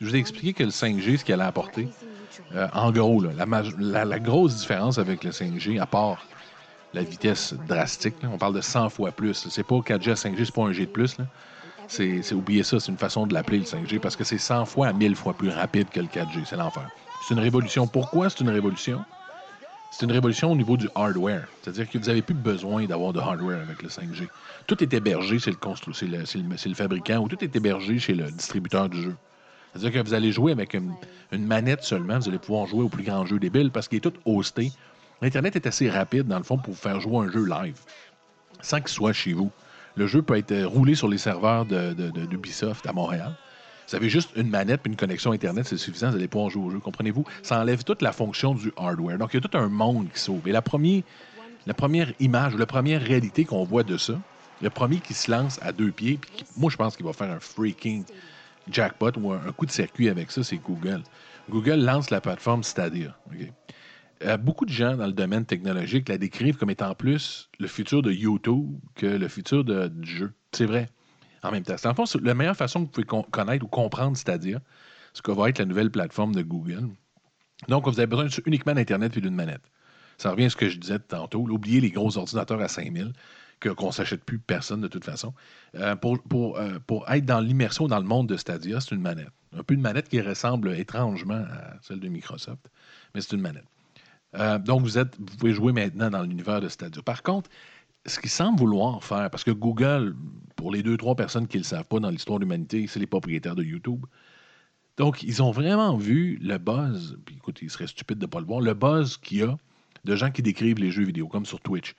Je 0.00 0.06
vous 0.06 0.16
ai 0.16 0.18
expliqué 0.18 0.52
que 0.52 0.64
le 0.64 0.70
5G, 0.70 1.18
ce 1.18 1.24
qu'elle 1.24 1.40
a 1.40 1.46
apporté, 1.46 1.88
euh, 2.54 2.66
en 2.72 2.90
gros, 2.90 3.22
la, 3.22 4.18
grosse 4.18 4.56
différence 4.56 4.98
avec 4.98 5.22
le 5.24 5.30
5G, 5.30 5.80
à 5.80 5.86
part 5.86 6.26
la 6.94 7.02
vitesse 7.02 7.54
drastique, 7.68 8.14
on 8.24 8.38
parle 8.38 8.54
de 8.54 8.60
100 8.60 8.88
fois 8.88 9.12
plus. 9.12 9.46
C'est 9.48 9.62
pas 9.62 9.76
4G 9.76 10.10
à 10.10 10.14
5G, 10.14 10.44
c'est 10.44 10.54
pas 10.54 10.62
un 10.62 10.72
G 10.72 10.86
de 10.86 10.90
plus. 10.90 11.16
C'est, 11.86 12.32
oubliez 12.32 12.62
ça, 12.62 12.80
c'est 12.80 12.90
une 12.90 12.98
façon 12.98 13.26
de 13.26 13.34
l'appeler 13.34 13.58
le 13.58 13.64
5G 13.64 13.98
parce 13.98 14.16
que 14.16 14.24
c'est 14.24 14.38
100 14.38 14.64
fois 14.64 14.88
à 14.88 14.92
1000 14.92 15.14
fois 15.14 15.34
plus 15.34 15.50
rapide 15.50 15.88
que 15.90 16.00
le 16.00 16.06
4G. 16.06 16.44
C'est 16.46 16.56
l'enfer. 16.56 16.88
C'est 17.28 17.34
une 17.34 17.40
révolution. 17.40 17.86
Pourquoi 17.86 18.30
c'est 18.30 18.40
une 18.40 18.48
révolution? 18.48 19.04
C'est 19.90 20.06
une 20.06 20.12
révolution 20.12 20.50
au 20.50 20.56
niveau 20.56 20.78
du 20.78 20.88
hardware. 20.94 21.46
C'est-à-dire 21.60 21.86
que 21.90 21.98
vous 21.98 22.06
n'avez 22.06 22.22
plus 22.22 22.32
besoin 22.32 22.86
d'avoir 22.86 23.12
de 23.12 23.20
hardware 23.20 23.60
avec 23.60 23.82
le 23.82 23.90
5G. 23.90 24.28
Tout 24.66 24.82
est 24.82 24.94
hébergé 24.94 25.38
chez 25.38 25.50
le, 25.50 26.74
fabricant 26.74 27.18
ou 27.18 27.28
tout 27.28 27.44
est 27.44 27.54
hébergé 27.54 27.98
chez 27.98 28.14
le 28.14 28.30
distributeur 28.30 28.88
du 28.88 29.02
jeu. 29.02 29.14
C'est-à-dire 29.74 30.00
que 30.00 30.08
vous 30.08 30.14
allez 30.14 30.32
jouer 30.32 30.52
avec 30.52 30.72
une, 30.72 30.94
manette 31.32 31.82
seulement, 31.82 32.18
vous 32.18 32.30
allez 32.30 32.38
pouvoir 32.38 32.66
jouer 32.66 32.84
au 32.84 32.88
plus 32.88 33.04
grand 33.04 33.26
jeu 33.26 33.38
débile 33.38 33.70
parce 33.72 33.88
qu'il 33.88 33.98
est 33.98 34.00
tout 34.00 34.14
hosté. 34.24 34.72
L'Internet 35.20 35.54
est 35.54 35.66
assez 35.66 35.90
rapide, 35.90 36.28
dans 36.28 36.38
le 36.38 36.44
fond, 36.44 36.56
pour 36.56 36.72
vous 36.72 36.80
faire 36.80 36.98
jouer 36.98 37.26
un 37.26 37.30
jeu 37.30 37.44
live, 37.44 37.78
sans 38.62 38.78
qu'il 38.78 38.88
soit 38.88 39.12
chez 39.12 39.34
vous. 39.34 39.50
Le 39.96 40.06
jeu 40.06 40.22
peut 40.22 40.38
être 40.38 40.64
roulé 40.64 40.94
sur 40.94 41.08
les 41.08 41.18
serveurs 41.18 41.66
de, 41.66 41.92
de- 41.92 42.24
d'Ubisoft 42.24 42.86
à 42.86 42.94
Montréal. 42.94 43.34
Vous 43.88 43.96
avez 43.96 44.10
juste 44.10 44.32
une 44.36 44.50
manette 44.50 44.82
et 44.84 44.88
une 44.90 44.96
connexion 44.96 45.32
Internet, 45.32 45.66
c'est 45.66 45.78
suffisant, 45.78 46.10
vous 46.10 46.16
allez 46.16 46.28
pouvoir 46.28 46.50
jouer 46.50 46.64
au 46.64 46.70
jeu, 46.70 46.78
comprenez-vous? 46.78 47.24
Ça 47.42 47.58
enlève 47.58 47.84
toute 47.84 48.02
la 48.02 48.12
fonction 48.12 48.54
du 48.54 48.70
hardware. 48.76 49.16
Donc, 49.16 49.32
il 49.32 49.36
y 49.36 49.44
a 49.44 49.48
tout 49.48 49.56
un 49.56 49.68
monde 49.68 50.10
qui 50.12 50.20
s'ouvre. 50.20 50.46
Et 50.46 50.52
la 50.52 50.60
première, 50.60 51.02
la 51.64 51.72
première 51.72 52.12
image, 52.18 52.54
la 52.54 52.66
première 52.66 53.00
réalité 53.00 53.46
qu'on 53.46 53.64
voit 53.64 53.84
de 53.84 53.96
ça, 53.96 54.20
le 54.60 54.68
premier 54.68 55.00
qui 55.00 55.14
se 55.14 55.30
lance 55.30 55.58
à 55.62 55.72
deux 55.72 55.90
pieds, 55.90 56.18
puis 56.18 56.30
qui- 56.30 56.44
moi, 56.56 56.70
je 56.70 56.76
pense 56.76 56.96
qu'il 56.96 57.06
va 57.06 57.14
faire 57.14 57.30
un 57.30 57.40
freaking 57.40 58.04
jackpot 58.70 59.12
ou 59.16 59.32
un, 59.32 59.52
coup 59.52 59.64
de 59.64 59.70
circuit 59.70 60.10
avec 60.10 60.30
ça, 60.30 60.44
c'est 60.44 60.58
Google. 60.58 61.02
Google 61.48 61.76
lance 61.76 62.10
la 62.10 62.20
plateforme 62.20 62.62
Stadia. 62.64 63.16
OK? 63.32 63.50
euh, 64.24 64.36
beaucoup 64.36 64.66
de 64.66 64.72
gens 64.72 64.96
dans 64.96 65.06
le 65.06 65.12
domaine 65.12 65.46
technologique 65.46 66.08
la 66.08 66.18
décrivent 66.18 66.56
comme 66.56 66.70
étant 66.70 66.94
plus 66.94 67.48
le 67.58 67.68
futur 67.68 68.02
de 68.02 68.10
YouTube 68.10 68.78
que 68.96 69.06
le 69.06 69.28
futur 69.28 69.64
du 69.64 70.10
jeu. 70.10 70.32
C'est 70.52 70.66
vrai. 70.66 70.90
En 71.42 71.50
même 71.50 71.62
temps, 71.62 71.76
c'est 71.76 71.88
en 71.88 71.94
fond, 71.94 72.04
la 72.22 72.34
meilleure 72.34 72.56
façon 72.56 72.80
que 72.80 72.84
vous 72.86 72.90
pouvez 72.90 73.06
con- 73.06 73.26
connaître 73.30 73.64
ou 73.64 73.68
comprendre, 73.68 74.16
c'est-à-dire 74.16 74.60
ce 75.12 75.22
que 75.22 75.30
va 75.30 75.48
être 75.48 75.58
la 75.58 75.64
nouvelle 75.64 75.90
plateforme 75.90 76.34
de 76.34 76.42
Google. 76.42 76.88
Donc, 77.68 77.86
vous 77.86 77.98
avez 77.98 78.06
besoin 78.06 78.26
uniquement 78.46 78.74
d'Internet 78.74 79.16
et 79.16 79.20
d'une 79.20 79.34
manette. 79.34 79.62
Ça 80.16 80.30
revient 80.30 80.46
à 80.46 80.50
ce 80.50 80.56
que 80.56 80.68
je 80.68 80.78
disais 80.78 80.98
tantôt. 80.98 81.40
Oubliez 81.40 81.80
les 81.80 81.90
gros 81.90 82.16
ordinateurs 82.18 82.60
à 82.60 82.68
5000, 82.68 83.12
que, 83.60 83.68
qu'on 83.68 83.88
ne 83.88 83.92
s'achète 83.92 84.24
plus 84.24 84.38
personne 84.38 84.80
de 84.80 84.88
toute 84.88 85.04
façon. 85.04 85.32
Euh, 85.74 85.96
pour, 85.96 86.22
pour, 86.22 86.58
euh, 86.58 86.78
pour 86.86 87.08
être 87.10 87.24
dans 87.24 87.40
l'immersion 87.40 87.88
dans 87.88 87.98
le 87.98 88.04
monde 88.04 88.28
de 88.28 88.36
Stadia, 88.36 88.80
c'est 88.80 88.94
une 88.94 89.00
manette. 89.00 89.30
Un 89.56 89.62
peu 89.62 89.74
une 89.74 89.80
manette 89.80 90.08
qui 90.08 90.20
ressemble 90.20 90.74
étrangement 90.74 91.44
à 91.50 91.74
celle 91.82 92.00
de 92.00 92.08
Microsoft, 92.08 92.70
mais 93.14 93.20
c'est 93.20 93.32
une 93.34 93.40
manette. 93.40 93.64
Euh, 94.36 94.58
donc, 94.58 94.82
vous, 94.82 94.98
êtes, 94.98 95.16
vous 95.18 95.36
pouvez 95.38 95.52
jouer 95.54 95.72
maintenant 95.72 96.10
dans 96.10 96.22
l'univers 96.22 96.60
de 96.60 96.68
Stadia. 96.68 97.02
Par 97.02 97.22
contre, 97.22 97.48
ce 98.08 98.18
qu'ils 98.18 98.30
semblent 98.30 98.58
vouloir 98.58 99.02
faire, 99.04 99.30
parce 99.30 99.44
que 99.44 99.50
Google, 99.50 100.16
pour 100.56 100.72
les 100.72 100.82
deux, 100.82 100.96
trois 100.96 101.14
personnes 101.14 101.46
qui 101.46 101.56
ne 101.58 101.62
le 101.62 101.66
savent 101.66 101.86
pas 101.86 102.00
dans 102.00 102.10
l'histoire 102.10 102.38
de 102.38 102.44
l'humanité, 102.44 102.86
c'est 102.86 103.00
les 103.00 103.06
propriétaires 103.06 103.54
de 103.54 103.62
YouTube. 103.62 104.04
Donc, 104.96 105.22
ils 105.22 105.42
ont 105.42 105.50
vraiment 105.50 105.96
vu 105.96 106.38
le 106.42 106.58
buzz, 106.58 107.18
puis 107.24 107.36
écoute, 107.36 107.60
il 107.62 107.70
serait 107.70 107.86
stupide 107.86 108.18
de 108.18 108.26
ne 108.26 108.30
pas 108.30 108.40
le 108.40 108.46
voir, 108.46 108.60
le 108.60 108.74
buzz 108.74 109.16
qu'il 109.16 109.38
y 109.38 109.42
a 109.42 109.56
de 110.04 110.16
gens 110.16 110.30
qui 110.30 110.42
décrivent 110.42 110.78
les 110.78 110.90
jeux 110.90 111.04
vidéo, 111.04 111.28
comme 111.28 111.46
sur 111.46 111.60
Twitch. 111.60 111.94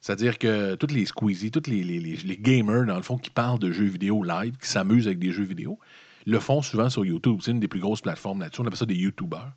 C'est-à-dire 0.00 0.38
que 0.38 0.74
tous 0.74 0.94
les 0.94 1.06
squeezies, 1.06 1.50
tous 1.50 1.68
les- 1.68 1.82
les 1.82 2.36
gamers, 2.36 2.84
dans 2.84 2.96
le 2.96 3.02
fond, 3.02 3.16
qui 3.16 3.30
parlent 3.30 3.58
de 3.58 3.72
jeux 3.72 3.86
vidéo 3.86 4.22
live, 4.22 4.56
qui 4.60 4.68
s'amusent 4.68 5.06
avec 5.06 5.18
des 5.18 5.32
jeux 5.32 5.44
vidéo, 5.44 5.78
le 6.26 6.38
font 6.40 6.62
souvent 6.62 6.90
sur 6.90 7.04
YouTube. 7.04 7.38
C'est 7.42 7.50
une 7.52 7.60
des 7.60 7.68
plus 7.68 7.80
grosses 7.80 8.02
plateformes 8.02 8.40
là-dessus. 8.40 8.60
On 8.60 8.66
appelle 8.66 8.78
ça 8.78 8.86
des 8.86 8.94
YouTubers. 8.94 9.52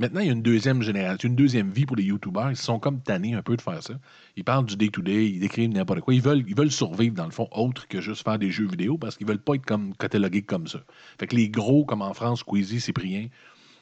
Maintenant, 0.00 0.20
il 0.20 0.26
y 0.28 0.30
a 0.30 0.32
une 0.32 0.42
deuxième 0.42 0.80
génération, 0.80 1.28
une 1.28 1.34
deuxième 1.34 1.72
vie 1.72 1.84
pour 1.84 1.96
les 1.96 2.04
YouTubers. 2.04 2.50
Ils 2.50 2.56
sont 2.56 2.78
comme 2.78 3.02
tannés 3.02 3.34
un 3.34 3.42
peu 3.42 3.56
de 3.56 3.60
faire 3.60 3.82
ça. 3.82 3.94
Ils 4.36 4.44
parlent 4.44 4.64
du 4.64 4.76
day-to-day, 4.76 5.28
ils 5.28 5.40
décrivent 5.40 5.70
n'importe 5.70 6.02
quoi. 6.02 6.14
Ils 6.14 6.22
veulent, 6.22 6.44
ils 6.46 6.54
veulent 6.54 6.70
survivre, 6.70 7.16
dans 7.16 7.24
le 7.24 7.32
fond, 7.32 7.48
autre 7.50 7.88
que 7.88 8.00
juste 8.00 8.22
faire 8.22 8.38
des 8.38 8.52
jeux 8.52 8.68
vidéo 8.68 8.96
parce 8.96 9.16
qu'ils 9.16 9.26
veulent 9.26 9.42
pas 9.42 9.56
être 9.56 9.66
comme 9.66 9.96
catalogués 9.96 10.42
comme 10.42 10.68
ça. 10.68 10.78
Fait 11.18 11.26
que 11.26 11.34
les 11.34 11.48
gros, 11.48 11.84
comme 11.84 12.02
en 12.02 12.14
France, 12.14 12.40
Squeezie, 12.40 12.80
Cyprien, 12.80 13.26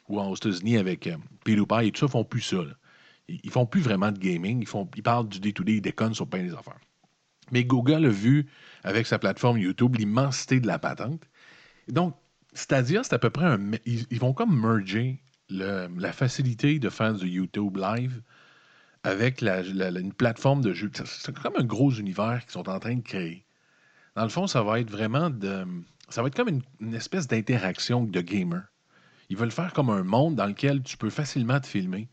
ou 0.08 0.18
aux 0.18 0.34
États-Unis 0.34 0.78
avec 0.78 1.06
euh, 1.06 1.18
PewDiePie 1.44 1.88
et 1.88 1.92
tout 1.92 2.00
ça, 2.00 2.08
font 2.08 2.24
plus 2.24 2.40
ça. 2.40 2.62
Ils, 3.28 3.38
ils 3.44 3.50
font 3.50 3.66
plus 3.66 3.82
vraiment 3.82 4.10
de 4.10 4.18
gaming. 4.18 4.66
Ils, 4.96 5.02
parlent 5.02 5.28
du 5.28 5.38
day-to-day, 5.38 5.74
ils 5.74 5.82
déconnent 5.82 6.14
sur 6.14 6.26
plein 6.26 6.42
des 6.42 6.54
affaires. 6.54 6.80
Mais 7.52 7.64
Google 7.64 8.06
a 8.06 8.08
vu, 8.08 8.46
avec 8.84 9.06
sa 9.06 9.18
plateforme 9.18 9.58
YouTube, 9.58 9.96
l'immensité 9.96 10.60
de 10.60 10.66
la 10.66 10.78
patente. 10.78 11.28
Donc, 11.88 12.14
Stadia, 12.54 13.02
c'est 13.02 13.12
à 13.12 13.18
peu 13.18 13.28
près 13.28 13.44
un. 13.44 13.72
ils 13.84 14.18
vont 14.18 14.32
comme 14.32 14.58
merger 14.58 15.20
la 15.48 16.12
facilité 16.12 16.78
de 16.78 16.88
faire 16.90 17.14
du 17.14 17.28
YouTube 17.28 17.76
live 17.76 18.22
avec 19.06 19.40
la- 19.40 19.62
une 19.62 20.12
plateforme 20.12 20.62
de 20.62 20.72
jeu. 20.72 20.90
C'est- 20.92 21.32
comme 21.38 21.54
un 21.56 21.64
gros 21.64 21.92
univers 21.92 22.40
qu'ils 22.42 22.50
sont 22.52 22.68
en 22.68 22.80
train 22.80 22.96
de 22.96 23.02
créer. 23.02 23.44
Dans 24.16 24.24
le 24.24 24.28
fond, 24.28 24.48
ça 24.48 24.62
va 24.62 24.80
être 24.80 24.90
vraiment. 24.90 25.30
Ça 26.08 26.22
va 26.22 26.28
être 26.28 26.34
comme 26.34 26.48
une, 26.80 26.94
espèce 26.94 27.28
d'interaction 27.28 28.04
de 28.04 28.20
gamer. 28.20 28.62
Ils 29.28 29.36
veulent 29.36 29.52
faire 29.52 29.72
comme 29.72 29.90
un 29.90 30.02
monde 30.02 30.34
dans 30.36 30.46
lequel 30.46 30.82
tu 30.82 30.96
peux 30.96 31.10
facilement 31.10 31.60
te 31.60 31.66
filmer, 31.66 32.08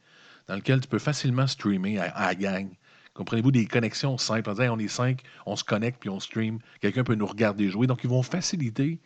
dans 0.47 0.55
lequel 0.55 0.81
tu 0.81 0.87
peux 0.87 0.99
facilement 0.99 1.47
streamer 1.47 1.99
à, 1.99 2.27
la 2.27 2.35
gang. 2.35 2.69
Comprenez-vous, 3.13 3.51
des 3.51 3.65
connexions 3.65 4.17
simples. 4.17 4.49
On 4.49 4.79
est 4.79 4.87
cinq, 4.87 5.23
on 5.45 5.55
se 5.55 5.63
connecte 5.63 5.99
puis 5.99 6.09
on 6.09 6.19
stream. 6.19 6.59
Quelqu'un 6.81 7.03
peut 7.03 7.15
nous 7.15 7.27
regarder 7.27 7.69
jouer. 7.69 7.87
Donc, 7.87 8.03
ils 8.03 8.09
vont 8.09 8.23
faciliter, 8.23 8.99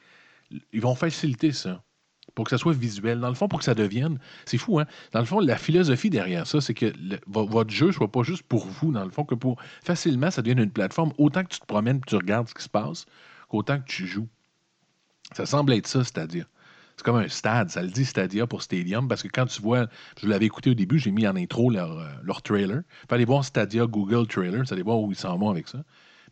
ils 0.71 0.81
vont 0.81 0.95
faciliter 0.95 1.51
ça 1.51 1.83
pour 2.37 2.45
que 2.45 2.51
ça 2.51 2.59
soit 2.59 2.73
visuel. 2.73 3.19
Dans 3.19 3.29
le 3.29 3.33
fond, 3.33 3.47
pour 3.47 3.57
que 3.57 3.65
ça 3.65 3.73
devienne. 3.73 4.19
C'est 4.45 4.59
fou, 4.59 4.79
hein? 4.79 4.85
Dans 5.11 5.21
le 5.21 5.25
fond, 5.25 5.39
la 5.39 5.57
philosophie 5.57 6.11
derrière 6.11 6.45
ça, 6.45 6.61
c'est 6.61 6.75
que 6.75 6.93
votre 7.25 7.71
jeu 7.71 7.91
soit 7.91 8.11
pas 8.11 8.21
juste 8.21 8.43
pour 8.43 8.67
vous, 8.67 8.91
dans 8.91 9.03
le 9.03 9.09
fond, 9.09 9.23
que 9.23 9.33
pour 9.33 9.59
facilement, 9.83 10.29
ça 10.29 10.43
devienne 10.43 10.59
une 10.59 10.69
plateforme, 10.69 11.13
autant 11.17 11.43
que 11.43 11.49
tu 11.49 11.59
te 11.59 11.65
promènes 11.65 11.97
et 11.97 12.01
tu 12.05 12.15
regardes 12.15 12.47
ce 12.47 12.53
qui 12.53 12.61
se 12.61 12.69
passe, 12.69 13.07
qu'autant 13.49 13.79
que 13.79 13.87
tu 13.87 14.05
joues. 14.05 14.27
Ça 15.31 15.47
semble 15.47 15.73
être 15.73 15.87
ça, 15.87 16.03
c'est-à-dire. 16.03 16.45
C'est 16.95 17.03
comme 17.03 17.15
un 17.15 17.27
stade, 17.27 17.71
ça 17.71 17.81
le 17.81 17.89
dit 17.89 18.05
Stadia 18.05 18.45
pour 18.45 18.61
Stadium, 18.61 19.07
parce 19.07 19.23
que 19.23 19.29
quand 19.29 19.47
tu 19.47 19.59
vois, 19.59 19.87
je 20.21 20.27
l'avais 20.27 20.45
écouté 20.45 20.69
au 20.69 20.75
début, 20.75 20.99
j'ai 20.99 21.09
mis 21.09 21.27
en 21.27 21.35
intro 21.35 21.71
leur, 21.71 21.97
euh, 21.97 22.07
leur 22.21 22.43
trailer. 22.43 22.83
Faut 23.09 23.15
aller 23.15 23.25
voir 23.25 23.45
Stadia 23.45 23.87
Google 23.87 24.27
Trailer, 24.27 24.61
vous 24.63 24.73
allez 24.73 24.83
voir 24.83 24.99
où 24.99 25.11
ils 25.11 25.17
s'en 25.17 25.35
vont 25.39 25.49
avec 25.49 25.67
ça. 25.67 25.79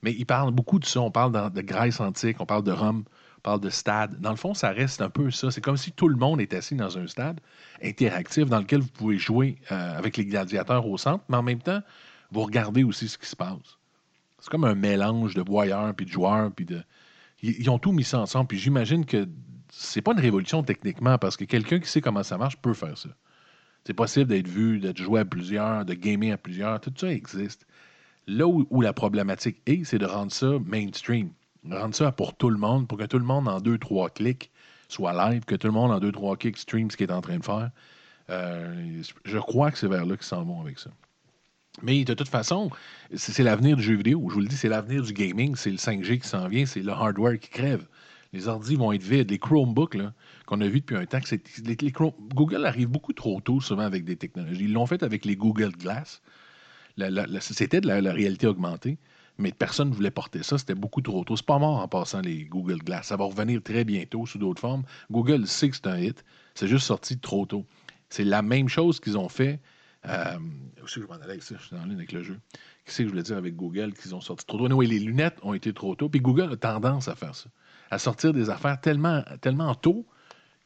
Mais 0.03 0.13
ils 0.13 0.25
parlent 0.25 0.51
beaucoup 0.51 0.77
de 0.77 0.85
ça. 0.85 1.01
On 1.01 1.09
parle 1.09 1.31
de 1.51 1.61
Grèce 1.61 1.99
antique, 1.99 2.37
on 2.39 2.45
parle 2.45 2.63
de 2.63 2.71
Rome, 2.71 3.05
parle 3.45 3.62
de 3.62 3.69
stade. 3.69 4.19
Dans 4.19 4.31
le 4.31 4.38
fond, 4.38 4.55
ça 4.55 4.71
reste 4.71 5.01
un 5.01 5.10
peu 5.12 5.29
ça. 5.29 5.51
C'est 5.51 5.62
comme 5.62 5.77
si 5.77 5.91
tout 5.91 6.08
le 6.08 6.15
monde 6.15 6.41
est 6.41 6.51
assis 6.55 6.73
dans 6.73 6.97
un 6.97 7.05
stade 7.05 7.39
interactif 7.84 8.45
dans 8.45 8.60
lequel 8.60 8.81
vous 8.81 8.89
pouvez 8.89 9.19
jouer 9.19 9.58
euh, 9.71 9.97
avec 9.97 10.17
les 10.17 10.25
gladiateurs 10.25 10.88
au 10.88 10.97
centre, 10.97 11.23
mais 11.29 11.38
en 11.38 11.43
même 11.43 11.62
temps, 11.62 11.81
vous 12.31 12.41
regardez 12.41 12.84
aussi 12.84 13.08
ce 13.08 13.19
qui 13.19 13.27
se 13.27 13.36
passe. 13.36 13.77
C'est 14.39 14.49
comme 14.49 14.65
un 14.65 14.73
mélange 14.73 15.36
de 15.36 15.43
voyeurs 15.43 15.93
puis 15.93 16.08
de 16.08 16.12
joueurs 16.12 16.51
puis 16.51 16.65
de. 16.65 16.81
Ils, 17.43 17.69
ont 17.69 17.77
tout 17.77 17.91
mis 17.91 18.03
ça 18.03 18.19
ensemble. 18.19 18.47
Puis 18.47 18.58
j'imagine 18.58 19.05
que 19.05 19.27
c'est 19.71 20.01
pas 20.01 20.13
une 20.13 20.19
révolution 20.19 20.63
techniquement 20.63 21.19
parce 21.19 21.38
que 21.38 21.45
quelqu'un 21.45 21.79
qui 21.79 21.88
sait 21.88 22.01
comment 22.01 22.23
ça 22.23 22.39
marche 22.39 22.58
peut 22.58 22.73
faire 22.73 22.97
ça. 22.97 23.10
C'est 23.86 23.93
possible 23.93 24.25
d'être 24.25 24.47
vu, 24.47 24.79
d'être 24.79 24.97
joué 24.97 25.19
à 25.19 25.25
plusieurs, 25.25 25.86
de 25.86 25.93
gamer 25.93 26.31
à 26.31 26.38
plusieurs. 26.38 26.79
Tout 26.79 26.93
ça 26.97 27.12
existe. 27.12 27.67
Là 28.25 28.47
où 28.47 28.81
la 28.81 28.93
problématique 28.93 29.62
est, 29.67 29.84
c'est 29.84 29.99
de 29.99 30.08
rendre 30.08 30.31
ça 30.31 30.58
mainstream. 30.65 31.29
Rendre 31.69 31.95
ça 31.95 32.12
pour 32.12 32.36
tout 32.36 32.49
le 32.49 32.58
monde, 32.58 32.88
pour 32.88 32.97
que 32.97 33.06
tout 33.06 33.17
le 33.19 33.25
monde 33.25 33.47
en 33.47 33.60
deux, 33.60 33.78
trois 33.78 34.10
clics 34.10 34.51
soit 34.88 35.13
live, 35.32 35.45
que 35.45 35.56
tout 35.56 35.67
le 35.67 35.73
monde 35.73 35.91
en 35.91 35.99
deux, 35.99 36.12
trois 36.12 36.38
clics 36.38 36.58
stream 36.58 36.91
ce 36.91 36.97
qu'il 36.97 37.10
est 37.10 37.13
en 37.13 37.21
train 37.21 37.38
de 37.38 37.43
faire. 37.45 37.71
Euh, 38.30 39.01
je 39.23 39.38
crois 39.39 39.71
que 39.71 39.78
c'est 39.78 39.88
vers 39.88 40.06
là 40.06 40.15
qu'ils 40.15 40.25
s'en 40.25 40.43
vont 40.43 40.62
avec 40.62 40.80
ça. 40.80 40.91
Mais 41.82 42.04
de 42.04 42.13
toute 42.13 42.30
façon, 42.30 42.69
c'est 43.13 43.43
l'avenir 43.43 43.75
du 43.78 43.84
jeu 43.84 43.95
vidéo. 43.95 44.25
Je 44.30 44.34
vous 44.36 44.39
le 44.41 44.47
dis, 44.47 44.56
c'est 44.56 44.69
l'avenir 44.69 45.04
du 45.04 45.12
gaming. 45.13 45.56
C'est 45.56 45.71
le 45.71 45.78
5G 45.78 46.19
qui 46.19 46.28
s'en 46.28 46.47
vient. 46.47 46.65
C'est 46.65 46.82
le 46.82 46.91
hardware 46.91 47.38
qui 47.39 47.49
crève. 47.49 47.86
Les 48.32 48.47
ordi 48.47 48.75
vont 48.75 48.91
être 48.91 49.04
vides. 49.04 49.30
Les 49.32 49.39
Chromebooks 49.39 49.97
qu'on 50.45 50.62
a 50.62 50.67
vus 50.67 50.82
depuis 50.82 50.95
un 50.95 51.06
temps, 51.06 51.19
Google 52.34 52.65
arrive 52.65 52.88
beaucoup 52.88 53.13
trop 53.13 53.41
tôt, 53.41 53.60
souvent, 53.60 53.84
avec 53.84 54.06
des 54.06 54.15
technologies. 54.15 54.65
Ils 54.65 54.73
l'ont 54.73 54.86
fait 54.86 55.04
avec 55.04 55.25
les 55.25 55.36
Google 55.36 55.71
Glass. 55.71 56.21
La- 56.97 57.10
la- 57.10 57.25
la- 57.28 57.41
C'était 57.41 57.82
de 57.82 57.88
la 57.88 58.13
réalité 58.13 58.47
augmentée, 58.47 58.97
mais 59.37 59.51
personne 59.51 59.89
ne 59.89 59.93
voulait 59.93 60.11
porter 60.11 60.43
ça. 60.43 60.57
C'était 60.57 60.75
beaucoup 60.75 61.01
trop 61.01 61.23
tôt. 61.23 61.35
C'est 61.35 61.45
pas 61.45 61.59
mort 61.59 61.79
en 61.79 61.87
passant 61.87 62.21
les 62.21 62.45
Google 62.45 62.77
Glass. 62.77 63.07
Ça 63.07 63.17
va 63.17 63.25
revenir 63.25 63.61
très 63.61 63.83
bientôt 63.83 64.25
sous 64.25 64.37
d'autres 64.37 64.61
formes. 64.61 64.83
Google 65.11 65.47
sait 65.47 65.69
que 65.69 65.75
c'est 65.75 65.87
un 65.87 65.97
hit. 65.97 66.23
C'est 66.53 66.67
juste 66.67 66.85
sorti 66.85 67.19
trop 67.19 67.45
tôt. 67.45 67.65
C'est 68.09 68.23
la 68.23 68.41
même 68.41 68.69
chose 68.69 68.99
qu'ils 68.99 69.17
ont 69.17 69.29
fait. 69.29 69.59
Euh, 70.07 70.37
que 70.77 70.87
je 70.87 70.99
m'en 71.07 71.15
allais 71.15 71.23
avec? 71.23 71.41
Je 71.41 71.55
suis 71.57 71.75
en 71.75 71.85
le 71.85 72.23
jeu. 72.23 72.39
Qu'est-ce 72.85 72.97
que 72.99 73.03
je 73.03 73.09
voulais 73.09 73.23
dire 73.23 73.37
avec 73.37 73.55
Google 73.55 73.93
qu'ils 73.93 74.13
ont 74.13 74.21
sorti 74.21 74.45
trop 74.45 74.57
tôt? 74.57 74.73
Oui, 74.73 74.87
les 74.87 74.99
lunettes 74.99 75.37
ont 75.41 75.53
été 75.53 75.73
trop 75.73 75.95
tôt. 75.95 76.09
Puis 76.09 76.21
Google 76.21 76.53
a 76.53 76.57
tendance 76.57 77.07
à 77.07 77.15
faire 77.15 77.35
ça. 77.35 77.49
À 77.89 77.97
sortir 77.97 78.31
des 78.33 78.49
affaires 78.49 78.79
tellement, 78.79 79.23
tellement 79.41 79.73
tôt 79.75 80.05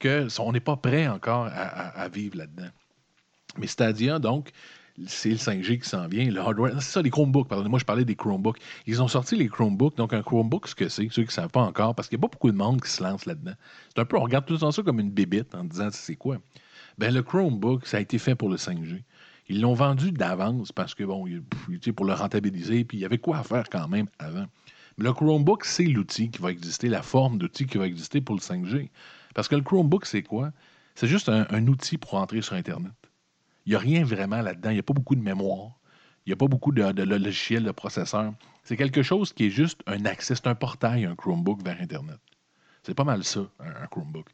qu'on 0.02 0.52
n'est 0.52 0.60
pas 0.60 0.78
prêt 0.78 1.08
encore 1.08 1.46
à, 1.46 1.50
à- 1.50 2.02
à 2.02 2.10
vivre 2.10 2.38
là-dedans. 2.38 2.70
Mais 3.58 3.68
Stadia, 3.68 4.20
donc, 4.20 4.52
c'est 5.08 5.30
le 5.30 5.36
5G 5.36 5.80
qui 5.80 5.90
s'en 5.90 6.08
vient. 6.08 6.30
Le 6.30 6.40
hardware, 6.40 6.74
c'est 6.82 6.92
ça, 6.92 7.02
les 7.02 7.10
Chromebooks. 7.10 7.48
Pardonnez-moi, 7.48 7.80
je 7.80 7.86
parlais 7.86 8.06
des 8.06 8.16
Chromebooks. 8.16 8.58
Ils 8.86 9.02
ont 9.02 9.08
sorti 9.08 9.36
les 9.36 9.48
Chromebooks. 9.48 9.96
Donc, 9.98 10.14
un 10.14 10.22
Chromebook, 10.22 10.68
ce 10.68 10.76
que 10.76 10.90
c'est, 10.90 11.08
ceux 11.12 11.24
qui 11.24 11.30
ne 11.30 11.34
savent 11.34 11.50
pas 11.50 11.62
encore, 11.62 11.96
parce 11.96 12.08
qu'il 12.08 12.18
n'y 12.18 12.22
a 12.22 12.28
pas 12.28 12.32
beaucoup 12.32 12.52
de 12.52 12.58
monde 12.58 12.82
qui 12.82 12.90
se 12.90 13.04
lance 13.04 13.26
là-dedans. 13.26 13.54
C'est 13.90 14.00
un 14.00 14.06
peu, 14.06 14.18
on 14.18 14.24
regarde 14.24 14.46
tout 14.46 14.58
ça 14.58 14.84
comme 14.84 15.00
une 15.00 15.12
bébite 15.12 15.56
en 15.56 15.64
disant, 15.64 15.90
c'est 15.92 16.16
quoi? 16.16 16.38
Ben, 16.98 17.14
le 17.14 17.24
Chromebook, 17.24 17.86
ça 17.88 17.98
a 17.98 18.00
été 18.00 18.18
fait 18.18 18.36
pour 18.36 18.50
le 18.50 18.58
5G. 18.58 19.04
Ils 19.48 19.62
l'ont 19.62 19.74
vendu 19.74 20.12
d'avance 20.12 20.72
parce 20.72 20.94
que, 20.94 21.04
bon, 21.04 21.26
pff, 21.26 21.94
pour 21.94 22.06
le 22.06 22.14
rentabiliser, 22.14 22.84
puis 22.84 22.98
il 22.98 23.02
y 23.02 23.06
avait 23.06 23.18
quoi 23.18 23.38
à 23.40 23.44
faire 23.44 23.70
quand 23.70 23.88
même 23.88 24.08
avant. 24.20 24.46
Mais 24.98 25.06
le 25.06 25.14
Chromebook, 25.14 25.66
c'est 25.66 25.86
l'outil 25.86 26.30
qui 26.30 26.42
va 26.42 26.52
exister, 26.52 26.90
la 26.90 27.02
forme 27.02 27.38
d'outil 27.38 27.66
qui 27.66 27.78
va 27.78 27.88
exister 27.88 28.22
pour 28.22 28.36
le 28.36 28.42
5G. 28.42 28.90
Parce 29.34 29.48
que 29.48 29.56
le 29.56 29.62
Chromebook, 29.62 30.06
c'est 30.06 30.24
quoi? 30.24 30.52
C'est 30.94 31.08
juste 31.08 31.30
un 31.30 31.68
outil 31.68 31.98
pour 31.98 32.16
entrer 32.16 32.42
sur 32.42 32.56
Internet. 32.56 32.92
N'y 33.70 33.76
a 33.76 33.80
rien 33.80 34.04
vraiment 34.04 34.42
là-dedans. 34.42 34.72
Il 34.72 34.74
n'y 34.74 34.80
a 34.80 34.84
pas 34.84 34.94
beaucoup 34.94 35.16
de 35.16 35.22
mémoire. 35.22 35.80
Il 36.26 36.30
n'y 36.30 36.34
a 36.34 36.36
pas 36.36 36.48
beaucoup 36.48 36.72
de, 36.72 36.92
de 36.92 37.04
logiciels, 37.04 37.64
de 37.64 37.72
processeurs. 37.72 38.34
C'est 38.64 38.76
quelque 38.76 39.04
chose 39.04 39.32
qui 39.32 39.46
est 39.46 39.50
juste 39.52 39.82
un 39.86 40.06
accès, 40.06 40.36
c'est 40.36 40.48
un 40.48 40.56
portail, 40.56 41.06
un 41.06 41.16
Chromebook 41.16 41.64
vers 41.64 41.80
Internet. 41.80 42.18
C'est 42.82 42.96
pas 42.96 43.04
mal 43.04 43.24
ça, 43.24 43.42
un, 43.60 43.86
Chromebook. 43.88 44.28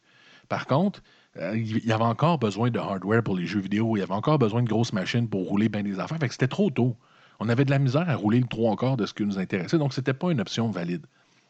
Par 0.47 0.67
contre, 0.67 1.01
euh, 1.38 1.57
il 1.57 1.86
y 1.86 1.91
avait 1.91 2.03
encore 2.03 2.39
besoin 2.39 2.69
de 2.69 2.79
hardware 2.79 3.23
pour 3.23 3.36
les 3.36 3.45
jeux 3.45 3.59
vidéo. 3.59 3.97
Il 3.97 3.99
y 3.99 4.03
avait 4.03 4.13
encore 4.13 4.39
besoin 4.39 4.63
de 4.63 4.69
grosses 4.69 4.93
machines 4.93 5.27
pour 5.27 5.47
rouler 5.47 5.67
bien 5.67 5.83
des 5.83 5.99
affaires. 5.99 6.17
Fait 6.17 6.31
c'était 6.31 6.47
trop 6.47 6.69
tôt. 6.69 6.95
On 7.41 7.49
avait 7.49 7.65
de 7.65 7.71
la 7.71 7.79
misère 7.79 8.09
à 8.09 8.15
rouler 8.15 8.39
le 8.39 8.47
trois 8.47 8.75
quarts 8.77 8.95
de 8.95 9.05
ce 9.05 9.13
qui 9.13 9.23
nous 9.23 9.38
intéressait, 9.38 9.77
donc 9.77 9.93
c'était 9.93 10.13
pas 10.13 10.31
une 10.31 10.39
option 10.39 10.69
valide. 10.71 11.05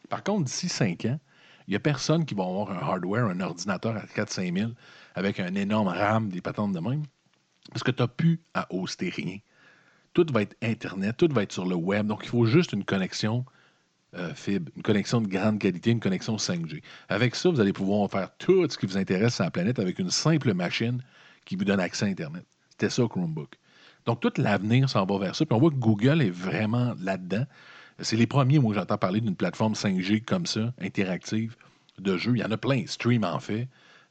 Par 0.08 0.24
contre, 0.24 0.44
d'ici 0.44 0.68
5 0.68 1.04
ans, 1.04 1.20
il 1.68 1.70
n'y 1.70 1.76
a 1.76 1.80
personne 1.80 2.24
qui 2.24 2.34
va 2.34 2.42
avoir 2.42 2.72
un 2.72 2.78
hardware, 2.78 3.26
un 3.26 3.40
ordinateur 3.40 3.96
à 3.96 4.04
4-5 4.06 4.58
000 4.58 4.70
avec 5.14 5.38
un 5.38 5.54
énorme 5.54 5.88
RAM, 5.88 6.28
des 6.28 6.40
patentes 6.40 6.72
de 6.72 6.80
même, 6.80 7.02
parce 7.70 7.82
que 7.82 7.90
tu 7.90 8.02
n'as 8.02 8.08
plus 8.08 8.40
à 8.54 8.66
hoster 8.74 9.10
rien. 9.10 9.38
Tout 10.14 10.26
va 10.32 10.42
être 10.42 10.56
Internet, 10.62 11.16
tout 11.16 11.28
va 11.30 11.42
être 11.42 11.52
sur 11.52 11.66
le 11.66 11.74
web, 11.74 12.06
donc 12.06 12.20
il 12.24 12.28
faut 12.28 12.46
juste 12.46 12.72
une 12.72 12.84
connexion 12.84 13.44
euh, 14.14 14.32
fibre, 14.34 14.70
une 14.76 14.82
connexion 14.82 15.20
de 15.20 15.28
grande 15.28 15.58
qualité, 15.58 15.90
une 15.90 16.00
connexion 16.00 16.36
5G. 16.36 16.82
Avec 17.08 17.34
ça, 17.34 17.50
vous 17.50 17.60
allez 17.60 17.72
pouvoir 17.72 18.10
faire 18.10 18.30
tout 18.38 18.66
ce 18.68 18.78
qui 18.78 18.86
vous 18.86 18.96
intéresse 18.96 19.34
sur 19.34 19.44
la 19.44 19.50
planète 19.50 19.78
avec 19.78 19.98
une 19.98 20.10
simple 20.10 20.54
machine 20.54 21.02
qui 21.44 21.56
vous 21.56 21.64
donne 21.64 21.80
accès 21.80 22.06
à 22.06 22.08
Internet. 22.08 22.44
C'était 22.70 22.88
ça, 22.88 23.02
Chromebook. 23.08 23.56
Donc, 24.06 24.20
tout 24.20 24.32
l'avenir 24.38 24.88
s'en 24.88 25.04
va 25.04 25.18
vers 25.18 25.34
ça. 25.34 25.44
Puis 25.44 25.54
on 25.54 25.58
voit 25.58 25.70
que 25.70 25.76
Google 25.76 26.22
est 26.22 26.30
vraiment 26.30 26.94
là-dedans. 27.00 27.44
C'est 27.98 28.16
les 28.16 28.26
premiers, 28.26 28.58
moi, 28.58 28.74
j'entends 28.74 28.98
parler 28.98 29.20
d'une 29.20 29.36
plateforme 29.36 29.72
5G 29.74 30.22
comme 30.22 30.46
ça, 30.46 30.72
interactive, 30.80 31.56
de 31.98 32.16
jeux. 32.16 32.32
Il 32.36 32.40
y 32.40 32.44
en 32.44 32.50
a 32.50 32.56
plein. 32.56 32.86
Stream 32.86 33.24
en 33.24 33.40
fait. 33.40 33.68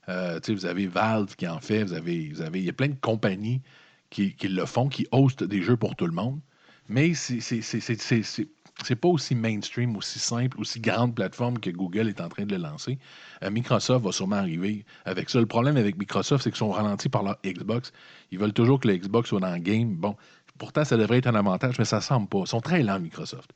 Euh, 0.10 0.40
vous 0.48 0.66
avez 0.66 0.88
Valve 0.88 1.36
qui 1.36 1.48
en 1.48 1.60
fait. 1.60 1.84
Vous 1.84 1.94
avez, 1.94 2.30
vous 2.30 2.42
avez, 2.42 2.60
il 2.60 2.66
y 2.66 2.70
a 2.70 2.74
plein 2.74 2.90
de 2.90 3.00
compagnies 3.00 3.62
qui, 4.10 4.36
le 4.44 4.66
font, 4.66 4.88
qui 4.88 5.08
hostent 5.12 5.44
des 5.44 5.62
jeux 5.62 5.78
pour 5.78 5.96
tout 5.96 6.06
le 6.06 6.14
monde. 6.14 6.40
Mais 6.88 7.14
c'est 7.14 8.96
pas 8.96 9.08
aussi 9.08 9.36
mainstream, 9.36 9.96
aussi 9.98 10.20
simple, 10.20 10.60
aussi 10.60 10.80
grande 10.80 11.16
plateforme 11.16 11.60
que 11.60 11.70
Google 11.70 12.08
est 12.08 12.22
en 12.22 12.30
train 12.30 12.46
de 12.46 12.56
le 12.56 12.62
lancer. 12.62 13.00
Euh, 13.44 13.50
Microsoft 13.50 14.06
va 14.06 14.12
sûrement 14.12 14.36
arriver 14.36 14.86
avec 15.06 15.30
ça. 15.30 15.40
Le 15.40 15.46
problème 15.46 15.78
avec 15.78 15.98
Microsoft, 15.98 16.44
c'est 16.44 16.52
qu'ils 16.52 16.60
sont 16.60 16.72
ralentis 16.72 17.10
par 17.10 17.24
leur 17.24 17.38
Xbox. 17.44 17.92
Ils 18.32 18.40
veulent 18.40 18.54
toujours 18.54 18.80
que 18.80 18.88
le 18.88 18.98
Xbox 18.98 19.30
soit 19.30 19.40
dans 19.40 19.54
le 19.54 19.60
game. 19.60 19.96
Bon, 19.96 20.16
pourtant, 20.58 20.86
ça 20.86 20.98
devrait 20.98 21.18
être 21.18 21.28
un 21.28 21.36
avantage, 21.36 21.80
mais 21.80 21.86
ça 21.86 22.00
semble 22.02 22.28
pas. 22.28 22.42
Ils 22.42 22.48
sont 22.48 22.62
très 22.62 22.84
lents, 22.84 23.00
Microsoft. 23.00 23.52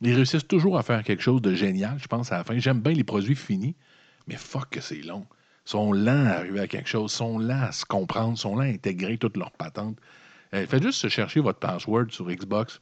Ils 0.00 0.14
réussissent 0.14 0.46
toujours 0.46 0.78
à 0.78 0.82
faire 0.84 1.02
quelque 1.02 1.22
chose 1.22 1.42
de 1.42 1.54
génial, 1.54 1.98
je 2.00 2.06
pense, 2.06 2.30
à 2.30 2.38
la 2.38 2.44
fin. 2.44 2.56
J'aime 2.58 2.80
bien 2.80 2.92
les 2.92 3.04
produits 3.04 3.34
finis, 3.34 3.74
mais 4.28 4.36
fuck 4.36 4.70
que 4.70 4.80
c'est 4.80 5.02
long. 5.02 5.26
Sont 5.68 5.92
lents 5.92 6.24
à 6.24 6.38
arriver 6.38 6.60
à 6.60 6.66
quelque 6.66 6.88
chose, 6.88 7.12
sont 7.12 7.38
lents 7.38 7.60
à 7.60 7.72
se 7.72 7.84
comprendre, 7.84 8.38
sont 8.38 8.54
lents 8.54 8.62
à 8.62 8.68
intégrer 8.68 9.18
toutes 9.18 9.36
leurs 9.36 9.50
patentes. 9.50 9.98
Euh, 10.54 10.66
faites 10.66 10.82
juste 10.82 10.98
se 10.98 11.08
chercher 11.08 11.40
votre 11.40 11.58
password 11.58 12.06
sur 12.08 12.26
Xbox. 12.26 12.80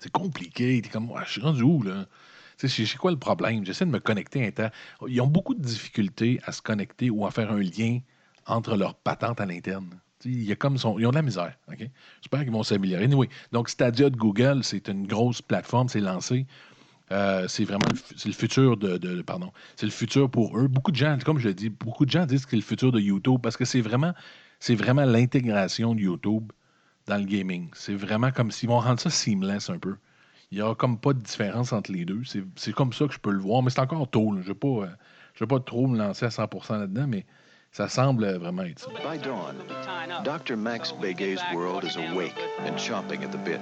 C'est 0.00 0.10
compliqué. 0.10 0.82
T'es 0.82 0.88
comme, 0.88 1.12
je 1.24 1.30
suis 1.30 1.40
rendu 1.40 1.62
où, 1.62 1.80
là? 1.84 2.06
C'est 2.56 2.96
quoi 2.96 3.12
le 3.12 3.20
problème? 3.20 3.64
J'essaie 3.64 3.86
de 3.86 3.90
me 3.92 4.00
connecter 4.00 4.44
un 4.44 4.50
temps. 4.50 4.70
Ils 5.06 5.20
ont 5.20 5.28
beaucoup 5.28 5.54
de 5.54 5.62
difficultés 5.62 6.40
à 6.44 6.50
se 6.50 6.60
connecter 6.60 7.08
ou 7.08 7.24
à 7.24 7.30
faire 7.30 7.52
un 7.52 7.60
lien 7.60 8.00
entre 8.46 8.76
leurs 8.76 8.96
patentes 8.96 9.40
à 9.40 9.46
l'interne. 9.46 10.00
Il 10.24 10.42
ils 10.42 10.86
ont 10.88 10.96
de 10.96 11.14
la 11.14 11.22
misère. 11.22 11.56
J'espère 12.20 12.40
qu'ils 12.40 12.50
vont 12.50 12.64
s'améliorer. 12.64 13.08
Donc 13.52 13.68
Stadia 13.68 14.10
de 14.10 14.16
Google, 14.16 14.64
c'est 14.64 14.88
une 14.88 15.06
grosse 15.06 15.40
plateforme, 15.40 15.88
c'est 15.88 16.00
lancé. 16.00 16.46
Euh, 17.12 17.46
c'est 17.46 17.64
vraiment 17.64 17.84
le, 17.92 17.98
le 18.24 18.32
futur 18.32 18.76
de, 18.78 19.22
pardon, 19.22 19.52
c'est 19.76 19.86
le 19.86 19.92
futur 19.92 20.30
pour 20.30 20.58
eux. 20.58 20.66
Beaucoup 20.66 20.90
de 20.90 20.96
gens, 20.96 21.18
comme 21.24 21.38
je 21.38 21.48
l'ai 21.48 21.54
dit, 21.54 21.68
beaucoup 21.68 22.06
de 22.06 22.10
gens 22.10 22.24
disent 22.24 22.44
que 22.44 22.52
c'est 22.52 22.56
le 22.56 22.62
futur 22.62 22.90
de 22.90 23.00
YouTube 23.00 23.38
parce 23.42 23.56
que 23.56 23.66
c'est 23.66 23.82
vraiment, 23.82 24.14
c'est 24.60 24.74
vraiment 24.74 25.04
l'intégration 25.04 25.94
de 25.94 26.00
YouTube 26.00 26.50
dans 27.06 27.18
le 27.18 27.24
gaming. 27.24 27.68
C'est 27.74 27.94
vraiment 27.94 28.30
comme 28.30 28.50
s'ils 28.50 28.68
vont 28.68 28.80
rendre 28.80 28.98
ça 28.98 29.10
seamless 29.10 29.68
un 29.68 29.78
peu. 29.78 29.96
Il 30.50 30.58
n'y 30.58 30.62
a 30.62 30.74
comme 30.74 30.98
pas 30.98 31.12
de 31.12 31.20
différence 31.20 31.72
entre 31.72 31.92
les 31.92 32.04
deux. 32.04 32.22
C'est 32.56 32.72
comme 32.72 32.92
ça 32.92 33.06
que 33.06 33.12
je 33.12 33.18
peux 33.18 33.30
le 33.30 33.40
voir, 33.40 33.62
mais 33.62 33.70
c'est 33.70 33.80
encore 33.80 34.08
tôt. 34.08 34.30
Je 34.32 34.38
ne 34.38 34.42
vais, 34.42 34.54
pas, 34.54 34.88
euh, 35.38 35.46
pas 35.46 35.60
trop 35.60 35.86
me 35.86 35.98
lancer 35.98 36.26
à 36.26 36.28
100% 36.28 36.78
là-dedans, 36.78 37.06
mais 37.08 37.26
ça 37.72 37.88
semble 37.88 38.26
vraiment 38.34 38.62
être 38.62 38.78
ça. 38.78 38.88
By 38.90 39.18
dawn, 39.18 39.56
Dr. 40.24 40.56
Max 40.56 40.92
Begay's 40.92 41.40
world 41.54 41.84
is 41.84 41.96
awake 41.96 42.36
and 42.66 42.76
chomping 42.76 43.22
at 43.22 43.32
the 43.32 43.38
bit. 43.38 43.60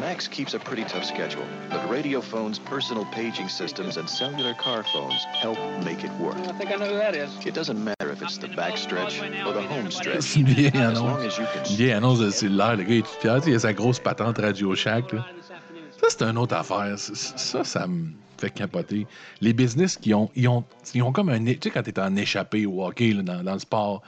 Max 0.00 0.28
keeps 0.28 0.54
a 0.54 0.58
pretty 0.58 0.84
tough 0.84 1.04
schedule, 1.04 1.44
but 1.70 1.88
radio 1.90 2.20
phones, 2.20 2.58
personal 2.58 3.04
paging 3.06 3.48
systems, 3.48 3.96
and 3.96 4.08
cellular 4.08 4.54
car 4.54 4.82
phones 4.92 5.24
help 5.32 5.58
make 5.84 6.04
it 6.04 6.10
work. 6.20 6.36
I 6.36 6.52
think 6.52 6.70
I 6.70 6.76
know 6.76 6.86
who 6.86 6.98
that 6.98 7.14
is. 7.14 7.30
It 7.46 7.54
doesn't 7.54 7.82
matter 7.82 8.10
if 8.10 8.22
it's 8.22 8.38
the 8.38 8.48
back 8.48 8.76
stretch 8.76 9.20
or 9.20 9.52
the 9.52 9.62
home 9.62 9.90
stretch. 9.90 10.36
Long 10.74 10.74
annonce. 10.74 11.38
vieille 11.76 11.92
annonce 11.92 12.18
de 12.20 12.30
cellulaire. 12.30 12.76
Le 12.76 12.84
gars 12.84 12.94
est 12.96 13.06
fier. 13.06 13.40
Il 13.46 13.54
a 13.54 13.58
sa 13.58 13.72
grosse 13.72 13.98
patente 14.00 14.38
Radio 14.38 14.74
Shack. 14.74 15.12
là. 15.12 15.26
Ça, 16.00 16.06
c'est 16.08 16.22
une 16.22 16.38
autre 16.38 16.54
affaire. 16.56 16.98
Ça, 16.98 17.64
ça 17.64 17.86
me 17.86 18.10
fait 18.38 18.50
capoter. 18.50 19.06
Les 19.40 19.52
business 19.52 19.96
qui 19.96 20.12
ont, 20.14 20.30
ils 20.34 20.48
ont, 20.48 20.64
ils 20.94 21.02
ont 21.02 21.12
comme 21.12 21.28
un. 21.28 21.44
Tu 21.44 21.58
sais, 21.62 21.70
quand 21.70 21.82
t'es 21.82 21.98
en 22.00 22.16
échappé 22.16 22.66
au 22.66 22.84
hockey, 22.84 23.12
là, 23.12 23.22
dans, 23.22 23.42
dans 23.42 23.52
le 23.54 23.58
sport, 23.58 24.02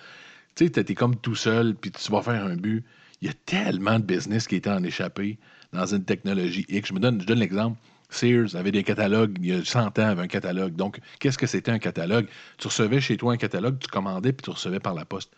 tu 0.54 0.64
sais, 0.64 0.70
t'es 0.70 0.84
t'es 0.84 0.94
comme 0.94 1.16
tout 1.16 1.34
seul, 1.36 1.74
puis 1.74 1.90
tu 1.90 2.10
vas 2.10 2.22
faire 2.22 2.44
un 2.44 2.56
but. 2.56 2.84
Il 3.20 3.28
y 3.28 3.30
a 3.30 3.34
tellement 3.46 3.98
de 3.98 4.04
business 4.04 4.46
qui 4.46 4.56
étaient 4.56 4.70
en 4.70 4.82
échappé 4.82 5.38
dans 5.72 5.86
une 5.86 6.04
technologie 6.04 6.66
X. 6.68 6.88
Je 6.88 6.94
me 6.94 7.00
donne, 7.00 7.20
je 7.20 7.26
donne 7.26 7.38
l'exemple. 7.38 7.78
Sears 8.10 8.54
avait 8.54 8.70
des 8.70 8.84
catalogues, 8.84 9.36
il 9.40 9.46
y 9.46 9.52
a 9.52 9.64
100 9.64 9.98
ans, 9.98 10.08
avait 10.08 10.22
un 10.22 10.28
catalogue. 10.28 10.76
Donc, 10.76 11.00
qu'est-ce 11.18 11.38
que 11.38 11.46
c'était 11.46 11.72
un 11.72 11.78
catalogue? 11.78 12.28
Tu 12.58 12.68
recevais 12.68 13.00
chez 13.00 13.16
toi 13.16 13.32
un 13.32 13.36
catalogue, 13.36 13.78
tu 13.78 13.88
commandais, 13.88 14.32
puis 14.32 14.44
tu 14.44 14.50
recevais 14.50 14.78
par 14.78 14.94
la 14.94 15.04
poste. 15.04 15.32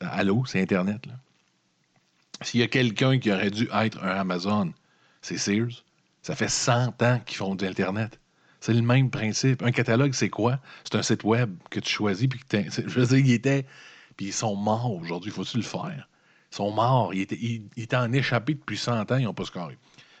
Allô, 0.00 0.44
c'est 0.46 0.60
Internet, 0.60 1.06
là. 1.06 1.14
S'il 2.42 2.60
y 2.60 2.62
a 2.62 2.68
quelqu'un 2.68 3.18
qui 3.18 3.32
aurait 3.32 3.50
dû 3.50 3.66
être 3.72 4.02
un 4.04 4.10
Amazon, 4.10 4.74
c'est 5.22 5.38
Sears. 5.38 5.84
Ça 6.20 6.34
fait 6.34 6.48
100 6.48 7.02
ans 7.02 7.20
qu'ils 7.24 7.36
font 7.38 7.54
de 7.54 7.64
l'Internet. 7.64 8.18
C'est 8.60 8.74
le 8.74 8.82
même 8.82 9.10
principe. 9.10 9.62
Un 9.62 9.70
catalogue, 9.70 10.12
c'est 10.12 10.28
quoi? 10.28 10.58
C'est 10.84 10.96
un 10.96 11.02
site 11.02 11.24
web 11.24 11.54
que 11.70 11.80
tu 11.80 11.90
choisis. 11.90 12.28
Puis 12.28 12.40
que 12.40 12.70
je 12.88 13.00
veux 13.00 13.06
dire, 13.06 13.26
ils. 13.26 13.64
Puis 14.16 14.26
ils 14.26 14.32
sont 14.32 14.56
morts 14.56 14.92
aujourd'hui. 14.92 15.30
Faut-tu 15.30 15.56
le 15.56 15.62
faire? 15.62 16.08
Sont 16.50 16.72
morts. 16.72 17.12
Ils 17.14 17.22
étaient, 17.22 17.96
en 17.96 18.12
échappé 18.12 18.54
depuis 18.54 18.78
100 18.78 19.10
ans. 19.12 19.16
Ils 19.16 19.24
n'ont 19.24 19.34
pas 19.34 19.44
scoré. 19.44 19.76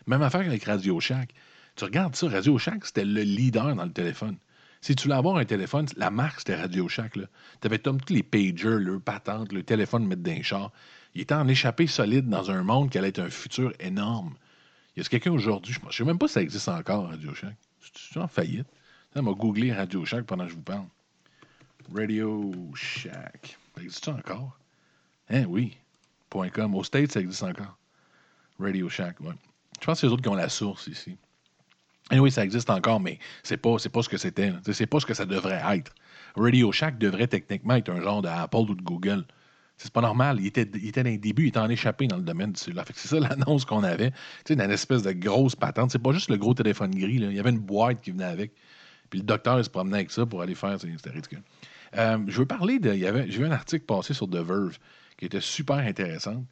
Même 0.06 0.22
affaire 0.22 0.40
avec 0.40 0.64
Radio 0.64 1.00
Shack. 1.00 1.32
Tu 1.76 1.84
regardes 1.84 2.16
ça, 2.16 2.28
Radio 2.28 2.56
Shack, 2.58 2.86
c'était 2.86 3.04
le 3.04 3.22
leader 3.22 3.74
dans 3.74 3.84
le 3.84 3.92
téléphone. 3.92 4.38
Si 4.80 4.94
tu 4.94 5.04
voulais 5.04 5.16
avoir 5.16 5.36
un 5.36 5.44
téléphone, 5.44 5.86
la 5.96 6.10
marque, 6.10 6.40
c'était 6.40 6.54
Radio 6.54 6.88
Shack. 6.88 7.14
Tu 7.14 7.20
avais 7.62 7.78
tous 7.78 7.98
les 8.08 8.22
pagers, 8.22 8.78
leurs 8.78 9.00
patentes, 9.00 9.52
le 9.52 9.62
téléphone 9.62 10.06
mettre 10.06 10.22
dans 10.22 10.32
les 10.32 10.42
chars. 10.42 10.72
Il 11.14 11.22
était 11.22 11.34
en 11.34 11.48
échappé 11.48 11.86
solide 11.86 12.28
dans 12.28 12.50
un 12.50 12.62
monde 12.62 12.90
qui 12.90 12.98
allait 12.98 13.08
être 13.08 13.20
un 13.20 13.30
futur 13.30 13.72
énorme. 13.80 14.34
Y 14.96 15.00
a 15.00 15.04
quelqu'un 15.04 15.32
aujourd'hui, 15.32 15.74
je 15.74 15.84
ne 15.84 15.90
sais 15.90 16.04
même 16.04 16.18
pas 16.18 16.28
si 16.28 16.34
ça 16.34 16.42
existe 16.42 16.68
encore, 16.68 17.08
Radio 17.08 17.34
Shack. 17.34 17.56
C'est 17.94 18.18
en 18.18 18.28
faillite? 18.28 18.68
Ça 19.12 19.22
m'a 19.22 19.32
googlé 19.32 19.72
Radio 19.72 20.04
Shack 20.04 20.24
pendant 20.24 20.44
que 20.44 20.50
je 20.50 20.56
vous 20.56 20.62
parle. 20.62 20.86
Radio 21.94 22.52
Shack. 22.74 23.58
Ça 23.74 23.82
existe 23.82 24.08
encore? 24.08 24.58
Hein, 25.28 25.44
oui. 25.48 25.76
Au 26.34 26.84
States, 26.84 27.12
ça 27.12 27.20
existe 27.20 27.42
encore. 27.42 27.76
Radio 28.58 28.88
Shack, 28.88 29.20
ouais. 29.20 29.32
Je 29.80 29.86
pense 29.86 29.96
que 29.96 30.00
c'est 30.00 30.06
les 30.06 30.12
autres 30.12 30.22
qui 30.22 30.28
ont 30.28 30.34
la 30.34 30.48
source 30.48 30.86
ici. 30.86 31.16
Et 32.10 32.18
oui, 32.20 32.30
ça 32.30 32.44
existe 32.44 32.70
encore, 32.70 33.00
mais 33.00 33.18
c'est 33.42 33.56
pas, 33.56 33.78
c'est 33.78 33.88
pas 33.88 34.02
ce 34.02 34.08
que 34.08 34.16
c'était. 34.16 34.52
C'est 34.72 34.86
pas 34.86 35.00
ce 35.00 35.06
que 35.06 35.14
ça 35.14 35.26
devrait 35.26 35.60
être. 35.76 35.92
Radio 36.36 36.70
Shack 36.72 36.98
devrait 36.98 37.26
techniquement 37.26 37.74
être 37.74 37.90
un 37.90 38.00
genre 38.00 38.22
d'Apple 38.22 38.56
ou 38.56 38.74
de 38.74 38.82
Google. 38.82 39.24
C'est 39.76 39.92
pas 39.92 40.00
normal. 40.00 40.38
Il 40.40 40.46
était, 40.46 40.68
il 40.74 40.88
était 40.88 41.02
dans 41.02 41.10
les 41.10 41.18
débuts, 41.18 41.44
il 41.44 41.48
était 41.48 41.58
en 41.58 41.68
échappé 41.68 42.06
dans 42.06 42.16
le 42.16 42.22
domaine 42.22 42.52
du 42.52 42.60
cellulaire. 42.60 42.84
C'est 42.94 43.08
ça 43.08 43.20
l'annonce 43.20 43.64
qu'on 43.64 43.82
avait. 43.82 44.12
Dans 44.48 44.54
une 44.64 44.70
espèce 44.70 45.02
de 45.02 45.12
grosse 45.12 45.56
patente. 45.56 45.90
C'est 45.90 45.98
pas 45.98 46.12
juste 46.12 46.30
le 46.30 46.36
gros 46.38 46.54
téléphone 46.54 46.92
gris. 46.94 47.16
Il 47.16 47.32
y 47.32 47.40
avait 47.40 47.50
une 47.50 47.58
boîte 47.58 48.00
qui 48.00 48.10
venait 48.12 48.24
avec. 48.24 48.52
Puis 49.10 49.18
le 49.20 49.24
docteur 49.26 49.62
se 49.64 49.68
promenait 49.70 49.98
avec 49.98 50.10
ça 50.10 50.24
pour 50.24 50.40
aller 50.42 50.54
faire. 50.54 50.80
c'est- 50.80 50.90
C'était 50.96 51.10
ridicule. 51.10 51.42
Euh, 51.98 52.18
je 52.26 52.38
veux 52.38 52.46
parler 52.46 52.78
de. 52.78 52.92
J'ai 52.92 53.10
vu 53.38 53.44
un 53.46 53.52
article 53.52 53.84
passé 53.84 54.14
sur 54.14 54.28
The 54.28 54.36
Verve 54.36 54.78
qui 55.16 55.24
était 55.26 55.40
super 55.40 55.76
intéressant. 55.76 56.44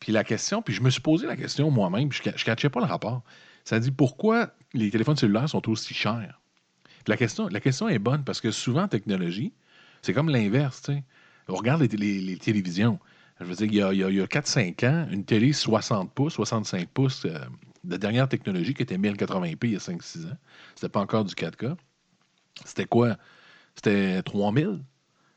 Puis 0.00 0.12
la 0.12 0.24
question, 0.24 0.62
puis 0.62 0.74
je 0.74 0.82
me 0.82 0.90
suis 0.90 1.00
posé 1.00 1.26
la 1.26 1.36
question 1.36 1.70
moi-même, 1.70 2.08
puis 2.08 2.20
je 2.24 2.30
ne 2.30 2.34
catchais 2.34 2.68
pas 2.68 2.80
le 2.80 2.86
rapport. 2.86 3.22
Ça 3.64 3.78
dit 3.78 3.90
pourquoi 3.90 4.50
les 4.74 4.90
téléphones 4.90 5.16
cellulaires 5.16 5.48
sont 5.48 5.68
aussi 5.70 5.94
chers? 5.94 6.40
La 7.06 7.16
question, 7.16 7.48
la 7.48 7.60
question 7.60 7.88
est 7.88 7.98
bonne 7.98 8.24
parce 8.24 8.40
que 8.40 8.50
souvent 8.50 8.82
en 8.82 8.88
technologie, 8.88 9.52
c'est 10.02 10.12
comme 10.12 10.28
l'inverse. 10.28 10.82
On 11.48 11.54
regarde 11.54 11.82
les, 11.82 12.36
télévisions. 12.38 12.98
Je 13.40 13.44
veux 13.46 13.54
dire, 13.54 13.66
il 13.66 13.74
y 13.74 13.82
a, 13.82 13.88
a- 14.06 14.10
il 14.10 14.16
y 14.16 14.20
a 14.20 14.26
4-5 14.26 14.84
ans, 14.86 15.06
une 15.10 15.24
télé 15.24 15.52
60 15.52 16.12
pouces, 16.12 16.34
65 16.34 16.88
pouces 16.88 17.24
euh, 17.26 17.38
de 17.84 17.96
dernière 17.96 18.28
technologie 18.28 18.74
qui 18.74 18.82
était 18.82 18.96
1080p 18.96 19.58
il 19.64 19.72
y 19.72 19.76
a 19.76 19.78
5-6 19.78 20.26
ans. 20.26 20.36
C'était 20.74 20.88
pas 20.88 21.00
encore 21.00 21.24
du 21.24 21.34
4K. 21.34 21.76
C'était 22.64 22.86
quoi? 22.86 23.16
C'était 23.74 24.22
3000? 24.22 24.82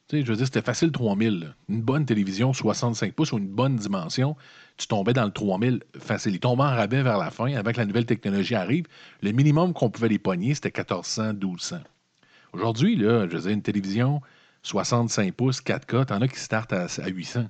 Je 0.10 0.18
veux 0.20 0.36
dire, 0.38 0.45
c'était 0.45 0.62
facile 0.62 0.91
3000. 0.91 1.39
là. 1.39 1.47
Une 1.68 1.82
bonne 1.82 2.05
télévision 2.05 2.53
65 2.53 3.14
pouces 3.14 3.34
ou 3.34 3.39
une 3.39 3.47
bonne 3.47 3.76
dimension, 3.76 4.38
tu 4.78 4.88
tombais 4.88 5.12
dans 5.12 5.26
le 5.26 5.32
3000 5.32 5.84
facile. 5.99 6.34
Il 6.34 6.39
tombait 6.39 6.64
en 6.64 6.76
rabais 6.76 7.03
vers 7.03 7.18
la 7.18 7.30
fin, 7.30 7.47
que 7.62 7.78
la 7.78 7.86
nouvelle 7.86 8.05
technologie 8.05 8.55
arrive. 8.55 8.86
Le 9.22 9.32
minimum 9.34 9.74
qu'on 9.74 9.89
pouvait 9.89 10.08
les 10.08 10.20
pogner, 10.20 10.53
c'était 10.55 10.72
1400, 10.72 11.34
1200. 11.34 11.80
Aujourd'hui, 12.53 12.95
là, 12.95 13.28
je 13.28 13.36
veux 13.36 13.41
dire, 13.41 13.51
une 13.51 13.62
télévision 13.62 14.22
65 14.64 15.34
pouces, 15.34 15.62
4K, 15.62 16.05
t'en 16.05 16.22
as 16.22 16.28
qui 16.30 16.39
startent 16.39 16.74
à, 16.74 16.86
à 16.86 17.08
800. 17.10 17.43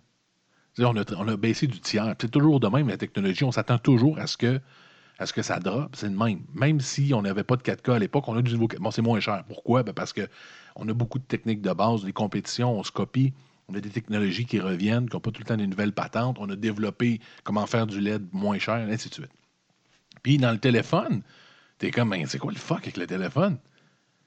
Tu 0.76 0.82
sais, 0.82 0.86
On 0.86 0.96
a, 0.96 1.04
on 1.16 1.28
a 1.28 1.38
baissé 1.38 1.68
du 1.68 1.80
tiers. 1.80 2.16
C'est 2.20 2.32
toujours 2.32 2.60
de 2.60 2.68
même, 2.68 2.88
la 2.88 2.98
technologie. 2.98 3.44
On 3.44 3.52
s'attend 3.52 3.78
toujours 3.78 4.18
à 4.18 4.26
ce 4.26 4.36
que 4.36 4.60
à 5.20 5.26
ce 5.26 5.34
que 5.34 5.42
ça 5.42 5.60
drop, 5.60 5.96
c'est 5.96 6.10
le 6.10 6.16
même. 6.16 6.42
Même 6.54 6.80
si 6.80 7.12
on 7.14 7.22
n'avait 7.22 7.44
pas 7.44 7.56
de 7.56 7.64
4K 7.64 7.96
à 7.96 8.00
l'époque, 8.00 8.28
on 8.28 8.38
a 8.38 8.42
du 8.42 8.54
nouveau. 8.54 8.68
Bon, 8.80 8.92
c'est 8.92 9.02
moins 9.02 9.20
cher. 9.20 9.44
Pourquoi? 9.48 9.84
Ben 9.84 9.94
parce 9.94 10.14
que 10.14 10.28
on 10.76 10.88
a 10.88 10.94
beaucoup 10.94 11.18
de 11.18 11.24
techniques 11.24 11.62
de 11.62 11.74
base, 11.74 12.06
les 12.06 12.14
compétitions, 12.14 12.78
on 12.78 12.84
se 12.84 12.92
copie. 12.92 13.34
On 13.70 13.76
a 13.76 13.82
des 13.82 13.90
technologies 13.90 14.46
qui 14.46 14.60
reviennent, 14.60 15.10
qui 15.10 15.16
n'ont 15.16 15.20
pas 15.20 15.32
tout 15.32 15.42
le 15.42 15.46
temps 15.46 15.58
des 15.58 15.68
nouvelles 15.68 15.92
patentes. 15.92 16.38
On 16.40 16.50
a 16.50 16.56
développé 16.56 17.20
comment 17.44 17.66
faire 17.66 17.88
du 17.88 18.00
LED 18.00 18.28
moins 18.32 18.60
cher, 18.60 18.78
et 18.78 18.94
ainsi 18.94 19.10
de 19.10 19.14
suite. 19.16 19.32
Puis 20.24 20.38
dans 20.38 20.52
le 20.52 20.60
téléphone, 20.60 21.22
t'es 21.80 21.92
comme, 21.92 22.12
Ben, 22.12 22.26
c'est 22.28 22.38
quoi 22.38 22.52
le 22.52 22.58
fuck 22.58 22.84
avec 22.84 22.98
le 22.98 23.08
téléphone? 23.08 23.58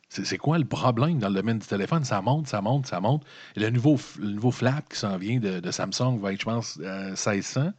C'est 0.09 0.39
quoi 0.39 0.59
le 0.59 0.65
problème 0.65 1.21
dans 1.21 1.29
le 1.29 1.35
domaine 1.35 1.61
du 1.61 1.67
téléphone? 1.67 2.03
Ça 2.05 2.21
monte, 2.21 2.49
ça 2.49 2.61
monte, 2.61 2.89
ça 2.89 3.01
monte. 3.01 3.25
Et 3.55 3.61
le 3.61 3.71
nouveau, 3.71 3.97
le 4.19 4.33
nouveau 4.33 4.51
flap 4.51 4.89
qui 4.89 4.99
s'en 4.99 5.17
vient 5.17 5.39
de, 5.39 5.61
de 5.61 5.71
Samsung 5.71 6.19
va 6.21 6.33
être, 6.33 6.41
je 6.41 6.45
pense, 6.47 6.81
euh, 6.83 7.11
1600. 7.11 7.73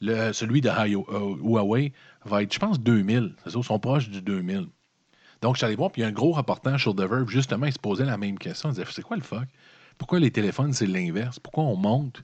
Celui 0.00 0.60
de 0.60 0.68
euh, 0.68 1.36
Huawei 1.42 1.92
va 2.24 2.42
être, 2.42 2.52
je 2.52 2.58
pense, 2.58 2.80
2000. 2.80 3.34
C'est 3.44 3.50
ça, 3.50 3.58
ils 3.58 3.64
sont 3.64 3.78
proches 3.78 4.08
du 4.08 4.22
2000. 4.22 4.68
Donc, 5.40 5.54
je 5.54 5.58
suis 5.58 5.66
allé 5.66 5.76
voir, 5.76 5.90
puis 5.92 6.02
il 6.02 6.04
y 6.04 6.06
a 6.06 6.08
un 6.08 6.12
gros 6.12 6.32
reportage 6.32 6.82
sur 6.82 6.94
The 6.94 7.00
Verve, 7.02 7.28
justement, 7.28 7.66
il 7.66 7.72
se 7.72 7.78
posait 7.78 8.04
la 8.04 8.16
même 8.18 8.38
question. 8.38 8.70
Il 8.70 8.72
disait, 8.72 8.86
c'est 8.90 9.02
quoi 9.02 9.16
le 9.16 9.22
fuck? 9.22 9.46
Pourquoi 9.96 10.20
les 10.20 10.30
téléphones, 10.30 10.72
c'est 10.72 10.86
l'inverse? 10.86 11.38
Pourquoi 11.38 11.64
on 11.64 11.76
monte 11.76 12.22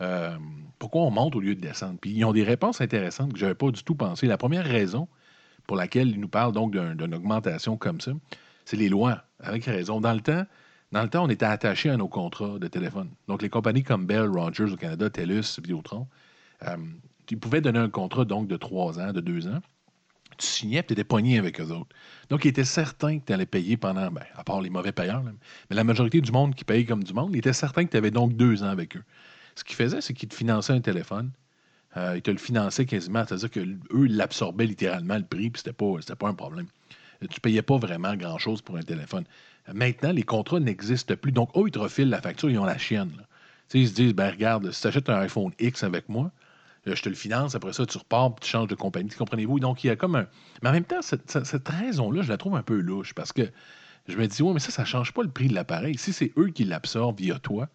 euh, 0.00 0.36
pourquoi 0.78 1.02
on 1.02 1.10
monte 1.10 1.34
au 1.34 1.40
lieu 1.40 1.54
de 1.56 1.60
descendre? 1.60 1.98
Puis 2.00 2.10
ils 2.12 2.24
ont 2.24 2.32
des 2.32 2.44
réponses 2.44 2.80
intéressantes 2.80 3.32
que 3.32 3.38
je 3.38 3.44
n'avais 3.44 3.56
pas 3.56 3.70
du 3.70 3.82
tout 3.82 3.96
pensé. 3.96 4.26
La 4.26 4.38
première 4.38 4.64
raison 4.64 5.08
pour 5.66 5.76
laquelle 5.76 6.08
ils 6.08 6.20
nous 6.20 6.28
parlent 6.28 6.52
donc 6.52 6.72
d'un- 6.72 6.94
d'une 6.94 7.14
augmentation 7.14 7.76
comme 7.76 8.00
ça, 8.00 8.12
c'est 8.64 8.76
les 8.76 8.88
lois, 8.88 9.24
avec 9.40 9.64
raison. 9.64 10.00
Dans 10.00 10.12
le 10.14 10.20
temps, 10.20 10.44
dans 10.92 11.02
le 11.02 11.08
temps, 11.08 11.24
on 11.24 11.28
était 11.28 11.46
attaché 11.46 11.90
à 11.90 11.96
nos 11.96 12.08
contrats 12.08 12.58
de 12.60 12.68
téléphone. 12.68 13.10
Donc, 13.26 13.42
les 13.42 13.48
compagnies 13.50 13.82
comme 13.82 14.06
Bell, 14.06 14.28
Rogers 14.30 14.72
au 14.72 14.76
Canada, 14.76 15.10
TELUS, 15.10 15.58
Vidéotron, 15.60 16.06
ils 17.30 17.38
pouvaient 17.38 17.60
donner 17.60 17.78
un 17.78 17.90
contrat 17.90 18.24
donc 18.24 18.48
de 18.48 18.56
trois 18.56 18.98
ans, 19.00 19.12
de 19.12 19.20
deux 19.20 19.46
ans. 19.46 19.60
Tu 20.38 20.46
signais, 20.46 20.82
tu 20.84 20.92
étais 20.92 21.04
pogné 21.04 21.38
avec 21.38 21.60
eux 21.60 21.70
autres. 21.72 21.88
Donc, 22.30 22.44
ils 22.44 22.48
étaient 22.48 22.64
certains 22.64 23.18
que 23.18 23.24
tu 23.26 23.32
allais 23.32 23.46
payer 23.46 23.76
pendant, 23.76 24.10
ben, 24.10 24.22
à 24.36 24.44
part 24.44 24.60
les 24.60 24.70
mauvais 24.70 24.92
payeurs, 24.92 25.22
mais 25.24 25.32
la 25.74 25.84
majorité 25.84 26.20
du 26.20 26.30
monde 26.30 26.54
qui 26.54 26.64
paye 26.64 26.86
comme 26.86 27.02
du 27.02 27.12
monde, 27.12 27.34
ils 27.34 27.38
étaient 27.38 27.52
certains 27.52 27.84
que 27.84 27.90
tu 27.90 27.96
avais 27.96 28.12
donc 28.12 28.34
deux 28.34 28.62
ans 28.62 28.68
avec 28.68 28.96
eux. 28.96 29.02
Ce 29.56 29.64
qu'ils 29.64 29.74
faisaient, 29.74 30.00
c'est 30.00 30.14
qu'ils 30.14 30.28
te 30.28 30.34
finançaient 30.34 30.74
un 30.74 30.80
téléphone. 30.80 31.32
Euh, 31.96 32.14
ils 32.16 32.22
te 32.22 32.30
le 32.30 32.38
finançaient 32.38 32.86
quasiment, 32.86 33.24
c'est-à-dire 33.26 33.50
qu'eux, 33.50 34.06
l'absorbaient 34.06 34.66
littéralement 34.66 35.16
le 35.16 35.24
prix, 35.24 35.50
puis 35.50 35.62
c'était 35.64 35.72
pas, 35.72 36.16
pas 36.16 36.28
un 36.28 36.34
problème. 36.34 36.66
Tu 37.28 37.40
payais 37.40 37.62
pas 37.62 37.78
vraiment 37.78 38.14
grand-chose 38.14 38.62
pour 38.62 38.76
un 38.76 38.82
téléphone. 38.82 39.24
Maintenant, 39.72 40.12
les 40.12 40.22
contrats 40.22 40.60
n'existent 40.60 41.16
plus. 41.16 41.32
Donc, 41.32 41.50
eux, 41.56 41.64
ils 41.66 41.72
te 41.72 41.78
refilent 41.80 42.10
la 42.10 42.22
facture, 42.22 42.48
ils 42.48 42.58
ont 42.58 42.64
la 42.64 42.78
chienne. 42.78 43.10
ils 43.74 43.88
se 43.88 43.94
disent, 43.94 44.14
ben 44.14 44.30
regarde, 44.30 44.70
si 44.70 44.82
tu 44.82 44.86
achètes 44.86 45.08
un 45.08 45.18
iPhone 45.18 45.52
X 45.58 45.82
avec 45.82 46.08
moi, 46.08 46.30
je 46.94 47.02
te 47.02 47.08
le 47.08 47.14
finance, 47.14 47.54
après 47.54 47.72
ça, 47.72 47.86
tu 47.86 47.98
repars, 47.98 48.34
puis 48.34 48.44
tu 48.44 48.50
changes 48.50 48.68
de 48.68 48.74
compagnie. 48.74 49.10
Comprenez-vous? 49.10 49.60
Donc, 49.60 49.84
il 49.84 49.88
y 49.88 49.90
a 49.90 49.96
comme 49.96 50.16
un. 50.16 50.26
Mais 50.62 50.68
en 50.68 50.72
même 50.72 50.84
temps, 50.84 51.02
cette, 51.02 51.68
raison-là, 51.68 52.22
je 52.22 52.28
la 52.28 52.36
trouve 52.36 52.56
un 52.56 52.62
peu 52.62 52.78
louche 52.78 53.14
parce 53.14 53.32
que 53.32 53.42
je 54.06 54.16
me 54.16 54.26
dis, 54.26 54.42
oui, 54.42 54.52
mais 54.54 54.60
ça, 54.60 54.70
ça 54.70 54.82
ne 54.82 54.86
change 54.86 55.12
pas 55.12 55.22
le 55.22 55.30
prix 55.30 55.48
de 55.48 55.54
l'appareil. 55.54 55.98
Si 55.98 56.12
c'est 56.12 56.32
eux 56.38 56.48
qui 56.48 56.64
l'absorbent 56.64 57.18
via 57.18 57.38
toi, 57.38 57.68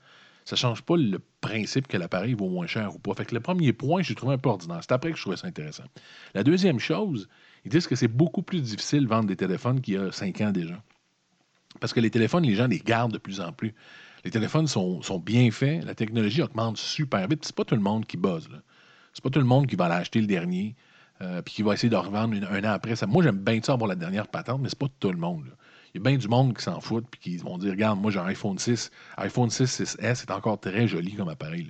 ça 0.45 0.55
ne 0.55 0.59
change 0.59 0.81
pas 0.81 0.97
le 0.97 1.19
principe 1.41 1.87
que 1.87 1.97
l'appareil 1.97 2.33
vaut 2.33 2.49
moins 2.49 2.67
cher 2.67 2.95
ou 2.95 2.99
pas. 2.99 3.13
Fait 3.13 3.25
que 3.25 3.33
le 3.33 3.39
premier 3.39 3.71
point, 3.71 4.01
j'ai 4.01 4.15
trouvé 4.15 4.33
un 4.33 4.37
peu 4.37 4.49
ordinaire. 4.49 4.79
C'est 4.81 4.91
après 4.91 5.11
que 5.11 5.17
je 5.17 5.21
trouvais 5.21 5.37
ça 5.37 5.47
intéressant. 5.47 5.85
La 6.33 6.43
deuxième 6.43 6.79
chose, 6.79 7.29
ils 7.65 7.71
disent 7.71 7.87
que 7.87 7.95
c'est 7.95 8.07
beaucoup 8.07 8.41
plus 8.41 8.61
difficile 8.61 9.03
de 9.03 9.09
vendre 9.09 9.27
des 9.27 9.35
téléphones 9.35 9.79
qu'il 9.79 9.93
y 9.93 9.97
a 9.97 10.11
cinq 10.11 10.41
ans 10.41 10.51
déjà. 10.51 10.81
Parce 11.79 11.93
que 11.93 11.99
les 11.99 12.09
téléphones, 12.09 12.43
les 12.43 12.55
gens 12.55 12.67
les 12.67 12.79
gardent 12.79 13.13
de 13.13 13.17
plus 13.17 13.39
en 13.39 13.51
plus. 13.51 13.73
Les 14.25 14.31
téléphones 14.31 14.67
sont, 14.67 15.01
sont 15.01 15.19
bien 15.19 15.51
faits, 15.51 15.83
la 15.83 15.95
technologie 15.95 16.41
augmente 16.41 16.77
super 16.77 17.27
vite. 17.27 17.43
C'est 17.45 17.55
pas 17.55 17.65
tout 17.65 17.75
le 17.75 17.81
monde 17.81 18.05
qui 18.05 18.17
buzz. 18.17 18.49
là. 18.49 18.59
C'est 19.13 19.23
pas 19.23 19.29
tout 19.29 19.39
le 19.39 19.45
monde 19.45 19.67
qui 19.67 19.75
va 19.75 19.85
aller 19.85 19.95
acheter 19.95 20.19
le 20.19 20.27
dernier 20.27 20.75
euh, 21.21 21.41
puis 21.41 21.55
qui 21.55 21.63
va 21.63 21.73
essayer 21.73 21.89
de 21.89 21.95
revendre 21.95 22.35
un 22.49 22.63
an 22.63 22.73
après. 22.73 22.95
Ça, 22.95 23.07
moi, 23.07 23.23
j'aime 23.23 23.37
bien 23.37 23.59
ça 23.61 23.73
avoir 23.73 23.87
la 23.87 23.95
dernière 23.95 24.27
patente, 24.27 24.61
mais 24.61 24.69
c'est 24.69 24.79
pas 24.79 24.87
tout 24.99 25.11
le 25.11 25.17
monde. 25.17 25.45
Il 25.93 25.99
y 25.99 26.01
a 26.01 26.09
bien 26.09 26.17
du 26.17 26.27
monde 26.27 26.57
qui 26.57 26.63
s'en 26.63 26.81
fout 26.81 27.05
puis 27.09 27.19
qui 27.19 27.37
vont 27.37 27.57
dire 27.59 27.71
Regarde, 27.71 27.99
moi 27.99 28.09
j'ai 28.09 28.19
un 28.19 28.25
iPhone 28.25 28.57
6. 28.57 28.89
iPhone 29.17 29.51
6 29.51 29.81
6S 29.81 30.23
est 30.23 30.31
encore 30.31 30.59
très 30.59 30.87
joli 30.87 31.13
comme 31.13 31.29
appareil. 31.29 31.67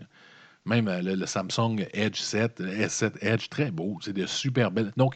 Même 0.66 0.88
euh, 0.88 1.02
le, 1.02 1.26
Samsung 1.26 1.86
Edge 1.94 2.20
7, 2.20 2.62
le 2.62 2.72
S7 2.72 3.12
Edge, 3.20 3.50
très 3.50 3.70
beau. 3.70 3.98
C'est 4.02 4.14
de 4.14 4.26
super 4.26 4.72
belles. 4.72 4.94
Donc, 4.96 5.16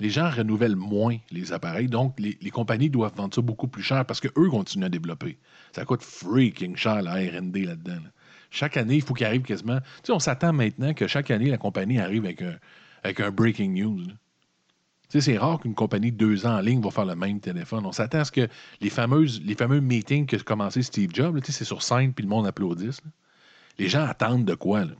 les 0.00 0.10
gens 0.10 0.28
renouvellent 0.28 0.74
moins 0.74 1.18
les 1.30 1.52
appareils, 1.52 1.86
donc 1.86 2.18
les, 2.18 2.50
compagnies 2.50 2.90
doivent 2.90 3.14
vendre 3.14 3.34
ça 3.34 3.40
beaucoup 3.40 3.68
plus 3.68 3.84
cher 3.84 4.04
parce 4.04 4.20
qu'eux 4.20 4.50
continuent 4.50 4.86
à 4.86 4.88
développer. 4.88 5.38
Ça 5.70 5.84
coûte 5.84 6.02
freaking 6.02 6.74
cher 6.76 7.02
la 7.02 7.14
RD 7.14 7.56
là-dedans. 7.58 7.92
là. 7.92 8.10
Chaque 8.52 8.76
année, 8.76 8.96
il 8.96 9.02
faut 9.02 9.14
qu'il 9.14 9.26
arrive 9.26 9.42
quasiment. 9.42 9.80
Tu 9.80 9.86
sais, 10.04 10.12
on 10.12 10.18
s'attend 10.18 10.52
maintenant 10.52 10.92
que 10.92 11.06
chaque 11.06 11.30
année, 11.30 11.50
la 11.50 11.56
compagnie 11.56 11.98
arrive 11.98 12.26
avec 12.26 12.42
un, 12.42 12.54
avec 13.02 13.18
un 13.20 13.30
breaking 13.30 13.70
news. 13.70 14.04
Tu 14.04 14.12
sais, 15.08 15.20
c'est 15.22 15.38
rare 15.38 15.58
qu'une 15.58 15.74
compagnie 15.74 16.12
de 16.12 16.18
deux 16.18 16.44
ans 16.44 16.56
en 16.56 16.60
ligne 16.60 16.82
va 16.82 16.90
faire 16.90 17.06
le 17.06 17.16
même 17.16 17.40
téléphone. 17.40 17.86
On 17.86 17.92
s'attend 17.92 18.18
à 18.18 18.24
ce 18.24 18.32
que 18.32 18.46
les, 18.82 18.90
fameuses, 18.90 19.40
les 19.42 19.54
fameux 19.54 19.80
meetings 19.80 20.26
que 20.26 20.36
a 20.36 20.40
commencé 20.40 20.82
Steve 20.82 21.10
Jobs, 21.14 21.40
tu 21.40 21.46
sais, 21.50 21.58
c'est 21.58 21.64
sur 21.64 21.82
scène 21.82 22.12
puis 22.12 22.24
le 22.24 22.28
monde 22.28 22.46
applaudisse. 22.46 23.00
Les 23.78 23.88
gens 23.88 24.04
attendent 24.04 24.44
de 24.44 24.54
quoi? 24.54 24.84
Là? 24.84 24.92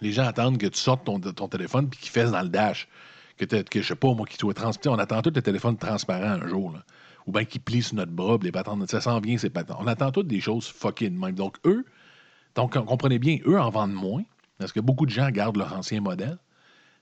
Les 0.00 0.10
gens 0.10 0.24
attendent 0.24 0.58
que 0.58 0.66
tu 0.66 0.78
sortes 0.78 1.04
ton, 1.04 1.20
ton 1.20 1.46
téléphone 1.46 1.88
puis 1.88 2.00
qu'il 2.00 2.10
fasse 2.10 2.32
dans 2.32 2.42
le 2.42 2.48
dash. 2.48 2.88
Que, 3.36 3.44
que 3.44 3.80
je 3.80 3.86
sais 3.86 3.94
pas, 3.94 4.12
moi, 4.14 4.26
qu'il 4.26 4.38
soit 4.38 4.52
transparent. 4.52 4.96
On 4.96 4.98
attend 4.98 5.22
tout 5.22 5.32
le 5.32 5.42
téléphone 5.42 5.76
transparent 5.76 6.42
un 6.42 6.48
jour. 6.48 6.72
là. 6.72 6.82
Ou 7.26 7.32
bien 7.32 7.44
qu'il 7.44 7.60
plie 7.60 7.86
notre 7.92 8.10
bras, 8.10 8.36
les 8.42 8.50
patentes. 8.50 8.90
Ça 8.90 9.00
s'en 9.00 9.20
vient, 9.20 9.38
c'est 9.38 9.50
patentes. 9.50 9.76
On 9.78 9.86
attend 9.86 10.10
toutes 10.10 10.26
des 10.26 10.40
choses 10.40 10.66
fucking 10.66 11.16
même. 11.16 11.36
Donc, 11.36 11.56
eux, 11.64 11.84
donc, 12.58 12.76
comprenez 12.86 13.20
bien, 13.20 13.38
eux 13.46 13.56
en 13.56 13.70
vendent 13.70 13.92
moins, 13.92 14.24
parce 14.58 14.72
que 14.72 14.80
beaucoup 14.80 15.06
de 15.06 15.12
gens 15.12 15.30
gardent 15.30 15.58
leur 15.58 15.74
ancien 15.74 16.00
modèle, 16.00 16.38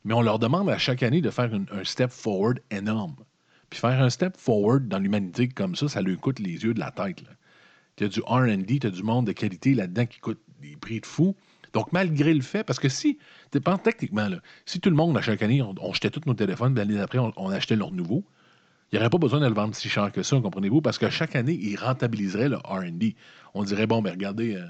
mais 0.04 0.12
on 0.12 0.20
leur 0.20 0.38
demande 0.38 0.68
à 0.68 0.76
chaque 0.76 1.02
année 1.02 1.22
de 1.22 1.30
faire 1.30 1.50
un 1.54 1.82
step 1.82 2.10
forward 2.10 2.60
énorme. 2.70 3.16
Puis 3.70 3.80
faire 3.80 4.02
un 4.02 4.10
step 4.10 4.36
forward 4.36 4.86
dans 4.86 4.98
l'humanité 4.98 5.48
comme 5.48 5.74
ça, 5.74 5.88
ça 5.88 6.02
lui 6.02 6.18
coûte 6.18 6.40
les 6.40 6.62
yeux 6.62 6.74
de 6.74 6.78
la 6.78 6.90
tête. 6.90 7.22
Tu 7.96 8.04
as 8.04 8.08
du 8.08 8.20
RD, 8.20 8.80
tu 8.80 8.86
as 8.86 8.90
du 8.90 9.02
monde 9.02 9.28
de 9.28 9.32
qualité 9.32 9.72
là-dedans 9.72 10.04
qui 10.04 10.20
coûte 10.20 10.42
des 10.60 10.76
prix 10.76 11.00
de 11.00 11.06
fou. 11.06 11.34
Donc, 11.72 11.90
malgré 11.90 12.34
le 12.34 12.42
fait, 12.42 12.62
parce 12.62 12.78
que 12.78 12.90
si, 12.90 13.16
techniquement, 13.50 14.28
si 14.66 14.78
tout 14.78 14.90
le 14.90 14.96
monde, 14.96 15.16
à 15.16 15.22
chaque 15.22 15.40
année, 15.40 15.62
on, 15.62 15.92
jetait 15.94 16.10
tous 16.10 16.26
nos 16.26 16.34
téléphones, 16.34 16.74
l'année 16.74 16.96
d'après, 16.96 17.18
on, 17.18 17.48
achetait 17.48 17.76
leur 17.76 17.92
nouveau, 17.92 18.24
il 18.92 18.96
n'y 18.96 19.00
aurait 19.00 19.08
pas 19.08 19.16
besoin 19.16 19.40
de 19.40 19.46
le 19.46 19.54
vendre 19.54 19.74
si 19.74 19.88
cher 19.88 20.12
que 20.12 20.22
ça, 20.22 20.38
comprenez-vous, 20.38 20.82
parce 20.82 20.98
que 20.98 21.08
chaque 21.08 21.34
année, 21.34 21.58
ils 21.58 21.76
rentabiliseraient 21.76 22.50
le 22.50 22.58
RD. 22.58 23.14
On 23.54 23.64
dirait, 23.64 23.86
bon, 23.86 24.02
ben 24.02 24.10
regardez, 24.10 24.56
euh, 24.56 24.66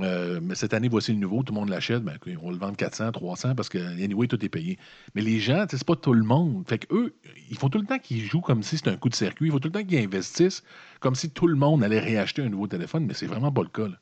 euh, 0.00 0.40
mais 0.42 0.56
cette 0.56 0.74
année, 0.74 0.88
voici 0.88 1.12
le 1.12 1.18
nouveau, 1.18 1.42
tout 1.42 1.52
le 1.52 1.60
monde 1.60 1.68
l'achète, 1.68 2.02
ben, 2.02 2.18
on 2.42 2.46
va 2.46 2.52
le 2.52 2.58
vendre 2.58 2.76
400, 2.76 3.12
300, 3.12 3.54
parce 3.54 3.68
que, 3.68 3.78
anyway, 3.78 4.26
tout 4.26 4.44
est 4.44 4.48
payé. 4.48 4.78
Mais 5.14 5.22
les 5.22 5.38
gens, 5.38 5.66
c'est 5.70 5.84
pas 5.84 5.94
tout 5.94 6.12
le 6.12 6.24
monde. 6.24 6.64
Fait 6.66 6.86
eux, 6.90 7.14
il 7.50 7.56
faut 7.56 7.68
tout 7.68 7.78
le 7.78 7.86
temps 7.86 7.98
qu'ils 7.98 8.24
jouent 8.24 8.40
comme 8.40 8.62
si 8.62 8.76
c'était 8.76 8.90
un 8.90 8.96
coup 8.96 9.08
de 9.08 9.14
circuit. 9.14 9.48
Il 9.48 9.52
faut 9.52 9.60
tout 9.60 9.68
le 9.68 9.72
temps 9.72 9.84
qu'ils 9.84 9.98
investissent 9.98 10.64
comme 11.00 11.14
si 11.14 11.30
tout 11.30 11.46
le 11.46 11.54
monde 11.54 11.84
allait 11.84 12.00
réacheter 12.00 12.42
un 12.42 12.48
nouveau 12.48 12.66
téléphone, 12.66 13.06
mais 13.06 13.14
c'est 13.14 13.26
vraiment 13.26 13.52
pas 13.52 13.62
le 13.62 13.68
cas. 13.68 13.94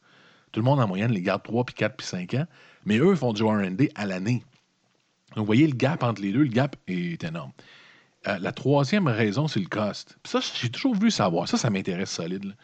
Tout 0.53 0.61
le 0.61 0.65
monde, 0.65 0.81
en 0.81 0.89
moyenne, 0.89 1.13
les 1.13 1.23
garde 1.23 1.43
3, 1.43 1.65
puis 1.65 1.75
4, 1.75 1.97
puis 1.97 2.07
5 2.07 2.35
ans. 2.35 2.47
Mais 2.87 2.99
eux 2.99 3.15
font 3.15 3.33
du 3.33 3.43
RD 3.43 3.91
à 3.95 4.07
l'année. 4.07 4.45
Donc, 5.35 5.41
vous 5.41 5.47
voyez, 5.47 5.67
le 5.67 5.75
gap 5.75 6.03
entre 6.03 6.23
les 6.23 6.33
deux, 6.33 6.43
le 6.43 6.49
gap 6.49 6.77
est 6.87 7.23
énorme. 7.23 7.53
Euh, 8.29 8.39
la 8.39 8.53
troisième 8.53 9.09
raison, 9.09 9.49
c'est 9.49 9.61
le 9.61 9.67
cost. 9.67 10.17
Ça, 10.25 10.41
j'ai 10.41 10.71
toujours 10.71 10.95
voulu 10.95 11.11
savoir. 11.11 11.49
Ça, 11.49 11.57
ça 11.57 11.71
m'intéresse 11.71 12.11
solide. 12.11 12.55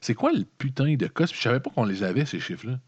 C'est 0.00 0.14
quoi 0.14 0.32
le 0.32 0.44
putain 0.44 0.94
de 0.94 1.06
cost? 1.06 1.32
Puis 1.32 1.40
je 1.40 1.48
savais 1.48 1.60
pas 1.60 1.70
qu'on 1.70 1.84
les 1.84 2.02
avait, 2.02 2.26
ces 2.26 2.40
chiffres-là. 2.40 2.78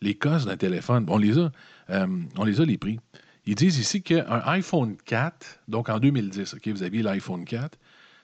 Les 0.00 0.14
costs 0.14 0.46
d'un 0.46 0.56
téléphone. 0.56 1.06
On 1.08 1.18
les 1.18 1.38
a. 1.38 1.50
Euh, 1.90 2.06
on 2.36 2.44
les 2.44 2.60
a, 2.60 2.64
les 2.64 2.78
prix. 2.78 2.98
Ils 3.46 3.54
disent 3.54 3.78
ici 3.78 4.02
qu'un 4.02 4.42
iPhone 4.46 4.96
4, 5.04 5.60
donc 5.66 5.88
en 5.88 5.98
2010, 5.98 6.54
OK, 6.54 6.68
vous 6.68 6.82
aviez 6.82 7.02
l'iPhone 7.02 7.44
4, 7.44 7.76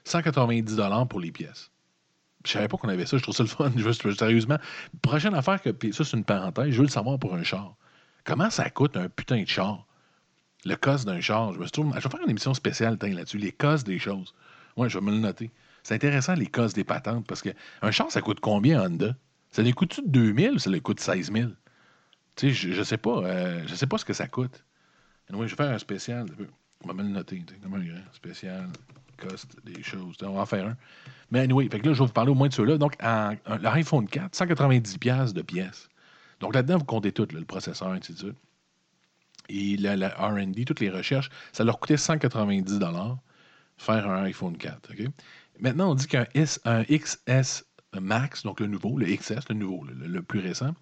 190 0.05 0.77
pour 1.09 1.21
les 1.21 1.33
pièces. 1.33 1.71
Je 2.45 2.53
savais 2.53 2.69
pas 2.69 2.77
qu'on 2.77 2.89
avait 2.89 3.05
ça, 3.05 3.17
je 3.17 3.23
trouve 3.23 3.35
ça 3.35 3.43
le 3.43 3.49
fun, 3.49 3.73
juste, 3.77 4.11
sérieusement. 4.17 4.59
Prochaine 5.03 5.35
affaire, 5.35 5.61
que, 5.61 5.71
puis 5.71 5.93
ça 5.93 6.05
c'est 6.05 6.17
une 6.17 6.25
parenthèse, 6.25 6.71
je 6.71 6.77
veux 6.77 6.85
le 6.85 6.91
savoir 6.91 7.19
pour 7.19 7.35
un 7.35 7.43
char. 7.43 7.75
Comment 8.25 8.51
ça 8.51 8.71
coûte 8.71 8.97
un 8.97 9.09
putain 9.09 9.43
de 9.43 9.49
char? 9.49 9.87
Le 10.65 10.77
cost 10.77 11.05
d'un 11.05 11.21
char. 11.21 11.53
Je, 11.53 11.59
me 11.59 11.93
vais 11.93 12.01
faire 12.01 12.21
une 12.23 12.31
émission 12.31 12.55
spéciale 12.55 12.97
là-dessus, 13.01 13.39
les 13.39 13.53
costs 13.53 13.87
des 13.87 13.99
choses. 13.99 14.35
Oui, 14.77 14.89
je 14.89 14.99
vais 14.99 15.05
me 15.05 15.11
le 15.11 15.19
noter. 15.19 15.51
C'est 15.89 15.95
intéressant, 15.95 16.35
les 16.35 16.47
costs 16.47 16.77
des 16.77 16.85
patentes, 16.85 17.27
parce 17.27 17.41
que 17.41 17.49
un 17.81 17.91
ça 17.93 18.21
coûte 18.21 18.41
combien 18.41 18.85
Honda? 18.85 19.17
Ça 19.51 19.63
lui 19.63 19.73
coûte 19.73 20.03
2000 20.05 20.51
ou 20.51 20.59
ça 20.59 20.69
lui 20.69 20.83
coûte 20.83 21.01
16 21.01 21.33
000? 21.33 21.49
Tu 22.37 22.49
sais, 22.49 22.53
je, 22.53 22.75
je 22.75 22.83
sais 22.83 22.99
pas. 22.99 23.23
euh, 23.25 23.63
je 23.67 23.75
sais 23.75 23.87
pas 23.87 23.97
ce 23.97 24.05
que 24.05 24.13
ça 24.13 24.29
coûte. 24.29 24.67
Oui, 25.31 25.49
je 25.49 25.57
vais 25.57 25.65
faire 25.65 25.75
un 25.75 25.79
spécial. 25.79 26.27
On 26.85 26.89
va 26.89 26.93
me 26.93 27.05
le 27.05 27.09
noter. 27.09 27.43
Comment 27.63 27.79
il 27.79 27.89
est, 27.89 28.15
spécial, 28.15 28.69
cost 29.17 29.57
des 29.65 29.83
choses. 29.83 30.17
On 30.21 30.35
va 30.35 30.43
en 30.43 30.47
faire 30.47 30.67
un. 30.67 30.77
Mais 31.31 31.41
anyway, 31.41 31.71
fait 31.71 31.81
que 31.81 31.87
là, 31.87 31.95
je 31.95 32.01
vais 32.01 32.07
vous 32.07 32.13
parler 32.13 32.33
au 32.33 32.35
moins 32.35 32.49
de 32.49 32.53
ceux-là. 32.53 32.77
Donc, 32.77 32.95
l'iPhone 33.01 34.07
4, 34.07 34.35
190$ 34.35 34.99
piastres 34.99 35.35
de 35.35 35.41
pièces. 35.41 35.89
Donc, 36.41 36.55
là-dedans, 36.55 36.77
vous 36.77 36.85
comptez 36.85 37.13
tout, 37.13 37.29
le 37.33 37.47
processeur, 37.47 37.89
ainsi 37.89 38.13
de 38.13 38.19
suite. 38.19 38.37
Et 39.49 39.79
la, 39.79 40.11
R&D, 40.11 40.67
toutes 40.67 40.81
les 40.81 40.91
recherches, 40.91 41.31
ça 41.55 41.65
leur 41.65 41.81
coûtait 41.81 41.97
190 41.97 42.79
faire 43.79 44.11
un 44.11 44.25
iPhone 44.25 44.59
4. 44.59 44.93
OK? 44.93 45.09
Maintenant, 45.61 45.91
on 45.91 45.95
dit 45.95 46.07
qu'un 46.07 46.27
XS 46.35 47.65
Max, 48.01 48.43
donc 48.43 48.61
le 48.61 48.67
nouveau, 48.67 48.99
le 48.99 49.07
XS, 49.07 49.49
le 49.49 49.55
nouveau, 49.55 49.85
le, 49.85 50.23
plus 50.23 50.41
récent, 50.41 50.75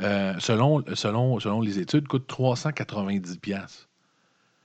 euh, 0.00 0.34
selon, 0.38 0.84
selon, 0.94 1.40
selon 1.40 1.60
les 1.60 1.78
études, 1.78 2.08
coûte 2.08 2.26
390 2.26 3.38
pièces. 3.38 3.88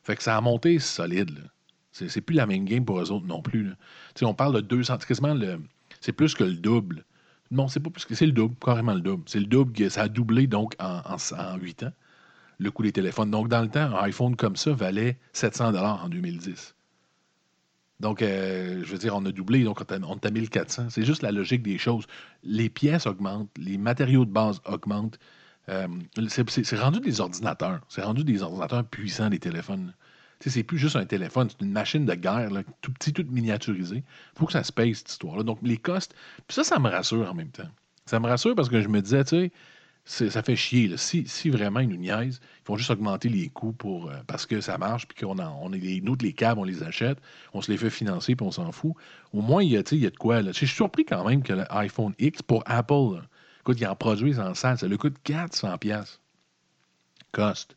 Fait 0.04 0.16
que 0.16 0.24
ça 0.24 0.38
a 0.38 0.42
monté 0.42 0.80
solide. 0.80 1.50
C'est, 1.92 2.22
plus 2.22 2.36
la 2.36 2.46
même 2.46 2.64
game 2.64 2.86
pour 2.86 3.02
eux 3.02 3.12
autres 3.12 3.26
non 3.26 3.42
plus. 3.42 3.74
on 4.22 4.34
parle 4.34 4.56
de 4.56 4.62
200, 4.62 4.98
c'est 5.00 5.08
quasiment 5.08 5.34
le, 5.34 5.60
c'est 6.00 6.14
plus 6.14 6.34
que 6.34 6.46
le 6.46 6.54
double. 6.54 7.04
Non, 7.52 7.68
c'est 7.68 7.80
pas 7.80 7.90
plus 7.90 8.06
que 8.06 8.16
c'est 8.16 8.28
le 8.28 8.32
double, 8.32 8.56
carrément 8.64 8.94
le 8.94 9.02
double. 9.02 9.24
C'est 9.26 9.40
le 9.40 9.48
double, 9.48 9.74
que 9.74 9.90
ça 9.90 10.04
a 10.04 10.08
doublé 10.08 10.48
donc 10.48 10.76
en, 10.80 11.02
en, 11.06 11.18
en 11.38 11.58
8 11.58 11.84
ans, 11.84 11.92
le 12.60 12.72
coût 12.72 12.84
des 12.84 12.92
téléphones. 12.92 13.32
Donc, 13.32 13.50
dans 13.50 13.62
le 13.62 13.70
temps, 13.70 13.96
un 13.96 14.04
iPhone 14.04 14.36
comme 14.36 14.56
ça 14.56 14.72
valait 14.72 15.18
700 15.34 15.76
en 15.76 16.10
2010. 16.10 16.76
Donc, 18.00 18.22
euh, 18.22 18.82
je 18.84 18.92
veux 18.92 18.98
dire, 18.98 19.16
on 19.16 19.26
a 19.26 19.32
doublé, 19.32 19.64
donc 19.64 19.82
on 19.82 19.84
est 19.84 19.94
à- 19.94 20.00
on 20.08 20.16
est 20.16 20.26
à 20.26 20.32
1400. 20.32 20.88
C'est 20.90 21.04
juste 21.04 21.22
la 21.22 21.32
logique 21.32 21.62
des 21.64 21.78
choses. 21.78 22.06
Les 22.44 22.70
pièces 22.70 23.06
augmentent, 23.08 23.50
les 23.58 23.78
matériaux 23.78 24.26
de 24.26 24.32
base 24.32 24.62
augmentent. 24.66 25.20
Euh, 25.68 25.88
c'est- 26.30 26.76
rendu 26.78 27.00
des 27.02 27.20
ordinateurs. 27.22 27.82
C'est 27.90 28.02
rendu 28.02 28.24
des 28.24 28.42
ordinateurs 28.42 28.84
puissants, 28.86 29.30
des 29.30 29.40
téléphones. 29.40 29.94
C'est 30.40 30.64
plus 30.64 30.78
juste 30.78 30.96
un 30.96 31.06
téléphone, 31.06 31.50
c'est 31.50 31.62
une 31.64 31.74
machine 31.74 32.06
de 32.06 32.14
guerre, 32.16 32.50
tout 32.82 32.94
petit, 32.94 33.12
tout 33.12 33.26
miniaturisé. 33.30 33.98
Il 33.98 34.40
faut 34.40 34.46
que 34.46 34.54
ça 34.54 34.64
se 34.64 34.72
paye, 34.72 34.96
cette 34.96 35.10
histoire-là. 35.12 35.44
Donc, 35.44 35.60
les 35.62 35.78
costs. 35.78 36.16
Puis 36.48 36.56
ça, 36.56 36.64
ça 36.64 36.80
me 36.80 36.88
rassure 36.90 37.30
en 37.30 37.34
même 37.34 37.50
temps. 37.52 37.68
Ça 38.06 38.22
me 38.22 38.28
rassure 38.28 38.56
parce 38.56 38.70
que 38.70 38.80
je 38.82 38.88
me 38.88 39.02
disais, 39.02 39.24
tu 39.26 39.30
sais, 39.32 39.52
ça 40.10 40.42
fait 40.42 40.56
chier. 40.56 40.88
là. 40.88 40.98
Si, 40.98 41.28
si 41.28 41.52
vraiment 41.52 41.82
ils 41.82 41.90
nous 41.90 41.98
niaisent, 41.98 42.42
ils 42.62 42.66
font 42.66 42.78
juste 42.78 42.90
augmenter 42.90 43.30
les 43.30 43.50
coûts 43.50 43.74
pour, 43.74 44.10
euh, 44.10 44.16
parce 44.26 44.48
que 44.48 44.60
ça 44.60 44.78
marche, 44.80 45.08
puis 45.08 45.24
qu'on 45.24 45.38
on 45.40 45.72
est 45.72 45.78
les, 45.78 46.02
nous, 46.02 46.16
les 46.20 46.34
câbles, 46.34 46.60
on 46.60 46.64
les 46.64 46.82
achète, 46.82 47.20
on 47.54 47.62
se 47.62 47.72
les 47.72 47.78
fait 47.78 47.92
financer, 47.92 48.36
puis 48.36 48.46
on 48.46 48.52
s'en 48.52 48.72
fout. 48.72 48.94
Au 49.34 49.42
moins, 49.42 49.62
il 49.62 49.70
y 49.70 49.78
a, 49.78 49.84
il 49.92 50.00
y 50.00 50.08
a 50.08 50.10
de 50.10 50.18
quoi. 50.18 50.42
Je 50.42 50.52
suis 50.52 50.68
surpris 50.68 51.06
quand 51.06 51.24
même 51.28 51.44
que 51.44 51.54
l'iPhone 51.54 52.14
X 52.18 52.42
pour 52.42 52.64
Apple, 52.66 53.18
là, 53.18 53.22
écoute, 53.62 53.80
ils 53.80 53.86
en 53.86 53.96
produisent 53.96 54.40
en 54.40 54.56
salle, 54.56 54.80
ça 54.80 54.88
lui 54.88 54.98
coûte 54.98 55.18
400$. 55.24 55.78
piastres. 55.78 56.20
Cost. 57.32 57.76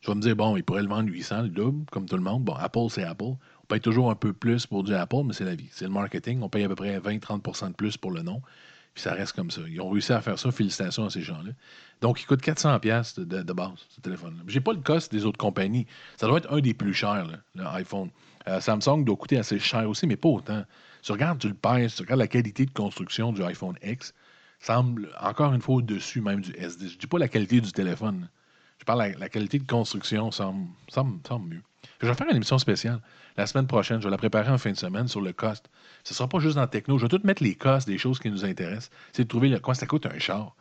Tu 0.00 0.08
vas 0.08 0.14
me 0.14 0.20
dire, 0.20 0.36
bon, 0.36 0.56
ils 0.56 0.62
pourraient 0.62 0.82
le 0.82 0.88
vendre 0.88 1.10
800, 1.10 1.42
le 1.42 1.48
double, 1.48 1.84
comme 1.90 2.06
tout 2.06 2.16
le 2.16 2.22
monde. 2.22 2.44
Bon, 2.44 2.54
Apple, 2.54 2.86
c'est 2.90 3.02
Apple. 3.02 3.24
On 3.24 3.66
paye 3.66 3.80
toujours 3.80 4.10
un 4.10 4.14
peu 4.14 4.32
plus 4.32 4.66
pour 4.66 4.84
du 4.84 4.94
Apple, 4.94 5.22
mais 5.24 5.32
c'est 5.32 5.46
la 5.46 5.56
vie. 5.56 5.68
C'est 5.72 5.86
le 5.86 5.90
marketing. 5.90 6.42
On 6.42 6.48
paye 6.48 6.62
à 6.62 6.68
peu 6.68 6.76
près 6.76 7.00
20-30 7.00 7.68
de 7.70 7.74
plus 7.74 7.96
pour 7.96 8.12
le 8.12 8.22
nom. 8.22 8.40
Puis 8.94 9.02
ça 9.02 9.12
reste 9.12 9.32
comme 9.32 9.50
ça. 9.50 9.60
Ils 9.68 9.80
ont 9.80 9.90
réussi 9.90 10.12
à 10.12 10.20
faire 10.20 10.38
ça. 10.38 10.50
Félicitations 10.52 11.04
à 11.04 11.10
ces 11.10 11.20
gens-là. 11.20 11.50
Donc, 12.00 12.20
il 12.20 12.26
coûte 12.26 12.42
400$ 12.42 12.78
piastres 12.80 13.20
de, 13.20 13.52
base, 13.52 13.86
ce 13.88 14.00
téléphone-là. 14.00 14.42
J'ai 14.46 14.60
pas 14.60 14.72
le 14.72 14.80
cost 14.80 15.10
des 15.10 15.24
autres 15.24 15.38
compagnies. 15.38 15.86
Ça 16.16 16.26
doit 16.26 16.38
être 16.38 16.52
un 16.52 16.60
des 16.60 16.74
plus 16.74 16.94
chers, 16.94 17.26
l'iPhone. 17.54 18.10
Euh, 18.46 18.60
Samsung 18.60 19.04
doit 19.04 19.16
coûter 19.16 19.38
assez 19.38 19.58
cher 19.58 19.88
aussi, 19.88 20.06
mais 20.06 20.16
pas 20.16 20.28
autant. 20.28 20.64
Tu 21.02 21.12
regardes, 21.12 21.38
tu 21.38 21.48
le 21.48 21.54
pèses, 21.54 21.96
tu 21.96 22.02
regardes 22.02 22.20
la 22.20 22.28
qualité 22.28 22.66
de 22.66 22.70
construction 22.70 23.32
du 23.32 23.42
iPhone 23.42 23.76
X, 23.82 24.14
semble 24.60 25.08
encore 25.20 25.52
une 25.52 25.60
fois 25.60 25.76
au-dessus 25.76 26.20
même 26.20 26.40
du 26.40 26.52
S10. 26.52 26.92
Je 26.92 26.98
dis 26.98 27.06
pas 27.06 27.18
la 27.18 27.28
qualité 27.28 27.60
du 27.60 27.72
téléphone. 27.72 28.28
Je 28.78 28.84
parle 28.84 29.04
de 29.04 29.12
la, 29.12 29.18
la 29.18 29.28
qualité 29.28 29.58
de 29.58 29.66
construction 29.66 30.30
semble, 30.30 30.68
semble, 30.88 31.18
semble 31.26 31.54
mieux. 31.54 31.62
Je 32.00 32.06
vais 32.06 32.14
faire 32.14 32.26
une 32.28 32.36
émission 32.36 32.58
spéciale 32.58 33.00
la 33.36 33.46
semaine 33.46 33.66
prochaine. 33.66 34.00
Je 34.00 34.04
vais 34.04 34.10
la 34.10 34.18
préparer 34.18 34.50
en 34.50 34.58
fin 34.58 34.70
de 34.70 34.76
semaine 34.76 35.08
sur 35.08 35.20
le 35.20 35.32
cost. 35.32 35.68
Ce 36.04 36.12
ne 36.12 36.16
sera 36.16 36.28
pas 36.28 36.38
juste 36.38 36.56
dans 36.56 36.66
techno. 36.66 36.98
Je 36.98 37.04
vais 37.04 37.08
tout 37.08 37.20
mettre 37.24 37.42
les 37.42 37.54
costs 37.54 37.88
des 37.88 37.98
choses 37.98 38.18
qui 38.18 38.30
nous 38.30 38.44
intéressent. 38.44 38.90
C'est 39.12 39.24
de 39.24 39.28
trouver 39.28 39.48
le, 39.48 39.58
comment 39.58 39.74
ça 39.74 39.86
coûte 39.86 40.06
un 40.06 40.18
char. 40.18 40.54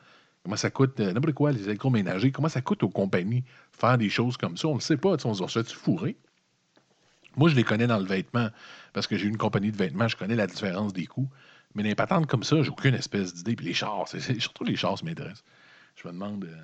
Comment 0.44 0.56
ça 0.58 0.70
coûte 0.70 1.00
euh, 1.00 1.14
n'importe 1.14 1.36
quoi, 1.36 1.52
les 1.52 1.64
électroménagers. 1.64 2.32
Comment 2.32 2.50
ça 2.50 2.62
coûte 2.62 2.84
aux 2.84 2.90
compagnies 2.90 3.44
faire 3.72 3.98
des 3.98 4.10
choses 4.10 4.38
comme 4.38 4.58
ça? 4.58 4.68
On 4.68 4.72
ne 4.72 4.78
le 4.78 4.82
sait 4.82 4.98
pas. 4.98 5.16
On 5.24 5.34
se 5.34 5.48
fait 5.48 5.72
fourrer? 5.72 6.18
Moi, 7.36 7.50
je 7.50 7.56
les 7.56 7.64
connais 7.64 7.88
dans 7.88 7.98
le 7.98 8.06
vêtement 8.06 8.50
parce 8.94 9.08
que 9.08 9.18
j'ai 9.18 9.28
une 9.28 9.38
compagnie 9.38 9.72
de 9.72 9.78
vêtements. 9.78 10.08
Je 10.08 10.18
connais 10.18 10.36
la 10.36 10.48
différence 10.48 10.94
des 10.94 11.06
coûts. 11.06 11.30
Mais 11.76 11.82
les 11.84 11.96
patentes 11.96 12.28
comme 12.28 12.44
ça, 12.44 12.62
j'ai 12.62 12.70
aucune 12.70 12.94
espèce 12.94 13.34
d'idée. 13.34 13.56
Puis 13.56 13.66
les 13.66 13.74
chars, 13.74 14.08
surtout 14.08 14.64
les 14.64 14.76
chars 14.76 15.00
ça 15.00 15.06
m'intéresse. 15.06 15.44
Je 15.96 16.08
me 16.08 16.14
demande, 16.14 16.44
euh, 16.44 16.56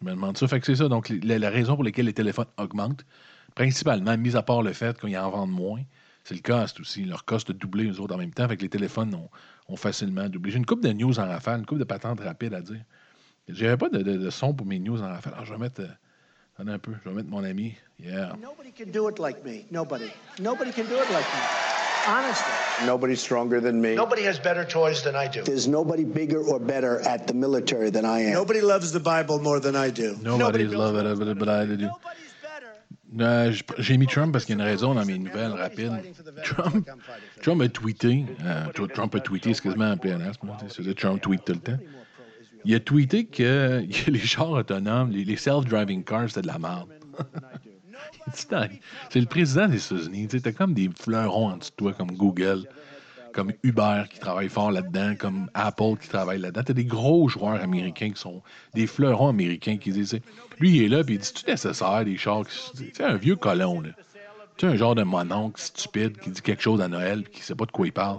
je 0.00 0.06
me 0.06 0.10
demande 0.10 0.36
ça. 0.36 0.46
Fait 0.48 0.60
que 0.60 0.66
c'est 0.66 0.76
ça. 0.76 0.88
Donc, 0.88 1.08
la 1.08 1.50
raison 1.50 1.74
pour 1.74 1.84
laquelle 1.84 2.06
les 2.06 2.12
téléphones 2.12 2.46
augmentent, 2.58 3.04
principalement, 3.54 4.16
mis 4.16 4.36
à 4.36 4.42
part 4.42 4.62
le 4.62 4.72
fait 4.72 4.98
qu'ils 5.00 5.16
en 5.18 5.30
vendent 5.30 5.50
moins, 5.52 5.80
c'est 6.24 6.34
le 6.34 6.40
cost 6.40 6.80
aussi. 6.80 7.04
Leur 7.04 7.24
cost 7.24 7.50
a 7.50 7.52
doublé, 7.52 7.90
eux 7.90 8.00
autres, 8.00 8.14
en 8.14 8.18
même 8.18 8.32
temps. 8.32 8.46
Que 8.48 8.54
les 8.54 8.68
téléphones 8.68 9.14
ont, 9.14 9.28
ont 9.68 9.76
facilement 9.76 10.28
doublé. 10.28 10.52
J'ai 10.52 10.58
une 10.58 10.66
coupe 10.66 10.82
de 10.82 10.92
news 10.92 11.18
en 11.18 11.26
rafale, 11.26 11.60
une 11.60 11.66
coupe 11.66 11.78
de 11.78 11.84
patentes 11.84 12.20
rapides 12.20 12.54
à 12.54 12.60
dire. 12.60 12.80
J'avais 13.48 13.76
pas 13.76 13.88
de, 13.88 13.98
de- 14.02 14.16
de 14.18 14.30
son 14.30 14.54
pour 14.54 14.66
mes 14.66 14.78
news 14.78 15.02
en 15.02 15.08
rafale. 15.08 15.32
Alors, 15.34 15.44
je 15.46 15.52
vais 15.52 15.58
mettre. 15.58 15.80
euh, 15.80 15.88
attendez 16.54 16.72
un 16.72 16.78
peu. 16.78 16.92
Je 17.04 17.08
vais 17.10 17.16
mettre 17.16 17.28
mon 17.28 17.42
ami. 17.42 17.74
Yeah. 17.98 18.34
Nobody 18.40 18.70
can 18.72 18.90
do 18.92 19.08
it 19.08 19.18
like 19.18 19.44
me. 19.44 19.64
Nobody. 19.70 20.06
Nobody 20.40 20.70
can 20.70 20.84
do 20.84 20.94
it 20.94 21.10
like 21.10 21.26
me. 21.34 21.40
Honestly. 22.06 22.86
Nobody's 22.86 23.20
stronger 23.20 23.60
than 23.60 23.80
me. 23.80 23.94
Nobody 23.96 24.22
has 24.22 24.38
better 24.38 24.64
toys 24.64 25.02
than 25.02 25.14
I 25.16 25.28
do. 25.28 25.42
There's 25.42 25.66
nobody 25.68 26.04
bigger 26.04 26.40
or 26.40 26.58
better 26.60 27.00
at 27.00 27.26
the 27.26 27.34
military 27.34 27.90
than 27.90 28.04
I 28.04 28.20
am. 28.26 28.32
Nobody 28.32 28.60
loves 28.60 28.92
the 28.92 29.00
Bible 29.00 29.38
more 29.40 29.60
than 29.60 29.74
I 29.76 29.90
do. 29.90 30.16
Nobody's 30.22 30.72
love 30.72 30.96
it, 30.96 31.18
but- 31.18 31.38
but 31.38 31.48
I 31.48 31.66
do. 31.66 31.90
J- 33.18 33.62
J'ai 33.78 33.96
mis 33.98 34.06
Trump 34.06 34.32
parce 34.32 34.44
qu'il 34.44 34.56
y 34.56 34.60
a 34.60 34.64
une 34.64 34.68
raison 34.70 34.94
dans 34.94 35.04
mes 35.04 35.18
nouvelles 35.18 35.52
rapides. 35.52 35.92
Trump, 36.44 36.88
Trump 37.42 37.60
a 37.62 37.68
tweeté. 37.68 38.24
euh, 38.44 38.66
Tr- 38.68 38.92
Trump 38.92 39.14
a 39.14 39.20
tweeté, 39.20 39.54
c'est 39.54 39.62
quasiment 39.62 39.90
en 39.92 39.96
tu 39.96 40.84
sais, 40.84 40.94
Trump 40.94 41.20
tweet 41.20 41.44
tout 41.44 41.52
le 41.52 41.58
temps. 41.60 41.78
Il 42.64 42.74
a 42.74 42.80
tweeté 42.80 43.26
que 43.26 43.84
les 44.10 44.18
chars 44.18 44.50
autonomes, 44.50 45.10
les, 45.10 45.36
self-driving 45.36 46.04
cars, 46.04 46.28
c'était 46.28 46.42
de 46.42 46.46
la 46.46 46.58
merde. 46.58 46.88
C'est 48.34 48.48
c'est 49.10 49.20
le 49.20 49.26
président 49.26 49.68
des 49.68 49.84
États-Unis. 49.84 50.28
T'as 50.28 50.52
comme 50.52 50.74
des 50.74 50.88
fleurons 50.98 51.48
en 51.48 51.56
dessous 51.56 51.70
de 51.70 51.76
toi, 51.76 51.92
comme 51.92 52.12
Google, 52.12 52.66
comme 53.32 53.52
Uber 53.62 54.04
qui 54.10 54.18
travaille 54.18 54.48
fort 54.48 54.70
là-dedans, 54.70 55.14
comme 55.18 55.50
Apple 55.54 55.96
qui 56.00 56.08
travaille 56.08 56.38
là-dedans. 56.38 56.62
T'as 56.64 56.72
des 56.72 56.84
gros 56.84 57.28
joueurs 57.28 57.60
américains 57.60 58.10
qui 58.10 58.20
sont 58.20 58.42
des 58.74 58.86
fleurons 58.86 59.28
américains 59.28 59.76
qui 59.76 59.90
disent. 59.90 60.10
tu 60.10 60.20
Lui, 60.60 60.76
il 60.76 60.84
est 60.84 60.88
là, 60.88 61.02
puis 61.02 61.14
il 61.14 61.18
dit 61.18 61.26
C'est-tu 61.26 61.50
nécessaire, 61.50 62.04
des 62.04 62.16
chars 62.16 62.44
C'est 62.48 63.02
un 63.02 63.16
vieux 63.16 63.36
colon. 63.36 63.82
Tu 64.56 64.66
un 64.66 64.76
genre 64.76 64.94
de 64.94 65.02
mononcle 65.02 65.60
stupide 65.60 66.18
qui 66.18 66.30
dit 66.30 66.42
quelque 66.42 66.62
chose 66.62 66.80
à 66.80 66.88
Noël, 66.88 67.22
puis 67.24 67.32
qui 67.32 67.42
sait 67.42 67.54
pas 67.54 67.64
de 67.64 67.72
quoi 67.72 67.86
il 67.86 67.92
parle? 67.92 68.18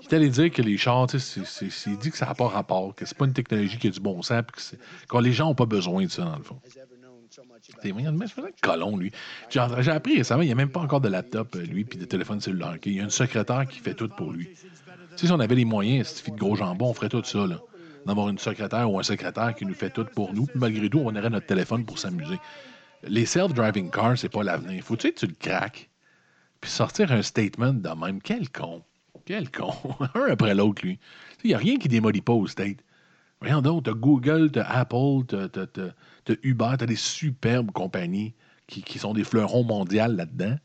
Il 0.00 0.06
est 0.06 0.14
allé 0.14 0.28
dire 0.28 0.50
que 0.52 0.62
les 0.62 0.76
chars, 0.76 1.08
tu 1.08 1.18
sais, 1.18 1.40
il 1.86 1.98
dit 1.98 2.10
que 2.10 2.16
ça 2.16 2.26
n'a 2.26 2.34
pas 2.34 2.46
rapport, 2.46 2.94
que 2.94 3.04
c'est 3.04 3.16
pas 3.16 3.24
une 3.24 3.32
technologie 3.32 3.78
qui 3.78 3.88
a 3.88 3.90
du 3.90 4.00
bon 4.00 4.22
sens, 4.22 4.42
puis 4.46 4.78
que, 5.08 5.16
que 5.16 5.22
les 5.22 5.32
gens 5.32 5.46
n'ont 5.46 5.54
pas 5.54 5.66
besoin 5.66 6.04
de 6.04 6.10
ça, 6.10 6.24
dans 6.24 6.36
le 6.36 6.44
fond. 6.44 6.60
C'est 7.82 7.92
moyen 7.92 8.12
de 8.12 8.22
un 8.22 8.50
colon, 8.60 8.96
lui. 8.96 9.12
J'ai 9.50 9.60
appris 9.60 10.16
récemment, 10.16 10.42
il 10.42 10.46
n'y 10.46 10.52
a 10.52 10.56
même 10.56 10.70
pas 10.70 10.80
encore 10.80 11.00
de 11.00 11.08
laptop, 11.08 11.54
euh, 11.56 11.62
lui, 11.62 11.84
puis 11.84 11.98
de 11.98 12.04
téléphone 12.04 12.40
cellulaire. 12.40 12.76
Il 12.84 12.94
y 12.94 13.00
a 13.00 13.04
une 13.04 13.10
secrétaire 13.10 13.66
qui 13.66 13.78
fait 13.78 13.94
tout 13.94 14.08
pour 14.08 14.32
lui. 14.32 14.48
Tu 15.16 15.26
si 15.26 15.32
on 15.32 15.40
avait 15.40 15.54
les 15.54 15.64
moyens, 15.64 16.08
si 16.08 16.30
de 16.30 16.36
gros 16.36 16.56
jambon, 16.56 16.90
on 16.90 16.94
ferait 16.94 17.08
tout 17.08 17.22
ça, 17.24 17.46
là. 17.46 17.60
D'avoir 18.06 18.28
une 18.28 18.38
secrétaire 18.38 18.90
ou 18.90 18.98
un 18.98 19.02
secrétaire 19.02 19.54
qui 19.54 19.66
nous 19.66 19.74
fait 19.74 19.90
tout 19.90 20.06
pour 20.14 20.32
nous, 20.32 20.46
malgré 20.54 20.88
tout, 20.88 21.00
on 21.00 21.14
aurait 21.14 21.30
notre 21.30 21.46
téléphone 21.46 21.84
pour 21.84 21.98
s'amuser. 21.98 22.38
Les 23.02 23.26
self-driving 23.26 23.90
cars, 23.90 24.16
c'est 24.16 24.28
pas 24.28 24.42
l'avenir. 24.42 24.82
Faut-tu 24.82 25.12
que 25.12 25.18
tu 25.18 25.26
le 25.26 25.34
craques, 25.38 25.90
puis 26.60 26.70
sortir 26.70 27.12
un 27.12 27.22
statement 27.22 27.74
de 27.74 27.88
même. 27.88 28.20
Quel 28.22 28.50
con. 28.50 28.82
Quel 29.24 29.50
con. 29.50 29.72
un 30.14 30.30
après 30.30 30.54
l'autre, 30.54 30.82
lui. 30.84 30.98
Il 31.44 31.48
n'y 31.48 31.54
a 31.54 31.58
rien 31.58 31.76
qui 31.76 31.88
démolit 31.88 32.20
pas 32.20 32.32
au 32.32 32.46
state. 32.46 32.78
Rien 33.40 33.62
d'autre. 33.62 33.92
T'as 33.92 33.98
Google, 33.98 34.50
t'as 34.50 34.64
Apple, 34.64 35.24
t'as, 35.28 35.48
t'as- 35.48 35.66
t'as- 35.66 35.94
t'as 36.24 36.34
Uber, 36.42 36.72
t'as 36.78 36.86
des 36.86 36.96
superbes 36.96 37.70
compagnies 37.70 38.34
qui, 38.66 38.82
qui 38.82 38.98
sont 38.98 39.14
des 39.14 39.24
fleurons 39.24 39.64
mondiaux 39.64 40.06
là-dedans. 40.08 40.56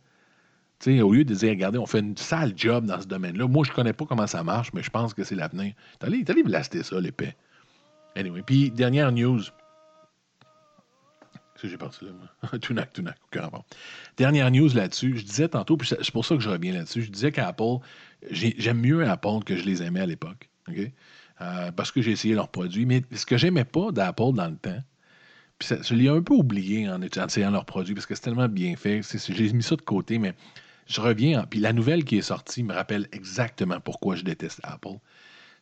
Tu 0.80 0.98
sais, 0.98 1.02
au 1.02 1.14
lieu 1.14 1.24
de 1.24 1.34
dire, 1.34 1.50
regardez, 1.52 1.78
on 1.78 1.86
fait 1.86 2.00
une 2.00 2.18
sale 2.18 2.54
job 2.56 2.86
dans 2.86 3.00
ce 3.00 3.08
domaine-là. 3.08 3.48
Moi, 3.48 3.64
je 3.66 3.72
connais 3.72 3.94
pas 3.94 4.06
comment 4.06 4.28
ça 4.28 4.44
marche, 4.44 4.74
mais 4.74 4.84
je 4.84 4.90
pense 4.90 5.14
que 5.14 5.24
c'est 5.24 5.36
l'avenir. 5.36 5.74
T'es 6.00 6.08
allé, 6.32 6.44
blaster 6.44 6.84
ça, 6.84 7.00
l'épais. 7.00 7.38
Anyway, 8.16 8.42
puis 8.44 8.70
dernière 8.72 9.12
news. 9.12 9.40
Qu'est-ce 11.54 11.62
que 11.64 11.68
j'ai 11.70 11.78
parti 11.78 12.06
là? 12.06 12.12
Tunac, 12.60 12.92
Tunac, 12.92 13.18
aucun 13.28 13.42
rapport. 13.42 13.66
Dernière 14.18 14.50
news 14.52 14.68
là-dessus. 14.74 15.18
Je 15.18 15.24
disais 15.24 15.48
tantôt, 15.48 15.78
puis 15.78 15.88
c'est 15.88 16.12
pour 16.12 16.26
ça 16.26 16.36
que 16.36 16.42
je 16.42 16.50
reviens 16.50 16.74
là-dessus. 16.74 17.04
Je 17.04 17.12
disais 17.12 17.32
qu'Apple, 17.32 17.78
j'ai- 18.30 18.56
j'aime 18.58 18.80
mieux 18.82 19.08
Apple 19.08 19.44
que 19.46 19.56
je 19.56 19.64
les 19.64 19.84
aimais 19.84 20.02
à 20.02 20.06
l'époque. 20.06 20.50
OK? 20.68 20.92
Euh, 21.42 21.72
parce 21.72 21.92
que 21.92 22.02
j'ai 22.02 22.12
essayé 22.12 22.36
leurs 22.36 22.50
produits. 22.50 22.86
Mais 22.86 23.04
ce 23.14 23.26
que 23.26 23.38
j'aimais 23.38 23.66
pas 23.66 23.92
d'Apple 23.92 24.34
dans 24.34 24.48
le 24.48 24.56
temps, 24.56 24.82
puis 25.60 25.68
ça- 25.68 25.82
je 25.82 25.96
l'ai 25.96 26.08
un 26.10 26.22
peu 26.22 26.34
oublié 26.34 26.90
en, 26.90 27.02
essayant 27.02 27.52
leurs 27.52 27.66
produits 27.66 27.94
parce 27.96 28.06
que 28.06 28.16
c'est 28.16 28.22
tellement 28.22 28.48
bien 28.50 28.76
fait. 28.76 29.02
J'ai 29.30 29.52
mis 29.54 29.64
ça 29.64 29.76
de 29.76 29.82
côté, 29.82 30.20
mais 30.20 30.34
je 30.88 31.02
reviens. 31.02 31.42
en- 31.42 31.46
Puis 31.46 31.60
la 31.60 31.74
nouvelle 31.74 32.04
qui 32.06 32.18
est 32.18 32.22
sortie 32.22 32.64
me 32.64 32.74
rappelle 32.74 33.08
exactement 33.12 33.80
pourquoi 33.80 34.16
je 34.16 34.24
déteste 34.24 34.60
Apple. 34.64 34.98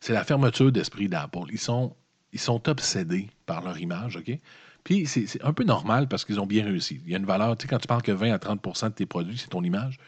C'est 0.00 0.12
la 0.12 0.24
fermeture 0.24 0.72
d'esprit 0.72 1.08
d'Apple. 1.08 1.46
Ils 1.50 1.58
sont, 1.58 1.94
ils 2.32 2.40
sont 2.40 2.68
obsédés 2.68 3.28
par 3.46 3.62
leur 3.62 3.78
image, 3.78 4.16
OK? 4.16 4.38
Puis 4.84 5.06
c'est 5.06 5.42
un 5.44 5.52
peu 5.52 5.62
normal 5.64 6.08
parce 6.08 6.24
qu'ils 6.24 6.40
ont 6.40 6.46
bien 6.46 6.64
réussi. 6.64 7.00
Il 7.06 7.12
y 7.12 7.14
a 7.14 7.18
une 7.18 7.24
valeur, 7.26 7.56
tu 7.56 7.62
sais, 7.62 7.68
quand 7.68 7.78
tu 7.78 7.86
parles 7.86 8.02
que 8.02 8.10
20 8.12 8.32
à 8.32 8.38
30% 8.38 8.88
de 8.88 8.94
tes 8.94 9.06
produits, 9.06 9.38
c'est 9.38 9.48
ton 9.48 9.62
image, 9.62 9.98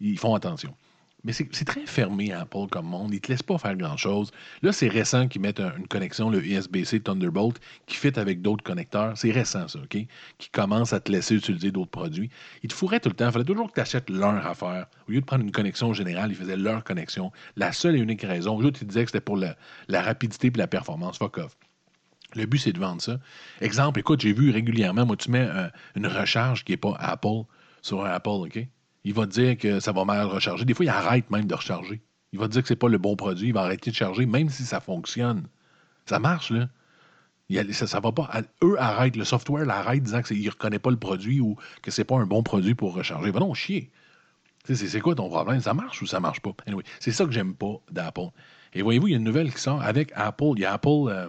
ils 0.00 0.18
font 0.18 0.34
attention. 0.36 0.74
Mais 1.22 1.32
c'est 1.32 1.64
très 1.66 1.84
fermé, 1.84 2.32
Apple, 2.32 2.66
comme 2.70 2.86
monde. 2.86 3.10
Ils 3.10 3.16
ne 3.16 3.20
te 3.20 3.28
laissent 3.28 3.42
pas 3.42 3.58
faire 3.58 3.76
grand-chose. 3.76 4.30
Là, 4.62 4.72
c'est 4.72 4.88
récent 4.88 5.28
qu'ils 5.28 5.42
mettent 5.42 5.60
un- 5.60 5.76
une 5.76 5.86
connexion, 5.86 6.30
le 6.30 6.42
USB-C 6.42 7.00
Thunderbolt, 7.00 7.60
qui 7.86 7.96
fit 7.96 8.18
avec 8.18 8.40
d'autres 8.40 8.64
connecteurs. 8.64 9.18
C'est 9.18 9.30
récent, 9.30 9.68
ça, 9.68 9.78
OK? 9.80 9.98
Qui 10.38 10.50
commence 10.50 10.94
à 10.94 11.00
te 11.00 11.12
laisser 11.12 11.34
utiliser 11.34 11.72
d'autres 11.72 11.90
produits. 11.90 12.30
Ils 12.62 12.68
te 12.70 12.74
fourraient 12.74 13.00
tout 13.00 13.10
le 13.10 13.14
temps. 13.14 13.26
Il 13.26 13.32
fallait 13.32 13.44
toujours 13.44 13.68
que 13.68 13.74
tu 13.74 13.80
achètes 13.80 14.08
leur 14.08 14.46
affaire. 14.46 14.86
Au 15.08 15.12
lieu 15.12 15.20
de 15.20 15.26
prendre 15.26 15.44
une 15.44 15.52
connexion 15.52 15.92
générale, 15.92 16.30
ils 16.30 16.36
faisaient 16.36 16.56
leur 16.56 16.84
connexion. 16.84 17.32
La 17.56 17.72
seule 17.72 17.96
et 17.96 18.00
unique 18.00 18.22
raison, 18.22 18.58
eux 18.60 18.64
autres, 18.64 18.78
ils 18.82 18.88
disaient 18.88 19.04
que 19.04 19.10
c'était 19.10 19.20
pour 19.20 19.36
la, 19.36 19.56
la 19.88 20.00
rapidité 20.00 20.48
et 20.48 20.58
la 20.58 20.66
performance. 20.68 21.18
Fuck 21.18 21.36
off. 21.38 21.56
Le 22.34 22.46
but, 22.46 22.58
c'est 22.58 22.72
de 22.72 22.78
vendre 22.78 23.02
ça. 23.02 23.18
Exemple, 23.60 23.98
écoute, 24.00 24.20
j'ai 24.20 24.32
vu 24.32 24.50
régulièrement, 24.50 25.04
moi, 25.04 25.16
tu 25.16 25.30
mets 25.30 25.48
euh, 25.50 25.68
une 25.96 26.06
recharge 26.06 26.64
qui 26.64 26.72
n'est 26.72 26.76
pas 26.78 26.94
Apple 26.98 27.42
sur 27.82 28.04
un 28.04 28.10
Apple, 28.10 28.28
OK? 28.30 28.66
Il 29.04 29.14
va 29.14 29.26
dire 29.26 29.56
que 29.56 29.80
ça 29.80 29.92
va 29.92 30.04
mal 30.04 30.26
recharger. 30.26 30.64
Des 30.64 30.74
fois, 30.74 30.84
il 30.84 30.88
arrête 30.88 31.30
même 31.30 31.46
de 31.46 31.54
recharger. 31.54 32.02
Il 32.32 32.38
va 32.38 32.48
dire 32.48 32.62
que 32.62 32.68
c'est 32.68 32.76
pas 32.76 32.88
le 32.88 32.98
bon 32.98 33.16
produit. 33.16 33.48
Il 33.48 33.54
va 33.54 33.62
arrêter 33.62 33.90
de 33.90 33.96
charger, 33.96 34.26
même 34.26 34.50
si 34.50 34.64
ça 34.64 34.80
fonctionne. 34.80 35.48
Ça 36.06 36.18
marche, 36.18 36.50
là. 36.50 36.68
Ça, 37.72 37.86
ça 37.86 38.00
va 38.00 38.12
pas. 38.12 38.30
Eux 38.62 38.76
arrêtent, 38.78 39.16
le 39.16 39.24
software 39.24 39.64
l'arrête 39.64 40.02
disant 40.02 40.22
qu'il 40.22 40.44
ne 40.44 40.50
reconnaît 40.50 40.78
pas 40.78 40.90
le 40.90 40.96
produit 40.96 41.40
ou 41.40 41.56
que 41.82 41.90
c'est 41.90 42.04
pas 42.04 42.16
un 42.16 42.26
bon 42.26 42.42
produit 42.42 42.74
pour 42.74 42.94
recharger. 42.94 43.30
Va 43.30 43.40
non, 43.40 43.54
chier. 43.54 43.90
C'est 44.64 45.00
quoi 45.00 45.14
ton 45.14 45.28
problème? 45.28 45.60
Ça 45.60 45.74
marche 45.74 46.00
ou 46.02 46.06
ça 46.06 46.20
marche 46.20 46.40
pas? 46.40 46.52
C'est 47.00 47.10
ça 47.10 47.24
que 47.24 47.32
j'aime 47.32 47.54
pas 47.54 47.80
d'Apple. 47.90 48.28
Et 48.74 48.82
voyez-vous, 48.82 49.08
il 49.08 49.10
y 49.12 49.14
a 49.14 49.16
une 49.16 49.24
nouvelle 49.24 49.52
qui 49.52 49.60
sort 49.60 49.82
avec 49.82 50.12
Apple. 50.14 50.52
Il 50.56 50.60
y 50.60 50.64
a 50.64 50.74
Apple, 50.74 51.08
euh, 51.08 51.28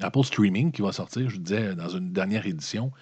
Apple 0.00 0.24
Streaming 0.24 0.72
qui 0.72 0.80
va 0.80 0.92
sortir, 0.92 1.28
je 1.28 1.34
vous 1.34 1.42
disais, 1.42 1.74
dans 1.74 1.88
une 1.88 2.12
dernière 2.12 2.46
édition 2.46 2.92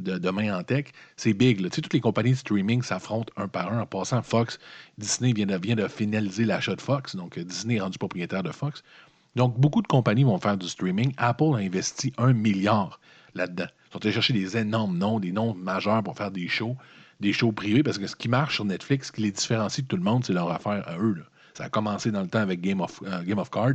de 0.00 0.18
Demain 0.18 0.56
en 0.58 0.62
Tech. 0.62 0.86
C'est 1.16 1.32
big. 1.32 1.68
toutes 1.70 1.92
les 1.92 2.00
compagnies 2.00 2.32
de 2.32 2.36
streaming 2.36 2.82
s'affrontent 2.82 3.32
un 3.36 3.48
par 3.48 3.72
un. 3.72 3.80
En 3.80 3.86
passant, 3.86 4.22
Fox, 4.22 4.58
Disney 4.96 5.32
vient 5.32 5.46
de, 5.46 5.56
vient 5.56 5.76
de 5.76 5.88
finaliser 5.88 6.44
l'achat 6.44 6.74
de 6.74 6.80
Fox. 6.80 7.16
Donc, 7.16 7.38
euh, 7.38 7.44
Disney 7.44 7.76
est 7.76 7.80
rendu 7.80 7.98
propriétaire 7.98 8.42
de 8.42 8.50
Fox. 8.50 8.82
Donc, 9.36 9.58
beaucoup 9.58 9.82
de 9.82 9.86
compagnies 9.86 10.24
vont 10.24 10.38
faire 10.38 10.56
du 10.56 10.68
streaming. 10.68 11.12
Apple 11.16 11.54
a 11.54 11.58
investi 11.58 12.12
un 12.18 12.32
milliard 12.32 13.00
là-dedans. 13.34 13.66
Ils 13.88 13.92
sont 13.92 14.04
allés 14.04 14.12
chercher 14.12 14.32
des 14.32 14.56
énormes 14.56 14.98
noms, 14.98 15.20
des 15.20 15.32
noms 15.32 15.54
majeurs 15.54 16.02
pour 16.02 16.16
faire 16.16 16.30
des 16.30 16.48
shows, 16.48 16.76
des 17.20 17.32
shows 17.32 17.52
privés, 17.52 17.82
parce 17.82 17.98
que 17.98 18.06
ce 18.06 18.16
qui 18.16 18.28
marche 18.28 18.56
sur 18.56 18.64
Netflix, 18.64 19.08
ce 19.08 19.12
qui 19.12 19.22
les 19.22 19.30
différencie 19.30 19.82
de 19.84 19.88
tout 19.88 19.96
le 19.96 20.02
monde, 20.02 20.24
c'est 20.24 20.32
leur 20.32 20.50
affaire 20.50 20.86
à 20.86 20.98
eux. 20.98 21.24
Ça 21.54 21.64
a 21.64 21.68
commencé 21.68 22.10
dans 22.10 22.22
le 22.22 22.28
temps 22.28 22.40
avec 22.40 22.60
Game 22.60 22.80
of, 22.80 23.02
euh, 23.04 23.22
Game 23.22 23.38
of 23.38 23.50
Cards, 23.50 23.74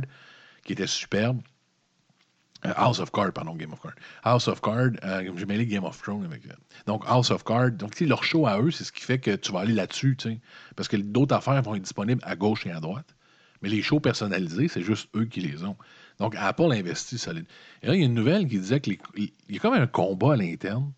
qui 0.64 0.72
était 0.72 0.86
superbe. 0.86 1.40
Euh, 2.66 2.72
House 2.76 2.98
of 2.98 3.10
Cards, 3.12 3.32
pardon, 3.32 3.54
Game 3.56 3.72
of 3.72 3.80
Cards. 3.80 3.94
House 4.22 4.48
of 4.48 4.60
Cards, 4.60 4.92
euh, 5.04 5.30
j'ai 5.36 5.46
mêlé 5.46 5.66
Game 5.66 5.84
of 5.84 6.00
Thrones 6.00 6.24
avec. 6.24 6.46
euh, 6.46 6.54
donc, 6.86 7.04
House 7.06 7.30
of 7.30 7.44
Cards. 7.44 7.72
Donc, 7.72 7.98
leur 8.00 8.24
show 8.24 8.46
à 8.46 8.58
eux, 8.60 8.70
c'est 8.70 8.84
ce 8.84 8.92
qui 8.92 9.02
fait 9.02 9.18
que 9.18 9.36
tu 9.36 9.52
vas 9.52 9.60
aller 9.60 9.74
là-dessus, 9.74 10.16
tu. 10.16 10.40
Parce 10.76 10.88
que 10.88 10.96
d'autres 10.96 11.34
affaires 11.36 11.60
vont 11.62 11.74
être 11.74 11.82
disponibles 11.82 12.22
à 12.24 12.36
gauche 12.36 12.66
et 12.66 12.70
à 12.70 12.80
droite. 12.80 13.14
Mais 13.62 13.68
les 13.68 13.82
shows 13.82 14.00
personnalisés, 14.00 14.68
c'est 14.68 14.82
juste 14.82 15.08
eux 15.14 15.24
qui 15.26 15.40
les 15.40 15.64
ont. 15.64 15.76
Donc, 16.18 16.34
Apple 16.36 16.72
investit 16.72 17.18
solide. 17.18 17.46
Et 17.82 17.88
là, 17.88 17.94
il 17.94 18.00
y 18.00 18.02
a 18.02 18.06
une 18.06 18.14
nouvelle 18.14 18.46
qui 18.46 18.58
disait 18.58 18.80
qu'il 18.80 18.98
y 19.16 19.56
a 19.56 19.60
comme 19.60 19.74
un 19.74 19.86
combat 19.86 20.34
à 20.34 20.36
l'interne 20.36 20.92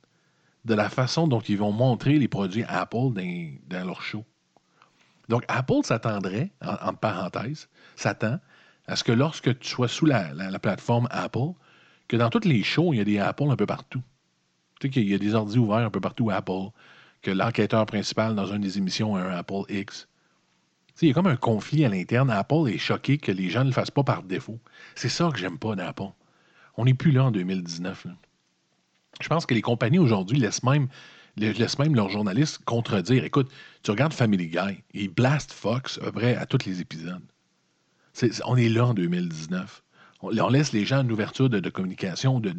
de 0.65 0.75
la 0.75 0.89
façon 0.89 1.27
dont 1.27 1.41
ils 1.41 1.59
vont 1.59 1.73
montrer 1.73 2.19
les 2.19 2.29
produits 2.29 2.65
Apple 2.69 3.13
dans, 3.13 3.51
dans 3.69 3.87
leur 3.87 4.03
show. 4.03 4.25
Donc, 5.29 5.45
Apple 5.49 5.83
s'attendrait, 5.83 6.53
en, 6.65 6.91
en 6.91 6.95
parenthèse, 6.95 7.69
s'attend 7.97 8.39
à 8.87 8.97
ce 8.97 9.05
que 9.05 9.13
lorsque 9.13 9.59
tu 9.59 9.69
sois 9.69 9.89
sous 9.89 10.07
la, 10.07 10.33
la- 10.35 10.51
la 10.51 10.59
plateforme 10.59 11.09
Apple, 11.11 11.53
que 12.09 12.17
dans 12.17 12.31
toutes 12.31 12.45
les 12.45 12.63
shows, 12.63 12.93
il 12.95 12.99
y 12.99 13.01
a 13.01 13.05
des 13.05 13.19
Apple 13.19 13.51
un 13.51 13.57
peu 13.57 13.67
partout. 13.67 14.03
Tu 14.81 14.87
sais 14.89 14.91
qu'il 14.93 15.09
y 15.09 15.15
a 15.15 15.19
des 15.19 15.35
ordi 15.35 15.59
ouverts 15.59 15.79
un 15.87 15.91
peu 15.91 16.01
partout 16.01 16.31
Apple, 16.31 16.71
que 17.23 17.31
l'enquêteur 17.31 17.85
principal 17.87 18.35
dans 18.35 18.47
une 18.47 18.61
des 18.63 18.79
émissions 18.79 19.17
a 19.17 19.21
un 19.23 19.31
Apple 19.37 19.63
X. 19.69 20.07
Tu 20.89 20.93
sais, 20.95 21.07
il 21.07 21.09
y 21.09 21.11
a 21.11 21.15
comme 21.15 21.27
un 21.27 21.37
conflit 21.37 21.85
à 21.85 21.89
l'interne. 21.89 22.31
Apple 22.31 22.69
est 22.69 22.79
choqué 22.79 23.19
que 23.19 23.33
les 23.33 23.51
gens 23.51 23.61
ne 23.63 23.67
le 23.69 23.73
fassent 23.73 23.91
pas 23.91 24.05
par 24.05 24.23
défaut. 24.23 24.61
C'est 24.95 25.09
ça 25.09 25.31
que 25.33 25.39
j'aime 25.39 25.59
pas 25.59 25.75
d'Apple. 25.75 26.05
On 26.77 26.85
n'est 26.85 26.95
plus 26.95 27.11
là 27.11 27.25
en 27.25 27.31
2019. 27.31 28.05
là. 28.05 28.13
Je 29.21 29.29
pense 29.29 29.47
que 29.47 29.55
les 29.55 29.63
compagnies 29.63 29.99
aujourd'hui 29.99 30.39
laissent 30.39 30.63
même, 30.63 30.89
leurs 31.37 32.11
journalistes 32.11 32.65
contredire. 32.65 33.25
Écoute, 33.25 33.51
tu 33.83 33.91
regardes 33.91 34.13
Family 34.13 34.49
Guy, 34.49 34.83
ils 34.95 35.09
blast 35.09 35.53
Fox 35.53 35.99
à 35.99 36.05
peu 36.07 36.13
près 36.13 36.37
à 36.37 36.47
tous 36.47 36.65
les 36.67 36.81
épisodes. 36.81 37.23
On 38.45 38.57
est 38.57 38.69
là 38.69 38.87
en 38.87 38.95
2019. 38.95 39.83
On, 40.23 40.49
laisse 40.49 40.73
les 40.73 40.85
gens 40.85 41.03
une 41.03 41.13
ouverture 41.13 41.51
de, 41.51 41.71
communication, 41.71 42.41
de, 42.41 42.51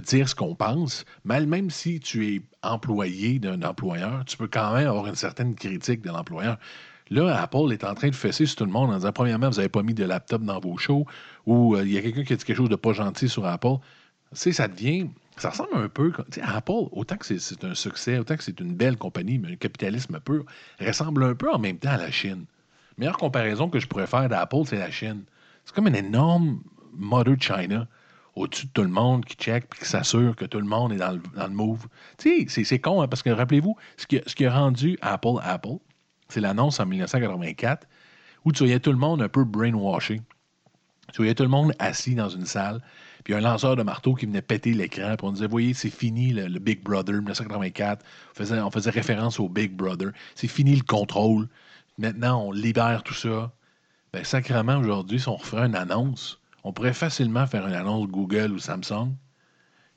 dire 0.00 0.28
ce 0.28 0.34
qu'on 0.34 0.54
pense. 0.54 1.04
Mal, 1.24 1.46
même 1.46 1.70
si 1.70 2.00
tu 2.00 2.34
es 2.34 2.42
employé 2.62 3.38
d'un 3.38 3.62
employeur, 3.62 4.24
tu 4.24 4.36
peux 4.36 4.48
quand 4.48 4.74
même 4.74 4.88
avoir 4.88 5.06
une 5.06 5.14
certaine 5.14 5.54
critique 5.54 6.02
de 6.02 6.08
l'employeur. 6.08 6.58
Là, 7.10 7.40
Apple 7.40 7.72
est 7.72 7.84
en 7.84 7.94
train 7.94 8.08
de 8.08 8.14
fesser 8.14 8.46
sur 8.46 8.56
tout 8.56 8.64
le 8.64 8.72
monde 8.72 8.90
en 8.90 8.96
disant 8.96 9.12
premièrement, 9.12 9.50
vous 9.50 9.56
n'avez 9.56 9.68
pas 9.68 9.82
mis 9.82 9.94
de 9.94 10.04
laptop 10.04 10.42
dans 10.42 10.58
vos 10.58 10.76
shows 10.78 11.06
ou 11.46 11.76
euh, 11.76 11.84
il 11.84 11.92
y 11.92 11.98
a 11.98 12.02
quelqu'un 12.02 12.24
qui 12.24 12.32
a 12.32 12.36
dit 12.36 12.44
quelque 12.44 12.56
chose 12.56 12.70
de 12.70 12.76
pas 12.76 12.92
gentil 12.94 13.28
sur 13.28 13.46
Apple. 13.46 13.76
Tu 14.34 14.52
ça 14.52 14.68
devient. 14.68 15.08
Ça 15.36 15.50
ressemble 15.50 15.74
un 15.74 15.88
peu. 15.88 16.12
Apple, 16.42 16.72
autant 16.92 17.16
que 17.16 17.26
c'est- 17.26 17.38
c'est 17.38 17.64
un 17.64 17.74
succès, 17.74 18.18
autant 18.18 18.36
que 18.36 18.42
c'est 18.42 18.58
une 18.60 18.74
belle 18.74 18.96
compagnie, 18.96 19.38
mais 19.38 19.52
un 19.52 19.56
capitalisme 19.56 20.18
pur, 20.20 20.44
ressemble 20.80 21.24
un 21.24 21.34
peu 21.34 21.52
en 21.52 21.58
même 21.58 21.78
temps 21.78 21.90
à 21.90 21.98
la 21.98 22.10
Chine. 22.10 22.46
Meilleure 22.98 23.18
comparaison 23.18 23.68
que 23.68 23.78
je 23.80 23.86
pourrais 23.86 24.06
faire 24.06 24.28
d'Apple, 24.28 24.64
c'est 24.66 24.78
la 24.78 24.90
Chine. 24.90 25.24
C'est 25.64 25.74
comme 25.74 25.88
une 25.88 25.96
énorme 25.96 26.60
Mother 26.92 27.34
China 27.40 27.86
au-dessus 28.36 28.66
de 28.66 28.72
tout 28.72 28.82
le 28.82 28.88
monde 28.88 29.24
qui 29.24 29.36
check 29.36 29.68
puis 29.68 29.80
qui 29.80 29.86
s'assure 29.86 30.34
que 30.36 30.44
tout 30.44 30.58
le 30.58 30.66
monde 30.66 30.92
est 30.92 30.96
dans 30.96 31.12
le, 31.12 31.22
dans 31.36 31.46
le 31.46 31.52
move. 31.54 31.86
Tu 32.18 32.48
sais, 32.48 32.64
c'est- 32.64 32.78
con, 32.80 33.00
hein, 33.02 33.08
parce 33.08 33.22
que 33.22 33.30
rappelez-vous, 33.30 33.76
ce 33.96 34.06
qui, 34.06 34.18
a- 34.18 34.22
ce 34.26 34.34
qui 34.34 34.44
a 34.46 34.52
rendu 34.52 34.98
Apple 35.02 35.38
Apple, 35.42 35.76
c'est 36.28 36.40
l'annonce 36.40 36.80
en 36.80 36.86
1984 36.86 37.86
où 38.44 38.52
tu 38.52 38.58
voyais 38.64 38.80
tout 38.80 38.90
le 38.92 38.98
monde 38.98 39.22
un 39.22 39.28
peu 39.28 39.44
brainwashé. 39.44 40.20
Tu 41.12 41.18
voyais 41.18 41.34
tout 41.34 41.42
le 41.44 41.48
monde 41.48 41.72
assis 41.78 42.14
dans 42.14 42.28
une 42.28 42.46
salle, 42.46 42.80
puis 43.24 43.34
un 43.34 43.40
lanceur 43.40 43.76
de 43.76 43.82
marteau 43.82 44.14
qui 44.14 44.26
venait 44.26 44.42
péter 44.42 44.72
l'écran, 44.72 45.14
puis 45.16 45.26
on 45.26 45.32
disait, 45.32 45.46
voyez, 45.46 45.74
c'est 45.74 45.90
fini 45.90 46.32
le, 46.32 46.46
le 46.48 46.58
Big 46.58 46.82
Brother 46.82 47.14
1984. 47.16 48.04
On 48.32 48.34
faisait, 48.34 48.60
on 48.60 48.70
faisait 48.70 48.90
référence 48.90 49.38
au 49.38 49.48
Big 49.48 49.72
Brother. 49.72 50.10
C'est 50.34 50.48
fini 50.48 50.74
le 50.74 50.82
contrôle. 50.82 51.48
Maintenant, 51.98 52.42
on 52.42 52.52
libère 52.52 53.02
tout 53.02 53.14
ça. 53.14 53.52
Ben, 54.12 54.24
sacrément, 54.24 54.78
aujourd'hui, 54.78 55.20
si 55.20 55.28
on 55.28 55.36
referait 55.36 55.66
une 55.66 55.76
annonce, 55.76 56.40
on 56.64 56.72
pourrait 56.72 56.92
facilement 56.94 57.46
faire 57.46 57.66
une 57.66 57.74
annonce 57.74 58.08
Google 58.08 58.52
ou 58.52 58.58
Samsung. 58.58 59.14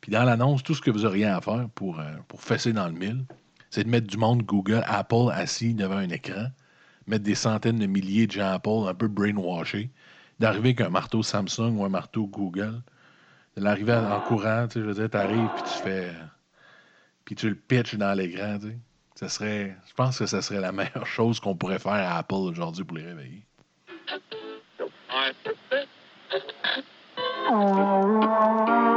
Puis 0.02 0.12
dans 0.12 0.24
l'annonce, 0.24 0.64
tout 0.64 0.76
ce 0.76 0.82
que 0.82 0.92
vous 0.92 1.06
auriez 1.06 1.26
à 1.26 1.42
faire 1.42 1.70
pour, 1.74 2.00
euh, 2.00 2.16
pour 2.28 2.42
fesser 2.42 2.74
dans 2.74 2.88
le 2.88 2.94
mille, 2.94 3.26
c'est 3.70 3.84
de 3.84 3.90
mettre 3.90 4.08
du 4.08 4.18
monde 4.18 4.44
Google, 4.44 4.84
Apple 4.86 5.32
assis 5.32 5.74
devant 5.74 5.98
un 5.98 6.10
écran, 6.10 6.48
mettre 7.08 7.24
des 7.24 7.36
centaines 7.36 7.80
de 7.80 7.88
milliers 7.88 8.28
de 8.28 8.32
gens 8.34 8.52
Apple 8.52 8.88
un 8.88 8.94
peu 8.94 9.08
brainwashés, 9.08 9.92
d'arriver 10.40 10.70
avec 10.70 10.82
un 10.82 10.90
marteau 10.90 11.24
Samsung 11.24 11.78
ou 11.78 11.86
un 11.86 11.90
marteau 11.90 12.28
Google, 12.28 12.82
de 13.56 13.62
l'arriver 13.64 13.94
en 13.94 14.22
courant, 14.22 14.68
tu 14.68 14.74
sais, 14.74 14.80
je 14.82 14.86
veux 14.86 14.94
dire, 14.94 15.10
t'arrives 15.10 15.50
puis 15.56 15.64
tu 15.64 15.84
fais... 15.84 16.12
Puis 17.26 17.36
tu 17.36 17.50
le 17.50 17.56
pitches 17.56 17.96
dans 17.96 18.14
l'écran, 18.14 18.58
tu. 18.60 18.78
Serait, 19.26 19.76
je 19.88 19.94
pense 19.96 20.20
que 20.20 20.28
ce 20.28 20.42
serait 20.42 20.62
la 20.62 20.72
meilleure 20.74 21.08
chose 21.08 21.40
qu'on 21.40 21.56
pourrait 21.56 21.80
faire 21.80 21.94
à 21.94 22.18
Apple 22.18 22.36
aujourd'hui 22.36 22.84
pour 22.84 22.98
les 22.98 23.04
réveiller. 23.04 23.44
Oh. 27.50 28.97